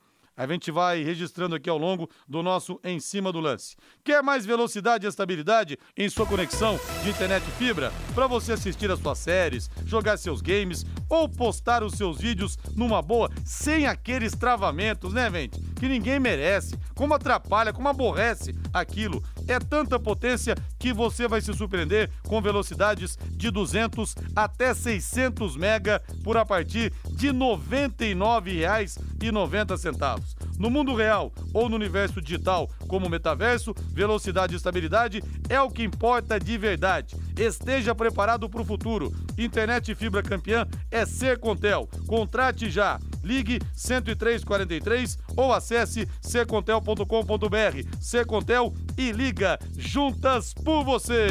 a 0.41 0.47
gente 0.47 0.70
vai 0.70 1.03
registrando 1.03 1.55
aqui 1.55 1.68
ao 1.68 1.76
longo 1.76 2.09
do 2.26 2.43
nosso 2.43 2.80
Em 2.82 2.99
Cima 2.99 3.30
do 3.30 3.41
Lance. 3.41 3.76
Quer 4.03 4.22
mais 4.22 4.47
velocidade 4.47 5.05
e 5.05 5.09
estabilidade 5.09 5.78
em 5.95 6.09
sua 6.09 6.24
conexão 6.24 6.80
de 7.03 7.11
internet 7.11 7.45
fibra? 7.59 7.93
Para 8.14 8.26
você 8.26 8.55
assistir 8.55 8.91
as 8.91 8.99
suas 8.99 9.18
séries, 9.18 9.68
jogar 9.84 10.16
seus 10.16 10.41
games 10.41 10.86
ou 11.11 11.28
postar 11.28 11.82
os 11.82 11.93
seus 11.93 12.18
vídeos 12.18 12.57
numa 12.74 13.03
boa, 13.03 13.28
sem 13.45 13.86
aqueles 13.86 14.32
travamentos, 14.32 15.12
né, 15.12 15.30
gente? 15.30 15.61
Que 15.81 15.89
ninguém 15.89 16.20
merece. 16.20 16.78
Como 16.95 17.14
atrapalha, 17.14 17.72
como 17.72 17.89
aborrece 17.89 18.55
aquilo. 18.72 19.20
É 19.49 19.59
tanta 19.59 19.99
potência 19.99 20.55
que 20.78 20.93
você 20.93 21.26
vai 21.26 21.41
se 21.41 21.55
surpreender 21.55 22.11
com 22.28 22.43
velocidades 22.43 23.16
de 23.31 23.51
200 23.51 24.14
até 24.37 24.74
600 24.74 25.57
mega 25.57 26.03
por 26.22 26.37
a 26.37 26.45
partir 26.45 26.93
de 27.12 27.28
R$ 27.28 27.33
99,90. 27.33 30.20
No 30.59 30.68
mundo 30.68 30.95
real 30.95 31.33
ou 31.55 31.70
no 31.70 31.76
universo 31.76 32.20
digital, 32.20 32.68
como 32.87 33.09
metaverso, 33.09 33.74
velocidade 33.91 34.53
e 34.53 34.57
estabilidade 34.57 35.24
é 35.49 35.59
o 35.62 35.70
que 35.70 35.83
importa 35.83 36.39
de 36.39 36.59
verdade. 36.59 37.16
Esteja 37.39 37.95
preparado 37.95 38.51
para 38.51 38.61
o 38.61 38.66
futuro. 38.66 39.11
Internet 39.39 39.95
fibra 39.95 40.22
campeã 40.22 40.68
é 40.91 41.07
ser 41.07 41.39
Contel. 41.39 41.89
Contrate 42.07 42.68
já. 42.68 43.01
Ligue 43.23 43.59
10343 43.75 45.18
ou 45.37 45.53
acesse 45.53 46.09
secontel.com.br. 46.21 48.01
Secontel 48.01 48.75
e 48.97 49.12
liga 49.12 49.59
juntas 49.77 50.55
por 50.55 50.85
você. 50.85 51.27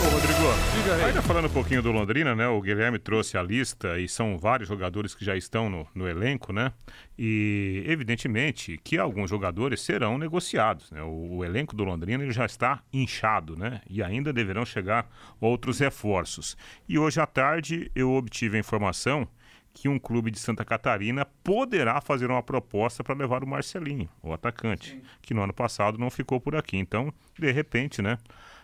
Ô, 0.00 0.10
Rodrigo, 0.10 1.04
ainda 1.06 1.22
falando 1.22 1.46
um 1.46 1.50
pouquinho 1.50 1.82
do 1.82 1.90
Londrina, 1.90 2.34
né? 2.34 2.46
O 2.46 2.60
Guilherme 2.60 2.98
trouxe 2.98 3.38
a 3.38 3.42
lista 3.42 3.98
e 3.98 4.08
são 4.08 4.36
vários 4.36 4.68
jogadores 4.68 5.14
que 5.14 5.24
já 5.24 5.36
estão 5.36 5.70
no, 5.70 5.86
no 5.94 6.08
elenco, 6.08 6.52
né? 6.52 6.72
E 7.18 7.84
evidentemente 7.86 8.78
que 8.82 8.98
alguns 8.98 9.30
jogadores 9.30 9.80
serão 9.80 10.18
negociados. 10.18 10.90
Né? 10.90 11.02
O, 11.02 11.36
o, 11.36 11.44
elenco 11.44 11.74
do 11.74 11.84
Londrina 11.84 12.22
ele 12.22 12.32
já 12.32 12.44
está 12.44 12.82
inchado, 12.92 13.56
né? 13.56 13.80
E 13.88 14.02
ainda 14.02 14.32
deverão 14.32 14.64
chegar 14.64 15.08
outros 15.40 15.78
reforços. 15.78 16.56
E 16.88 16.98
hoje 16.98 17.20
à 17.20 17.26
tarde 17.26 17.90
eu 17.94 18.12
obtive 18.12 18.56
a 18.56 18.60
informação 18.60 19.28
que 19.74 19.88
um 19.88 19.98
clube 19.98 20.30
de 20.30 20.38
Santa 20.38 20.64
Catarina 20.64 21.26
poderá 21.42 22.00
fazer 22.00 22.30
uma 22.30 22.42
proposta 22.42 23.02
para 23.02 23.14
levar 23.14 23.42
o 23.42 23.46
Marcelinho, 23.46 24.08
o 24.22 24.32
atacante, 24.32 24.92
Sim. 24.92 25.02
que 25.20 25.34
no 25.34 25.42
ano 25.42 25.52
passado 25.52 25.98
não 25.98 26.08
ficou 26.10 26.40
por 26.40 26.54
aqui. 26.54 26.76
Então, 26.76 27.12
de 27.36 27.50
repente, 27.50 28.00
né, 28.00 28.16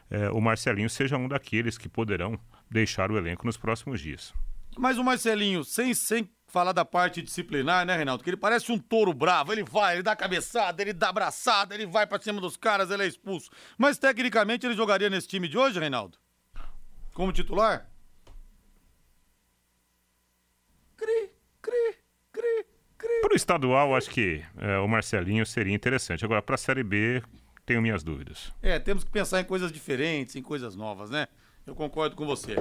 é, 0.08 0.30
o 0.30 0.40
Marcelinho 0.40 0.88
seja 0.88 1.18
um 1.18 1.28
daqueles 1.28 1.76
que 1.76 1.88
poderão 1.88 2.38
deixar 2.70 3.10
o 3.10 3.18
elenco 3.18 3.44
nos 3.44 3.56
próximos 3.56 4.00
dias. 4.00 4.32
Mas 4.78 4.98
o 4.98 5.04
Marcelinho, 5.04 5.64
sem, 5.64 5.92
sem 5.92 6.30
falar 6.46 6.72
da 6.72 6.84
parte 6.84 7.20
disciplinar, 7.20 7.84
né, 7.84 7.96
Reinaldo? 7.96 8.22
Que 8.22 8.30
ele 8.30 8.36
parece 8.36 8.70
um 8.70 8.78
touro 8.78 9.12
bravo. 9.12 9.52
Ele 9.52 9.64
vai, 9.64 9.96
ele 9.96 10.02
dá 10.02 10.14
cabeçada, 10.14 10.80
ele 10.80 10.92
dá 10.92 11.08
abraçada, 11.08 11.74
ele 11.74 11.86
vai 11.86 12.06
para 12.06 12.22
cima 12.22 12.40
dos 12.40 12.56
caras, 12.56 12.90
ele 12.90 13.02
é 13.02 13.06
expulso. 13.06 13.50
Mas 13.76 13.98
tecnicamente 13.98 14.64
ele 14.64 14.74
jogaria 14.74 15.10
nesse 15.10 15.26
time 15.26 15.48
de 15.48 15.58
hoje, 15.58 15.80
Reinaldo? 15.80 16.18
Como 17.12 17.32
titular? 17.32 17.89
Cri, 21.00 21.30
cri, 21.62 21.94
cri, 22.30 22.66
cri. 22.98 23.20
Para 23.22 23.32
o 23.32 23.36
estadual, 23.36 23.96
acho 23.96 24.10
que 24.10 24.44
é, 24.58 24.76
o 24.76 24.86
Marcelinho 24.86 25.46
seria 25.46 25.74
interessante. 25.74 26.26
Agora, 26.26 26.42
para 26.42 26.56
a 26.56 26.58
Série 26.58 26.82
B, 26.82 27.22
tenho 27.64 27.80
minhas 27.80 28.02
dúvidas. 28.02 28.52
É, 28.60 28.78
temos 28.78 29.02
que 29.02 29.10
pensar 29.10 29.40
em 29.40 29.44
coisas 29.44 29.72
diferentes, 29.72 30.36
em 30.36 30.42
coisas 30.42 30.76
novas, 30.76 31.08
né? 31.08 31.26
Eu 31.66 31.74
concordo 31.74 32.14
com 32.14 32.26
você. 32.26 32.54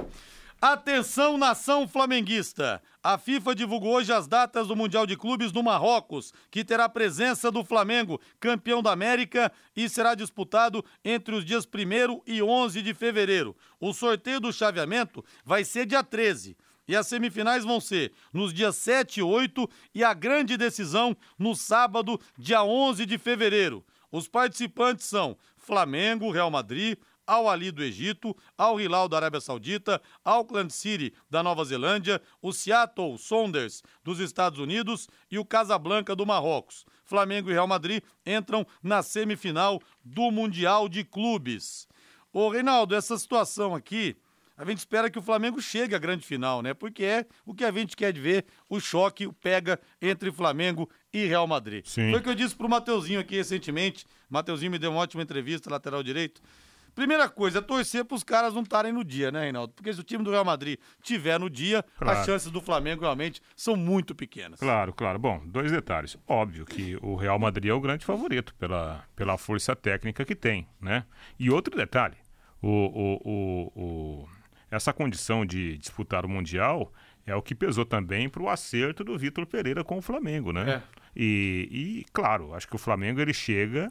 Atenção, 0.58 1.36
nação 1.36 1.86
flamenguista! 1.86 2.82
A 3.02 3.18
FIFA 3.18 3.54
divulgou 3.54 3.94
hoje 3.94 4.10
as 4.10 4.26
datas 4.26 4.68
do 4.68 4.76
Mundial 4.76 5.06
de 5.06 5.18
Clubes 5.18 5.52
no 5.52 5.62
Marrocos, 5.62 6.32
que 6.50 6.64
terá 6.64 6.88
presença 6.88 7.50
do 7.50 7.62
Flamengo, 7.62 8.18
campeão 8.38 8.82
da 8.82 8.90
América, 8.90 9.52
e 9.76 9.86
será 9.86 10.14
disputado 10.14 10.82
entre 11.04 11.34
os 11.34 11.44
dias 11.44 11.66
1 11.66 12.22
e 12.26 12.42
11 12.42 12.80
de 12.80 12.94
fevereiro. 12.94 13.54
O 13.78 13.92
sorteio 13.92 14.40
do 14.40 14.50
chaveamento 14.50 15.22
vai 15.44 15.62
ser 15.62 15.84
dia 15.84 16.02
13. 16.02 16.56
E 16.90 16.96
as 16.96 17.06
semifinais 17.06 17.64
vão 17.64 17.80
ser 17.80 18.12
nos 18.32 18.52
dias 18.52 18.74
7 18.74 19.20
e 19.20 19.22
8 19.22 19.70
e 19.94 20.02
a 20.02 20.12
grande 20.12 20.56
decisão 20.56 21.16
no 21.38 21.54
sábado, 21.54 22.20
dia 22.36 22.64
11 22.64 23.06
de 23.06 23.16
fevereiro. 23.16 23.86
Os 24.10 24.26
participantes 24.26 25.06
são 25.06 25.38
Flamengo, 25.56 26.32
Real 26.32 26.50
Madrid, 26.50 26.98
Al 27.24 27.48
Ali 27.48 27.70
do 27.70 27.84
Egito, 27.84 28.36
Al 28.58 28.80
Hilal 28.80 29.08
da 29.08 29.18
Arábia 29.18 29.40
Saudita, 29.40 30.02
Auckland 30.24 30.72
City 30.72 31.14
da 31.30 31.44
Nova 31.44 31.64
Zelândia, 31.64 32.20
o 32.42 32.52
Seattle 32.52 33.16
Sounders 33.18 33.84
dos 34.02 34.18
Estados 34.18 34.58
Unidos 34.58 35.08
e 35.30 35.38
o 35.38 35.44
Casablanca 35.44 36.16
do 36.16 36.26
Marrocos. 36.26 36.84
Flamengo 37.04 37.50
e 37.50 37.52
Real 37.52 37.68
Madrid 37.68 38.02
entram 38.26 38.66
na 38.82 39.00
semifinal 39.00 39.80
do 40.04 40.28
Mundial 40.32 40.88
de 40.88 41.04
Clubes. 41.04 41.86
Ô 42.32 42.48
Reinaldo, 42.48 42.96
essa 42.96 43.16
situação 43.16 43.76
aqui, 43.76 44.16
a 44.62 44.64
gente 44.66 44.78
espera 44.78 45.10
que 45.10 45.18
o 45.18 45.22
Flamengo 45.22 45.60
chegue 45.60 45.94
à 45.94 45.98
grande 45.98 46.24
final, 46.26 46.62
né? 46.62 46.74
Porque 46.74 47.04
é 47.04 47.26
o 47.46 47.54
que 47.54 47.64
a 47.64 47.72
gente 47.72 47.96
quer 47.96 48.12
de 48.12 48.20
ver, 48.20 48.44
o 48.68 48.78
choque, 48.80 49.26
o 49.26 49.32
pega 49.32 49.78
entre 50.00 50.30
Flamengo 50.30 50.88
e 51.12 51.24
Real 51.26 51.46
Madrid. 51.46 51.84
Sim. 51.86 52.10
Foi 52.10 52.20
o 52.20 52.22
que 52.22 52.28
eu 52.28 52.34
disse 52.34 52.54
pro 52.54 52.68
Mateuzinho 52.68 53.20
aqui 53.20 53.36
recentemente. 53.36 54.04
Mateuzinho 54.28 54.70
me 54.70 54.78
deu 54.78 54.90
uma 54.90 55.00
ótima 55.00 55.22
entrevista, 55.22 55.70
lateral 55.70 56.02
direito. 56.02 56.40
Primeira 56.94 57.28
coisa, 57.28 57.60
é 57.60 57.62
torcer 57.62 58.04
para 58.04 58.16
os 58.16 58.24
caras 58.24 58.52
não 58.52 58.62
estarem 58.62 58.92
no 58.92 59.04
dia, 59.04 59.30
né, 59.30 59.42
Reinaldo? 59.44 59.72
Porque 59.72 59.92
se 59.94 60.00
o 60.00 60.02
time 60.02 60.24
do 60.24 60.30
Real 60.32 60.44
Madrid 60.44 60.76
tiver 61.02 61.38
no 61.38 61.48
dia, 61.48 61.84
Claro. 61.96 62.18
as 62.18 62.26
chances 62.26 62.50
do 62.50 62.60
Flamengo 62.60 63.02
realmente 63.02 63.40
são 63.54 63.76
muito 63.76 64.12
pequenas. 64.12 64.58
Claro, 64.58 64.92
claro. 64.92 65.16
Bom, 65.18 65.40
dois 65.46 65.70
detalhes. 65.70 66.18
Óbvio 66.26 66.66
que 66.66 66.98
o 67.00 67.14
Real 67.14 67.38
Madrid 67.38 67.70
é 67.70 67.72
o 67.72 67.80
grande 67.80 68.04
favorito 68.04 68.52
pela, 68.56 69.04
pela 69.14 69.38
força 69.38 69.74
técnica 69.76 70.24
que 70.24 70.34
tem, 70.34 70.66
né? 70.80 71.04
E 71.38 71.48
outro 71.48 71.76
detalhe, 71.76 72.16
o, 72.60 72.68
o, 72.68 73.20
o, 73.24 73.82
o- 74.24 74.28
essa 74.70 74.92
condição 74.92 75.44
de 75.44 75.76
disputar 75.78 76.24
o 76.24 76.28
Mundial 76.28 76.92
é 77.26 77.34
o 77.34 77.42
que 77.42 77.54
pesou 77.54 77.84
também 77.84 78.28
para 78.28 78.42
o 78.42 78.48
acerto 78.48 79.04
do 79.04 79.16
Vitor 79.18 79.46
Pereira 79.46 79.84
com 79.84 79.98
o 79.98 80.02
Flamengo, 80.02 80.52
né? 80.52 80.70
É. 80.70 80.82
E, 81.14 81.68
e, 81.70 82.06
claro, 82.12 82.54
acho 82.54 82.68
que 82.68 82.76
o 82.76 82.78
Flamengo 82.78 83.20
ele 83.20 83.32
chega 83.32 83.88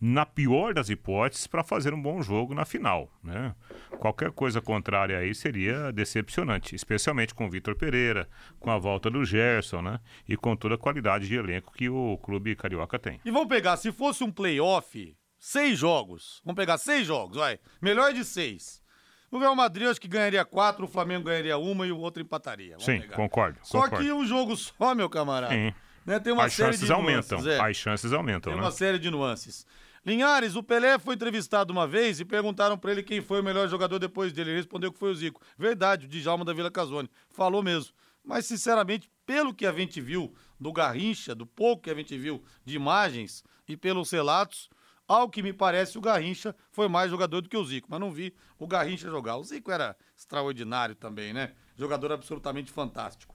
na 0.00 0.24
pior 0.24 0.72
das 0.72 0.88
hipóteses 0.88 1.46
para 1.46 1.62
fazer 1.62 1.92
um 1.92 2.00
bom 2.00 2.22
jogo 2.22 2.54
na 2.54 2.64
final, 2.64 3.12
né? 3.22 3.54
Qualquer 3.98 4.30
coisa 4.32 4.60
contrária 4.60 5.18
aí 5.18 5.34
seria 5.34 5.92
decepcionante, 5.92 6.74
especialmente 6.74 7.34
com 7.34 7.46
o 7.46 7.50
Vitor 7.50 7.76
Pereira, 7.76 8.26
com 8.58 8.70
a 8.70 8.78
volta 8.78 9.10
do 9.10 9.24
Gerson, 9.24 9.82
né? 9.82 10.00
E 10.26 10.36
com 10.36 10.56
toda 10.56 10.76
a 10.76 10.78
qualidade 10.78 11.28
de 11.28 11.36
elenco 11.36 11.72
que 11.74 11.90
o 11.90 12.16
clube 12.18 12.56
carioca 12.56 12.98
tem. 12.98 13.20
E 13.24 13.30
vamos 13.30 13.48
pegar, 13.48 13.76
se 13.76 13.92
fosse 13.92 14.24
um 14.24 14.32
playoff, 14.32 15.14
seis 15.38 15.78
jogos. 15.78 16.40
Vamos 16.44 16.56
pegar 16.56 16.78
seis 16.78 17.06
jogos, 17.06 17.36
vai. 17.36 17.58
Melhor 17.82 18.14
de 18.14 18.24
seis. 18.24 18.82
O 19.30 19.38
Real 19.38 19.54
Madrid 19.54 19.86
acho 19.88 20.00
que 20.00 20.08
ganharia 20.08 20.44
quatro, 20.44 20.84
o 20.84 20.88
Flamengo 20.88 21.24
ganharia 21.24 21.56
uma 21.56 21.86
e 21.86 21.92
o 21.92 21.98
outro 21.98 22.20
empataria. 22.22 22.70
Vamos 22.72 22.84
Sim, 22.84 23.00
pegar. 23.00 23.14
concordo. 23.16 23.58
Só 23.62 23.82
concordo. 23.82 24.04
que 24.04 24.12
um 24.12 24.24
jogo 24.26 24.56
só, 24.56 24.94
meu 24.94 25.08
camarada. 25.08 25.54
Sim. 25.54 25.72
Né, 26.04 26.18
tem 26.18 26.32
uma 26.32 26.44
As 26.44 26.52
série 26.54 26.72
chances 26.72 26.86
de 26.86 26.92
aumentam, 26.92 27.38
nuances, 27.38 27.46
é. 27.46 27.60
as 27.60 27.76
chances 27.76 28.12
aumentam, 28.12 28.52
Tem 28.52 28.60
né? 28.60 28.66
uma 28.66 28.72
série 28.72 28.98
de 28.98 29.10
nuances. 29.10 29.66
Linhares, 30.04 30.56
o 30.56 30.62
Pelé 30.62 30.98
foi 30.98 31.14
entrevistado 31.14 31.72
uma 31.72 31.86
vez 31.86 32.18
e 32.20 32.24
perguntaram 32.24 32.76
pra 32.78 32.90
ele 32.90 33.02
quem 33.02 33.20
foi 33.20 33.40
o 33.40 33.44
melhor 33.44 33.68
jogador 33.68 33.98
depois 33.98 34.32
dele. 34.32 34.50
Ele 34.50 34.56
respondeu 34.56 34.90
que 34.90 34.98
foi 34.98 35.10
o 35.10 35.14
Zico. 35.14 35.42
Verdade, 35.58 36.06
o 36.06 36.08
Djalma 36.08 36.42
da 36.44 36.54
Vila 36.54 36.70
Casone. 36.70 37.08
Falou 37.28 37.62
mesmo. 37.62 37.92
Mas, 38.24 38.46
sinceramente, 38.46 39.10
pelo 39.26 39.52
que 39.54 39.66
a 39.66 39.72
gente 39.72 40.00
viu 40.00 40.34
do 40.58 40.72
Garrincha, 40.72 41.34
do 41.34 41.46
pouco 41.46 41.82
que 41.82 41.90
a 41.90 41.94
gente 41.94 42.16
viu 42.16 42.42
de 42.64 42.76
imagens 42.76 43.44
e 43.68 43.76
pelos 43.76 44.10
relatos, 44.10 44.70
ao 45.10 45.28
que 45.28 45.42
me 45.42 45.52
parece, 45.52 45.98
o 45.98 46.00
Garrincha 46.00 46.54
foi 46.70 46.86
mais 46.86 47.10
jogador 47.10 47.40
do 47.40 47.48
que 47.48 47.56
o 47.56 47.64
Zico. 47.64 47.88
Mas 47.90 47.98
não 47.98 48.12
vi 48.12 48.32
o 48.56 48.66
Garrincha 48.66 49.10
jogar. 49.10 49.38
O 49.38 49.42
Zico 49.42 49.72
era 49.72 49.96
extraordinário 50.16 50.94
também, 50.94 51.32
né? 51.32 51.52
Jogador 51.76 52.12
absolutamente 52.12 52.70
fantástico. 52.70 53.34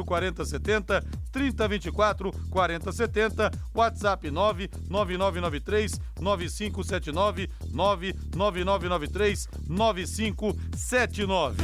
4070 0.05 1.03
3024 1.31 2.31
4070 2.49 3.51
WhatsApp 3.73 4.29
99993 4.29 5.99
9579 6.19 7.49
99993 7.71 9.47
9579 9.67 11.63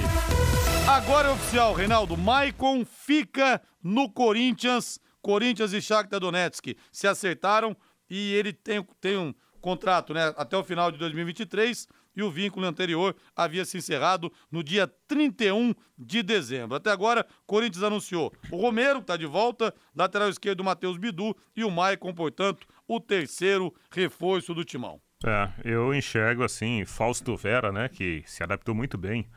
Agora 0.88 1.28
é 1.28 1.32
oficial, 1.32 1.74
Reinaldo. 1.74 2.16
Maicon 2.16 2.86
fica 2.86 3.62
no 3.84 4.10
Corinthians. 4.10 4.98
Corinthians 5.22 5.74
e 5.74 5.82
Shakhtar 5.82 6.22
Donetsk 6.22 6.78
se 6.94 7.08
acertaram 7.08 7.76
e 8.10 8.34
ele 8.34 8.54
tem, 8.54 8.82
tem 9.02 9.18
um 9.18 9.36
contrato 9.60 10.14
né, 10.14 10.34
até 10.38 10.56
o 10.56 10.64
final 10.64 10.90
de 10.90 10.98
2023 10.98 11.86
e 12.18 12.24
o 12.24 12.32
vínculo 12.32 12.66
anterior 12.66 13.16
havia 13.36 13.64
se 13.64 13.78
encerrado 13.78 14.34
no 14.52 14.64
dia 14.64 14.88
31 15.08 15.76
de 15.96 16.24
dezembro. 16.24 16.76
Até 16.76 16.90
agora, 16.90 17.26
Corinthians 17.46 17.84
anunciou 17.84 18.34
o 18.52 18.58
Romero, 18.58 18.96
que 18.96 19.04
está 19.04 19.16
de 19.16 19.28
volta, 19.28 19.74
lateral 19.96 20.28
esquerdo 20.28 20.64
Matheus 20.64 20.98
Bidu 20.98 21.38
e 21.56 21.64
o 21.64 21.70
Maicon, 21.70 22.14
portanto, 22.14 22.68
o 22.88 23.00
terceiro 23.00 23.72
reforço 23.92 24.56
do 24.56 24.66
timão. 24.66 25.00
É, 25.24 25.50
eu 25.64 25.94
enxergo 25.94 26.44
assim, 26.44 26.84
Fausto 26.86 27.36
Vera, 27.36 27.72
né, 27.72 27.88
que 27.88 28.24
se 28.26 28.44
adaptou 28.44 28.74
muito 28.74 28.98
bem 28.98 29.28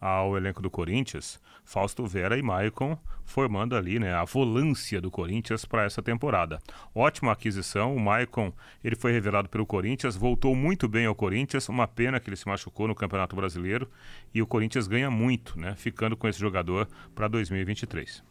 ao 0.00 0.36
elenco 0.36 0.62
do 0.62 0.70
Corinthians, 0.70 1.40
Fausto 1.64 2.06
Vera 2.06 2.38
e 2.38 2.42
Maicon 2.42 2.98
formando 3.30 3.76
ali, 3.76 3.98
né, 3.98 4.12
a 4.12 4.24
volância 4.24 5.00
do 5.00 5.10
Corinthians 5.10 5.64
para 5.64 5.84
essa 5.84 6.02
temporada. 6.02 6.58
Ótima 6.94 7.32
aquisição, 7.32 7.94
o 7.94 8.00
Maicon, 8.00 8.52
ele 8.82 8.96
foi 8.96 9.12
revelado 9.12 9.48
pelo 9.48 9.64
Corinthians, 9.64 10.16
voltou 10.16 10.54
muito 10.54 10.88
bem 10.88 11.06
ao 11.06 11.14
Corinthians, 11.14 11.68
uma 11.68 11.86
pena 11.86 12.18
que 12.18 12.28
ele 12.28 12.36
se 12.36 12.48
machucou 12.48 12.88
no 12.88 12.94
Campeonato 12.94 13.36
Brasileiro 13.36 13.88
e 14.34 14.42
o 14.42 14.46
Corinthians 14.46 14.88
ganha 14.88 15.10
muito, 15.10 15.58
né, 15.58 15.74
ficando 15.76 16.16
com 16.16 16.26
esse 16.26 16.40
jogador 16.40 16.88
para 17.14 17.28
2023. 17.28 18.22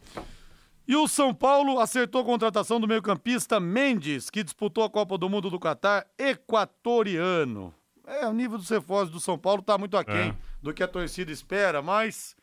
E 0.87 0.95
o 0.95 1.07
São 1.07 1.33
Paulo 1.33 1.79
acertou 1.79 2.21
a 2.21 2.25
contratação 2.25 2.79
do 2.79 2.87
meio-campista 2.87 3.59
Mendes, 3.59 4.29
que 4.29 4.43
disputou 4.43 4.83
a 4.83 4.89
Copa 4.89 5.17
do 5.17 5.29
Mundo 5.29 5.49
do 5.49 5.59
Catar, 5.59 6.07
equatoriano. 6.17 7.73
É, 8.21 8.25
o 8.27 8.33
nível 8.33 8.57
dos 8.57 8.69
reforços 8.69 9.11
do 9.11 9.19
São 9.19 9.37
Paulo 9.37 9.61
está 9.61 9.77
muito 9.77 9.95
aquém 9.95 10.29
É. 10.29 10.35
do 10.61 10.73
que 10.73 10.81
a 10.83 10.87
torcida 10.87 11.31
espera, 11.31 11.81
mas 11.81 12.35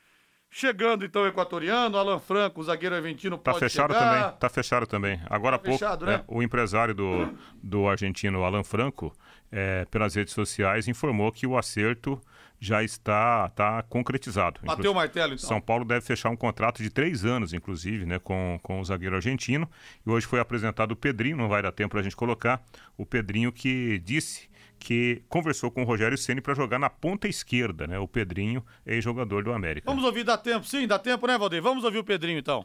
chegando 0.48 1.04
então 1.04 1.22
o 1.22 1.26
equatoriano, 1.26 1.98
Alan 1.98 2.18
Franco, 2.18 2.60
o 2.60 2.64
zagueiro 2.64 2.94
argentino 2.94 3.36
Tá 3.36 3.50
pode 3.52 3.58
fechado 3.64 3.92
chegar. 3.92 4.14
também, 4.22 4.38
tá 4.38 4.48
fechado 4.48 4.86
também. 4.86 5.20
Agora 5.28 5.56
há 5.56 5.58
pouco, 5.58 5.78
fechado, 5.78 6.04
é, 6.08 6.18
né? 6.18 6.24
o 6.28 6.42
empresário 6.42 6.94
do, 6.94 7.36
do 7.62 7.88
argentino 7.88 8.44
Alan 8.44 8.62
Franco, 8.64 9.12
é, 9.50 9.84
pelas 9.86 10.14
redes 10.14 10.32
sociais, 10.34 10.86
informou 10.88 11.30
que 11.32 11.46
o 11.46 11.58
acerto 11.58 12.20
já 12.58 12.82
está 12.82 13.48
tá 13.50 13.82
concretizado. 13.82 14.60
Bateu 14.62 14.80
Inclu- 14.80 14.92
o 14.92 14.94
martelo, 14.94 15.34
então. 15.34 15.46
São 15.46 15.60
Paulo 15.60 15.84
deve 15.84 16.00
fechar 16.06 16.30
um 16.30 16.36
contrato 16.36 16.82
de 16.82 16.88
três 16.88 17.22
anos, 17.24 17.52
inclusive, 17.52 18.06
né, 18.06 18.18
com, 18.18 18.58
com 18.62 18.80
o 18.80 18.84
zagueiro 18.84 19.14
argentino. 19.16 19.68
E 20.06 20.08
hoje 20.08 20.26
foi 20.26 20.40
apresentado 20.40 20.92
o 20.92 20.96
Pedrinho, 20.96 21.36
não 21.36 21.48
vai 21.48 21.60
dar 21.60 21.70
tempo 21.72 21.90
para 21.90 22.00
a 22.00 22.02
gente 22.02 22.16
colocar, 22.16 22.62
o 22.96 23.04
Pedrinho 23.04 23.52
que 23.52 23.98
disse 23.98 24.48
que 24.79 25.22
conversou 25.29 25.70
com 25.70 25.83
o 25.83 25.85
Rogério 25.85 26.16
Ceni 26.16 26.41
para 26.41 26.55
jogar 26.55 26.79
na 26.79 26.91
ponta 26.91 27.29
esquerda, 27.29 27.87
né? 27.87 27.99
O 27.99 28.09
Pedrinho, 28.09 28.64
ex-jogador 28.85 29.45
do 29.45 29.53
América. 29.53 29.91
Vamos 29.91 30.05
ouvir, 30.05 30.24
dá 30.24 30.37
tempo? 30.37 30.66
Sim, 30.66 30.87
dá 30.87 30.99
tempo, 30.99 31.27
né, 31.27 31.37
Valdeir? 31.37 31.62
Vamos 31.62 31.85
ouvir 31.85 31.99
o 31.99 32.05
Pedrinho, 32.05 32.39
então. 32.39 32.64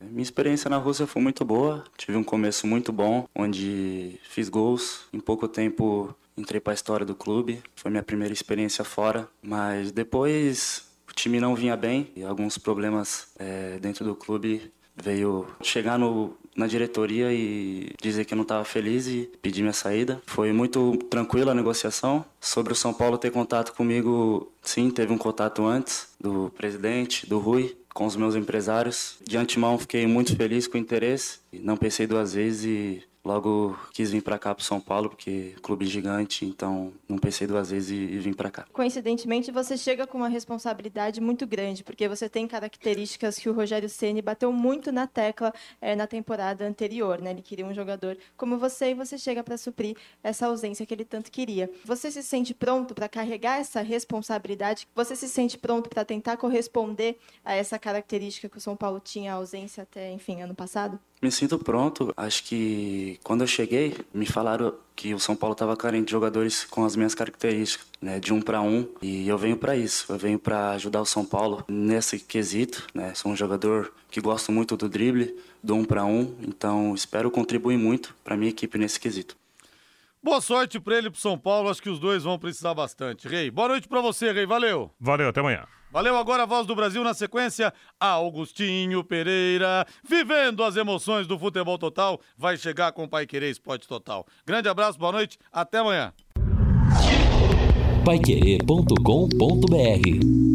Minha 0.00 0.22
experiência 0.22 0.68
na 0.68 0.76
Rússia 0.76 1.06
foi 1.06 1.22
muito 1.22 1.44
boa. 1.44 1.84
Tive 1.96 2.16
um 2.16 2.24
começo 2.24 2.66
muito 2.66 2.92
bom, 2.92 3.28
onde 3.34 4.18
fiz 4.24 4.48
gols. 4.48 5.06
Em 5.12 5.20
pouco 5.20 5.46
tempo 5.46 6.14
entrei 6.36 6.60
para 6.60 6.72
a 6.72 6.74
história 6.74 7.06
do 7.06 7.14
clube. 7.14 7.62
Foi 7.76 7.90
minha 7.90 8.02
primeira 8.02 8.32
experiência 8.32 8.84
fora. 8.84 9.28
Mas 9.40 9.92
depois 9.92 10.90
o 11.08 11.12
time 11.12 11.38
não 11.38 11.54
vinha 11.54 11.76
bem 11.76 12.10
e 12.16 12.24
alguns 12.24 12.58
problemas 12.58 13.32
eh, 13.38 13.78
dentro 13.80 14.04
do 14.04 14.16
clube 14.16 14.72
veio 14.96 15.46
chegar 15.62 15.98
no, 15.98 16.36
na 16.56 16.66
diretoria 16.66 17.32
e 17.32 17.92
dizer 18.00 18.24
que 18.24 18.34
não 18.34 18.42
estava 18.42 18.64
feliz 18.64 19.06
e 19.06 19.30
pedir 19.40 19.62
minha 19.62 19.72
saída. 19.72 20.20
Foi 20.26 20.52
muito 20.52 20.96
tranquila 21.10 21.52
a 21.52 21.54
negociação. 21.54 22.24
Sobre 22.40 22.72
o 22.72 22.76
São 22.76 22.92
Paulo 22.92 23.18
ter 23.18 23.30
contato 23.30 23.72
comigo, 23.72 24.52
sim, 24.62 24.90
teve 24.90 25.12
um 25.12 25.18
contato 25.18 25.64
antes 25.64 26.08
do 26.20 26.50
presidente, 26.56 27.26
do 27.26 27.38
Rui, 27.38 27.76
com 27.94 28.06
os 28.06 28.16
meus 28.16 28.34
empresários. 28.34 29.16
De 29.26 29.36
antemão, 29.36 29.78
fiquei 29.78 30.06
muito 30.06 30.36
feliz 30.36 30.66
com 30.66 30.76
o 30.76 30.80
interesse. 30.80 31.38
Não 31.52 31.76
pensei 31.76 32.06
duas 32.06 32.34
vezes 32.34 32.64
e 32.64 33.11
Logo 33.24 33.78
quis 33.92 34.10
vir 34.10 34.20
para 34.20 34.36
cá 34.36 34.52
para 34.52 34.64
São 34.64 34.80
Paulo 34.80 35.08
porque 35.08 35.54
clube 35.62 35.86
gigante, 35.86 36.44
então 36.44 36.92
não 37.08 37.18
pensei 37.18 37.46
duas 37.46 37.70
vezes 37.70 37.90
e, 37.90 37.94
e 37.94 38.18
vim 38.18 38.32
para 38.32 38.50
cá. 38.50 38.66
Coincidentemente, 38.72 39.52
você 39.52 39.76
chega 39.76 40.08
com 40.08 40.18
uma 40.18 40.28
responsabilidade 40.28 41.20
muito 41.20 41.46
grande, 41.46 41.84
porque 41.84 42.08
você 42.08 42.28
tem 42.28 42.48
características 42.48 43.38
que 43.38 43.48
o 43.48 43.52
Rogério 43.52 43.88
Ceni 43.88 44.20
bateu 44.20 44.52
muito 44.52 44.90
na 44.90 45.06
tecla 45.06 45.52
é, 45.80 45.94
na 45.94 46.08
temporada 46.08 46.66
anterior, 46.66 47.20
né? 47.20 47.30
Ele 47.30 47.42
queria 47.42 47.64
um 47.64 47.72
jogador 47.72 48.18
como 48.36 48.58
você 48.58 48.90
e 48.90 48.94
você 48.94 49.16
chega 49.16 49.44
para 49.44 49.56
suprir 49.56 49.96
essa 50.22 50.46
ausência 50.46 50.84
que 50.84 50.92
ele 50.92 51.04
tanto 51.04 51.30
queria. 51.30 51.70
Você 51.84 52.10
se 52.10 52.24
sente 52.24 52.52
pronto 52.52 52.92
para 52.92 53.08
carregar 53.08 53.60
essa 53.60 53.82
responsabilidade? 53.82 54.88
Você 54.96 55.14
se 55.14 55.28
sente 55.28 55.56
pronto 55.56 55.88
para 55.88 56.04
tentar 56.04 56.36
corresponder 56.36 57.18
a 57.44 57.54
essa 57.54 57.78
característica 57.78 58.48
que 58.48 58.58
o 58.58 58.60
São 58.60 58.74
Paulo 58.74 58.98
tinha 58.98 59.32
ausência 59.32 59.84
até, 59.84 60.10
enfim, 60.10 60.42
ano 60.42 60.56
passado? 60.56 60.98
Me 61.22 61.30
sinto 61.30 61.56
pronto. 61.56 62.12
Acho 62.16 62.42
que 62.42 63.20
quando 63.22 63.42
eu 63.42 63.46
cheguei, 63.46 63.96
me 64.12 64.26
falaram 64.26 64.74
que 64.96 65.14
o 65.14 65.20
São 65.20 65.36
Paulo 65.36 65.52
estava 65.52 65.76
carente 65.76 66.06
de 66.06 66.10
jogadores 66.10 66.64
com 66.64 66.84
as 66.84 66.96
minhas 66.96 67.14
características, 67.14 67.86
né, 68.00 68.18
de 68.18 68.32
um 68.32 68.42
para 68.42 68.60
um, 68.60 68.88
e 69.00 69.28
eu 69.28 69.38
venho 69.38 69.56
para 69.56 69.76
isso. 69.76 70.12
Eu 70.12 70.18
venho 70.18 70.36
para 70.36 70.70
ajudar 70.72 71.00
o 71.00 71.06
São 71.06 71.24
Paulo 71.24 71.64
nesse 71.68 72.18
quesito, 72.18 72.88
né? 72.92 73.14
Sou 73.14 73.30
um 73.30 73.36
jogador 73.36 73.92
que 74.10 74.20
gosto 74.20 74.50
muito 74.50 74.76
do 74.76 74.88
drible, 74.88 75.36
do 75.62 75.76
um 75.76 75.84
para 75.84 76.04
um, 76.04 76.34
então 76.42 76.92
espero 76.92 77.30
contribuir 77.30 77.78
muito 77.78 78.12
para 78.24 78.36
minha 78.36 78.50
equipe 78.50 78.76
nesse 78.76 78.98
quesito. 78.98 79.36
Boa 80.20 80.40
sorte 80.40 80.80
para 80.80 80.98
ele 80.98 81.06
e 81.06 81.10
pro 81.10 81.20
São 81.20 81.38
Paulo, 81.38 81.70
acho 81.70 81.82
que 81.82 81.90
os 81.90 82.00
dois 82.00 82.24
vão 82.24 82.36
precisar 82.36 82.74
bastante. 82.74 83.28
Rei, 83.28 83.48
boa 83.48 83.68
noite 83.68 83.86
para 83.86 84.00
você, 84.00 84.32
Rei, 84.32 84.44
valeu. 84.44 84.90
Valeu, 84.98 85.28
até 85.28 85.38
amanhã. 85.38 85.66
Valeu 85.92 86.16
agora 86.16 86.44
a 86.44 86.46
voz 86.46 86.66
do 86.66 86.74
Brasil 86.74 87.04
na 87.04 87.12
sequência. 87.12 87.70
Augustinho 88.00 89.04
Pereira, 89.04 89.86
vivendo 90.02 90.64
as 90.64 90.74
emoções 90.74 91.26
do 91.26 91.38
futebol 91.38 91.76
total, 91.76 92.18
vai 92.36 92.56
chegar 92.56 92.92
com 92.92 93.04
o 93.04 93.08
Pai 93.08 93.26
Querer 93.26 93.50
Esporte 93.50 93.86
Total. 93.86 94.26
Grande 94.46 94.70
abraço, 94.70 94.98
boa 94.98 95.12
noite, 95.12 95.38
até 95.52 95.78
amanhã. 95.78 96.14
Paiquerê.com.br 98.06 100.51